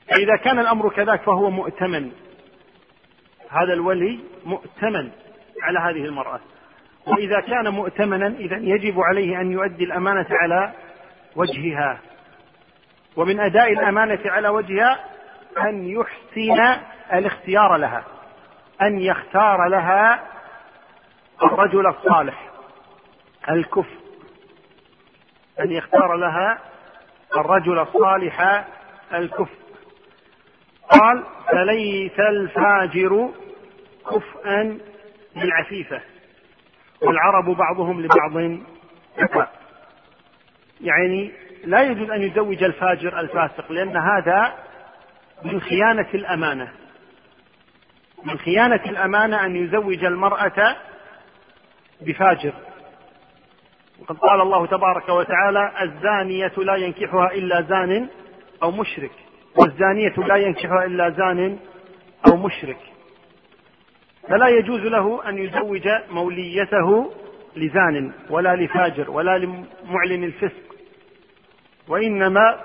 فإذا 0.07 0.35
كان 0.43 0.59
الأمر 0.59 0.89
كذلك 0.89 1.21
فهو 1.21 1.49
مؤتمن. 1.49 2.11
هذا 3.49 3.73
الولي 3.73 4.19
مؤتمن 4.45 5.11
على 5.61 5.79
هذه 5.79 6.05
المرأة. 6.05 6.39
وإذا 7.07 7.39
كان 7.39 7.69
مؤتمنا 7.69 8.27
إذا 8.27 8.57
يجب 8.57 8.99
عليه 8.99 9.41
أن 9.41 9.51
يؤدي 9.51 9.83
الأمانة 9.83 10.27
على 10.31 10.73
وجهها. 11.35 11.99
ومن 13.15 13.39
أداء 13.39 13.73
الأمانة 13.73 14.19
على 14.25 14.49
وجهها 14.49 14.99
أن 15.57 15.87
يحسن 15.87 16.81
الاختيار 17.13 17.77
لها 17.77 18.03
أن 18.81 18.99
يختار 18.99 19.67
لها 19.67 20.23
الرجل 21.43 21.87
الصالح 21.87 22.49
الكفء 23.49 24.01
أن 25.59 25.71
يختار 25.71 26.15
لها 26.15 26.59
الرجل 27.35 27.79
الصالح 27.79 28.65
الكفء 29.13 29.61
قال 30.89 31.23
فليس 31.51 32.19
الفاجر 32.19 33.29
كفءا 34.11 34.77
للعفيفة. 35.35 36.01
والعرب 37.01 37.45
بعضهم 37.45 38.01
لبعض 38.01 38.59
كفاء 39.17 39.60
يعني 40.83 41.31
لا 41.65 41.81
يجوز 41.81 42.09
أن 42.09 42.21
يزوج 42.21 42.63
الفاجر 42.63 43.19
الفاسق 43.19 43.71
لأن 43.71 43.97
هذا 43.97 44.53
من 45.43 45.61
خيانة 45.61 46.07
الأمانة. 46.13 46.71
من 48.23 48.37
خيانة 48.37 48.81
الأمانة 48.85 49.45
أن 49.45 49.55
يزوج 49.55 50.05
المرأة 50.05 50.75
بفاجر. 52.01 52.53
وقد 53.99 54.17
قال 54.17 54.41
الله 54.41 54.65
تبارك 54.65 55.09
وتعالى 55.09 55.71
الزانية 55.81 56.53
لا 56.57 56.75
ينكحها 56.75 57.31
إلا 57.31 57.61
زان 57.61 58.07
أو 58.63 58.71
مشرك. 58.71 59.11
والزانية 59.55 60.13
لا 60.27 60.35
ينكحها 60.35 60.85
إلا 60.85 61.09
زان 61.09 61.59
أو 62.27 62.37
مشرك. 62.37 62.79
فلا 64.29 64.47
يجوز 64.47 64.81
له 64.81 65.29
أن 65.29 65.37
يزوج 65.37 65.87
موليته 66.09 67.11
لزان 67.55 68.11
ولا 68.29 68.55
لفاجر 68.55 69.11
ولا 69.11 69.37
لمعلن 69.37 70.23
الفسق. 70.23 70.70
وإنما 71.91 72.59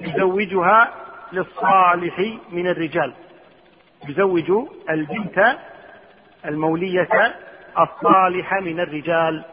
يزوجها 0.00 0.94
للصالح 1.32 2.20
من 2.52 2.68
الرجال. 2.68 3.14
يزوج 4.08 4.52
البنت 4.90 5.58
المولية 6.44 7.08
الصالحة 7.78 8.60
من 8.60 8.80
الرجال. 8.80 9.44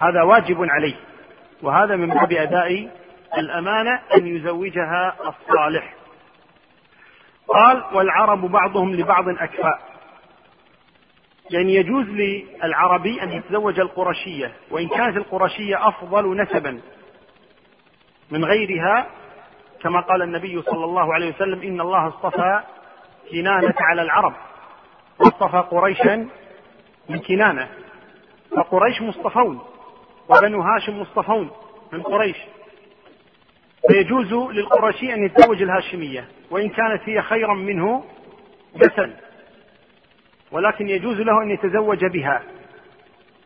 هذا 0.00 0.22
واجب 0.22 0.56
عليه. 0.60 0.94
وهذا 1.62 1.96
من 1.96 2.08
باب 2.08 2.32
أداء 2.32 2.90
الأمانة 3.38 4.00
أن 4.14 4.26
يزوجها 4.26 5.16
الصالح. 5.28 5.94
قال 7.48 7.84
والعرب 7.92 8.40
بعضهم 8.40 8.94
لبعض 8.94 9.28
أكفاء. 9.28 9.80
يعني 11.50 11.74
يجوز 11.74 12.06
للعربي 12.06 13.22
أن 13.22 13.32
يتزوج 13.32 13.80
القرشية 13.80 14.52
وإن 14.70 14.88
كانت 14.88 15.16
القرشية 15.16 15.88
أفضل 15.88 16.42
نسبا. 16.42 16.80
من 18.30 18.44
غيرها 18.44 19.06
كما 19.82 20.00
قال 20.00 20.22
النبي 20.22 20.62
صلى 20.62 20.84
الله 20.84 21.14
عليه 21.14 21.34
وسلم 21.34 21.62
إن 21.62 21.80
الله 21.80 22.08
اصطفى 22.08 22.62
كنانة 23.30 23.74
على 23.80 24.02
العرب. 24.02 24.34
واصطفى 25.18 25.64
قريشا 25.70 26.28
من 27.08 27.18
كنانة. 27.18 27.68
فقريش 28.56 29.02
مصطفون 29.02 29.60
وبنو 30.28 30.60
هاشم 30.60 31.00
مصطفون 31.00 31.50
من 31.92 32.02
قريش. 32.02 32.36
فيجوز 33.90 34.32
للقرشي 34.32 35.14
أن 35.14 35.24
يتزوج 35.24 35.62
الهاشمية 35.62 36.28
وإن 36.50 36.68
كانت 36.68 37.02
هي 37.04 37.22
خيرا 37.22 37.54
منه 37.54 38.04
جسد 38.76 39.16
ولكن 40.52 40.88
يجوز 40.88 41.20
له 41.20 41.42
أن 41.42 41.50
يتزوج 41.50 42.04
بها. 42.04 42.42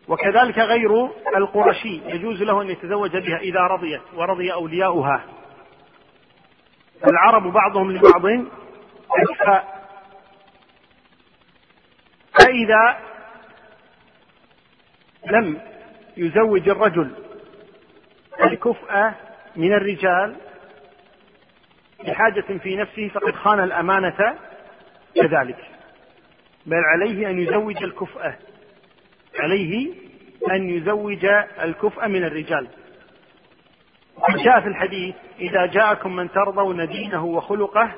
وكذلك 0.09 0.59
غير 0.59 1.11
القرشي 1.37 2.01
يجوز 2.07 2.43
له 2.43 2.63
أن 2.63 2.71
يتزوج 2.71 3.17
بها 3.17 3.39
إذا 3.39 3.61
رضيت 3.61 4.03
ورضي 4.15 4.53
أولياؤها. 4.53 5.25
العرب 7.11 7.53
بعضهم 7.53 7.93
لبعض 7.93 8.47
أكفاء 9.11 9.83
فإذا 12.41 12.99
لم 15.27 15.61
يزوج 16.17 16.69
الرجل 16.69 17.11
الكفء 18.43 19.13
من 19.57 19.73
الرجال 19.73 20.37
بحاجة 22.05 22.59
في 22.59 22.77
نفسه 22.77 23.09
فقد 23.09 23.35
خان 23.35 23.61
الأمانة 23.61 24.39
كذلك. 25.15 25.59
بل 26.67 26.81
عليه 26.85 27.31
أن 27.31 27.39
يزوج 27.39 27.83
الكفء. 27.83 28.33
عليه 29.39 29.93
أن 30.51 30.71
يزوج 30.71 31.25
الكفء 31.63 32.09
من 32.09 32.25
الرجال. 32.25 32.69
جاء 34.45 34.61
في 34.61 34.67
الحديث 34.67 35.15
إذا 35.41 35.67
جاءكم 35.67 36.17
من 36.17 36.31
ترضون 36.31 36.87
دينه 36.89 37.25
وخلقه 37.25 37.93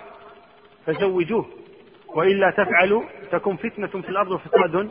فزوجوه 0.87 1.47
وإلا 2.15 2.51
تفعلوا 2.51 3.03
تكون 3.33 3.57
فتنة 3.57 3.87
في 3.87 4.09
الأرض 4.09 4.31
وفساد 4.31 4.91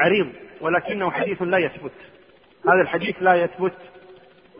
عريض 0.00 0.32
ولكنه 0.60 1.10
حديث 1.10 1.42
لا 1.42 1.58
يثبت. 1.58 1.92
هذا 2.66 2.82
الحديث 2.82 3.16
لا 3.20 3.34
يثبت 3.34 3.74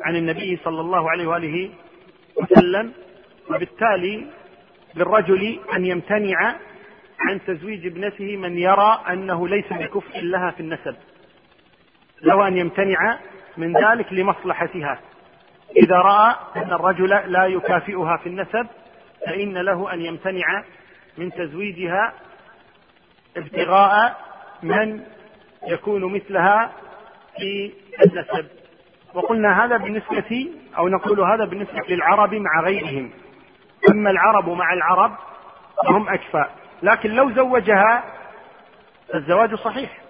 عن 0.01 0.17
النبي 0.17 0.59
صلى 0.65 0.81
الله 0.81 1.11
عليه 1.11 1.27
وآله 1.27 1.71
وسلم 2.37 2.93
وبالتالي 3.51 4.27
للرجل 4.95 5.61
أن 5.77 5.85
يمتنع 5.87 6.57
عن 7.21 7.41
تزويج 7.47 7.87
ابنته 7.87 8.37
من 8.37 8.59
يرى 8.59 9.01
أنه 9.11 9.49
ليس 9.49 9.73
بكفء 9.73 10.21
لها 10.21 10.51
في 10.51 10.61
النسب. 10.61 10.97
له 12.23 12.49
أن 12.49 12.57
يمتنع 12.57 13.19
من 13.57 13.77
ذلك 13.77 14.13
لمصلحتها. 14.13 15.01
إذا 15.77 15.97
رأى 15.97 16.35
أن 16.57 16.73
الرجل 16.73 17.09
لا 17.09 17.47
يكافئها 17.47 18.17
في 18.17 18.29
النسب 18.29 18.67
فإن 19.27 19.59
له 19.59 19.93
أن 19.93 20.01
يمتنع 20.01 20.65
من 21.19 21.31
تزويجها 21.33 22.13
ابتغاء 23.37 24.21
من 24.63 25.01
يكون 25.67 26.15
مثلها 26.15 26.73
في 27.37 27.73
النسب. 28.05 28.47
وقلنا 29.15 29.65
هذا 29.65 29.77
بالنسبة 29.77 30.49
أو 30.79 30.89
نقول 30.89 31.21
هذا 31.21 31.45
بالنسبة 31.45 31.81
للعرب 31.89 32.35
مع 32.35 32.61
غيرهم. 32.61 33.11
أما 33.91 34.11
العرب 34.11 34.49
مع 34.49 34.73
العرب 34.73 35.13
فهم 35.87 36.09
أكفى 36.09 36.45
لكن 36.85 37.11
لو 37.11 37.31
زوجها 37.31 38.05
الزواج 39.15 39.55
صحيح. 39.55 40.01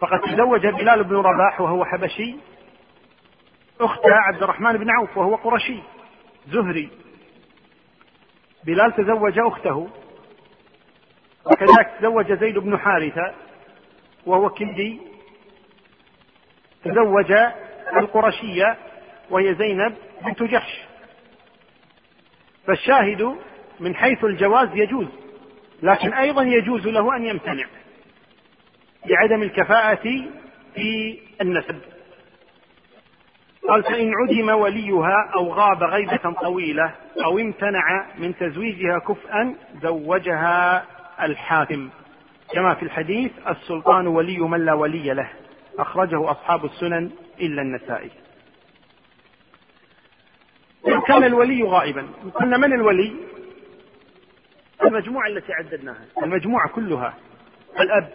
فقد 0.00 0.20
تزوج 0.20 0.66
بلال 0.66 1.04
بن 1.04 1.16
رباح 1.16 1.60
وهو 1.60 1.84
حبشي 1.84 2.36
أخت 3.80 4.00
عبد 4.06 4.42
الرحمن 4.42 4.72
بن 4.72 4.90
عوف 4.90 5.16
وهو 5.16 5.34
قرشي 5.34 5.78
زهري. 6.48 6.88
بلال 8.64 8.92
تزوج 8.96 9.38
أخته 9.38 9.88
وكذلك 11.44 11.90
تزوج 11.98 12.32
زيد 12.32 12.58
بن 12.58 12.78
حارثة 12.78 13.34
وهو 14.26 14.50
كندي. 14.50 15.00
تزوج 16.84 17.32
القرشية 17.96 18.76
وهي 19.30 19.54
زينب 19.54 19.94
بنت 20.22 20.42
جحش. 20.42 20.80
فالشاهد 22.66 23.36
من 23.80 23.94
حيث 23.94 24.24
الجواز 24.24 24.68
يجوز. 24.74 25.08
لكن 25.82 26.12
أيضا 26.14 26.42
يجوز 26.42 26.88
له 26.88 27.16
أن 27.16 27.26
يمتنع 27.26 27.66
لعدم 29.06 29.42
الكفاءة 29.42 30.02
في 30.74 31.18
النسب. 31.40 31.78
قال 33.68 33.82
فإن 33.82 34.12
عدم 34.14 34.48
وليها 34.48 35.30
أو 35.34 35.52
غاب 35.52 35.82
غيبة 35.82 36.34
طويلة 36.42 36.94
أو 37.24 37.38
امتنع 37.38 38.06
من 38.18 38.36
تزويجها 38.36 38.98
كفءا 38.98 39.54
زوجها 39.82 40.86
الحاكم 41.22 41.90
كما 42.54 42.74
في 42.74 42.82
الحديث 42.82 43.32
السلطان 43.48 44.06
ولي 44.06 44.38
من 44.38 44.64
لا 44.64 44.72
ولي 44.72 45.14
له. 45.14 45.30
أخرجه 45.78 46.30
أصحاب 46.30 46.64
السنن 46.64 47.10
إلا 47.40 47.62
النسائي. 47.62 48.10
كان 51.06 51.24
الولي 51.24 51.62
غائبا. 51.62 52.06
قلنا 52.34 52.56
من 52.56 52.72
الولي؟ 52.72 53.12
المجموعة 54.84 55.28
التي 55.28 55.52
عددناها. 55.52 56.04
المجموعة 56.22 56.68
كلها. 56.68 57.14
الأب 57.80 58.08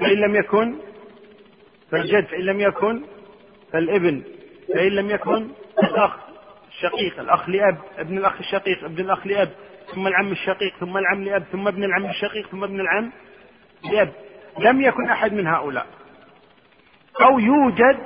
فإن 0.00 0.18
لم 0.18 0.34
يكن 0.34 0.76
فالجد 1.90 2.24
فإن 2.26 2.40
لم 2.40 2.60
يكن 2.60 3.02
فالابن 3.72 4.22
فإن 4.74 4.88
لم 4.88 5.10
يكن 5.10 5.48
الأخ 5.82 6.16
الشقيق 6.68 7.20
الأخ 7.20 7.48
لأب 7.48 7.78
ابن 7.98 8.18
الأخ 8.18 8.38
الشقيق 8.38 8.84
ابن 8.84 9.04
الأخ 9.04 9.26
لأب 9.26 9.48
ثم 9.94 10.06
العم 10.06 10.32
الشقيق 10.32 10.76
ثم 10.80 10.96
العم 10.96 11.24
لأب 11.24 11.44
ثم 11.52 11.68
ابن 11.68 11.84
العم 11.84 12.04
الشقيق 12.06 12.48
ثم 12.48 12.64
ابن 12.64 12.80
العم 12.80 13.12
لأب. 13.92 14.12
لم 14.58 14.80
يكن 14.80 15.10
أحد 15.10 15.32
من 15.32 15.46
هؤلاء. 15.46 15.86
أو 17.22 17.38
يوجد 17.38 17.98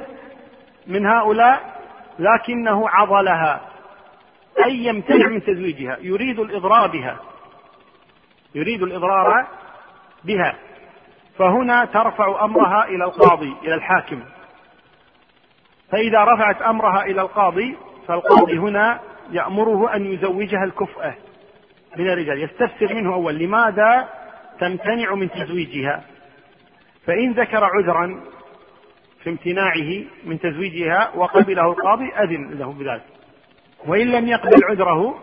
من 0.86 1.06
هؤلاء 1.06 1.82
لكنه 2.18 2.88
عضلها 2.88 3.68
أي 4.64 4.76
يمتنع 4.76 5.28
من 5.28 5.42
تزويجها 5.42 5.96
يريد 6.00 6.38
الإضرار 6.38 6.86
بها. 6.86 7.20
يريد 8.54 8.82
الإضرار 8.82 9.46
بها. 10.24 10.58
فهنا 11.38 11.84
ترفع 11.84 12.44
أمرها 12.44 12.84
إلى 12.84 13.04
القاضي 13.04 13.56
إلى 13.62 13.74
الحاكم. 13.74 14.22
فإذا 15.90 16.24
رفعت 16.24 16.62
أمرها 16.62 17.04
إلى 17.04 17.20
القاضي 17.20 17.76
فالقاضي 18.08 18.58
هنا 18.58 19.00
يأمره 19.30 19.96
أن 19.96 20.06
يزوجها 20.06 20.64
الكفءة 20.64 21.14
من 21.96 22.10
الرجال. 22.10 22.42
يستفسر 22.42 22.94
منه 22.94 23.14
أول 23.14 23.34
لماذا 23.34 24.08
تمتنع 24.60 25.14
من 25.14 25.30
تزويجها؟ 25.30 26.02
فإن 27.06 27.32
ذكر 27.32 27.64
عذرا 27.64 28.20
في 29.22 29.30
امتناعه 29.30 30.04
من 30.24 30.40
تزويجها 30.40 31.10
وقبله 31.14 31.62
القاضي 31.62 32.12
أذن 32.12 32.50
له 32.58 32.72
بذلك. 32.72 33.04
وإن 33.86 34.10
لم 34.10 34.28
يقبل 34.28 34.64
عذره 34.64 35.18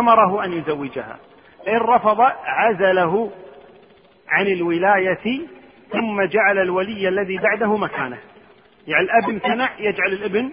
أمره 0.00 0.44
أن 0.44 0.52
يزوجها. 0.52 1.18
إن 1.68 1.76
رفض 1.76 2.20
عزله 2.44 3.30
عن 4.28 4.46
الولاية 4.46 5.40
ثم 5.92 6.22
جعل 6.22 6.58
الولي 6.58 7.08
الذي 7.08 7.38
بعده 7.38 7.76
مكانه. 7.76 8.18
يعني 8.86 9.04
الأب 9.04 9.30
امتنع 9.30 9.70
يجعل 9.78 10.12
الابن 10.12 10.52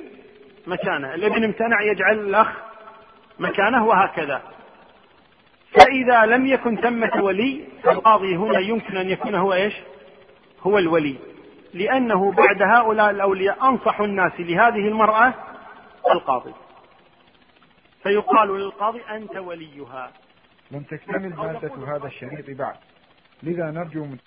مكانه. 0.68 1.14
الابن 1.14 1.44
امتنع 1.44 1.82
يجعل 1.82 2.20
الأخ 2.20 2.48
مكانه 3.40 3.86
وهكذا. 3.86 4.42
فإذا 5.72 6.26
لم 6.26 6.48
يكن 6.48 6.76
ثمة 6.76 7.24
ولي 7.24 7.64
فالقاضي 7.84 8.36
هنا 8.36 8.60
يمكن 8.60 8.98
أن 8.98 9.10
يكون 9.10 9.36
هو 9.36 9.54
إيش؟ 9.54 9.74
هو 10.62 10.78
الولي. 10.78 11.16
لأنه 11.74 12.32
بعد 12.32 12.62
هؤلاء 12.62 13.10
الأولياء 13.10 13.70
أنصح 13.70 14.00
الناس 14.00 14.32
لهذه 14.40 14.88
المرأة 14.88 15.34
القاضي. 16.12 16.54
فيقال 18.04 18.60
للقاضي 18.60 19.02
أنت 19.12 19.38
وليها. 19.38 20.12
لم 20.72 20.84
تكتمل 20.84 21.36
مادة 21.36 21.96
هذا 21.96 22.08
الشريط 22.08 22.58
بعد. 22.58 22.76
لذا 23.44 23.72
نرجو 23.72 24.06
من 24.06 24.18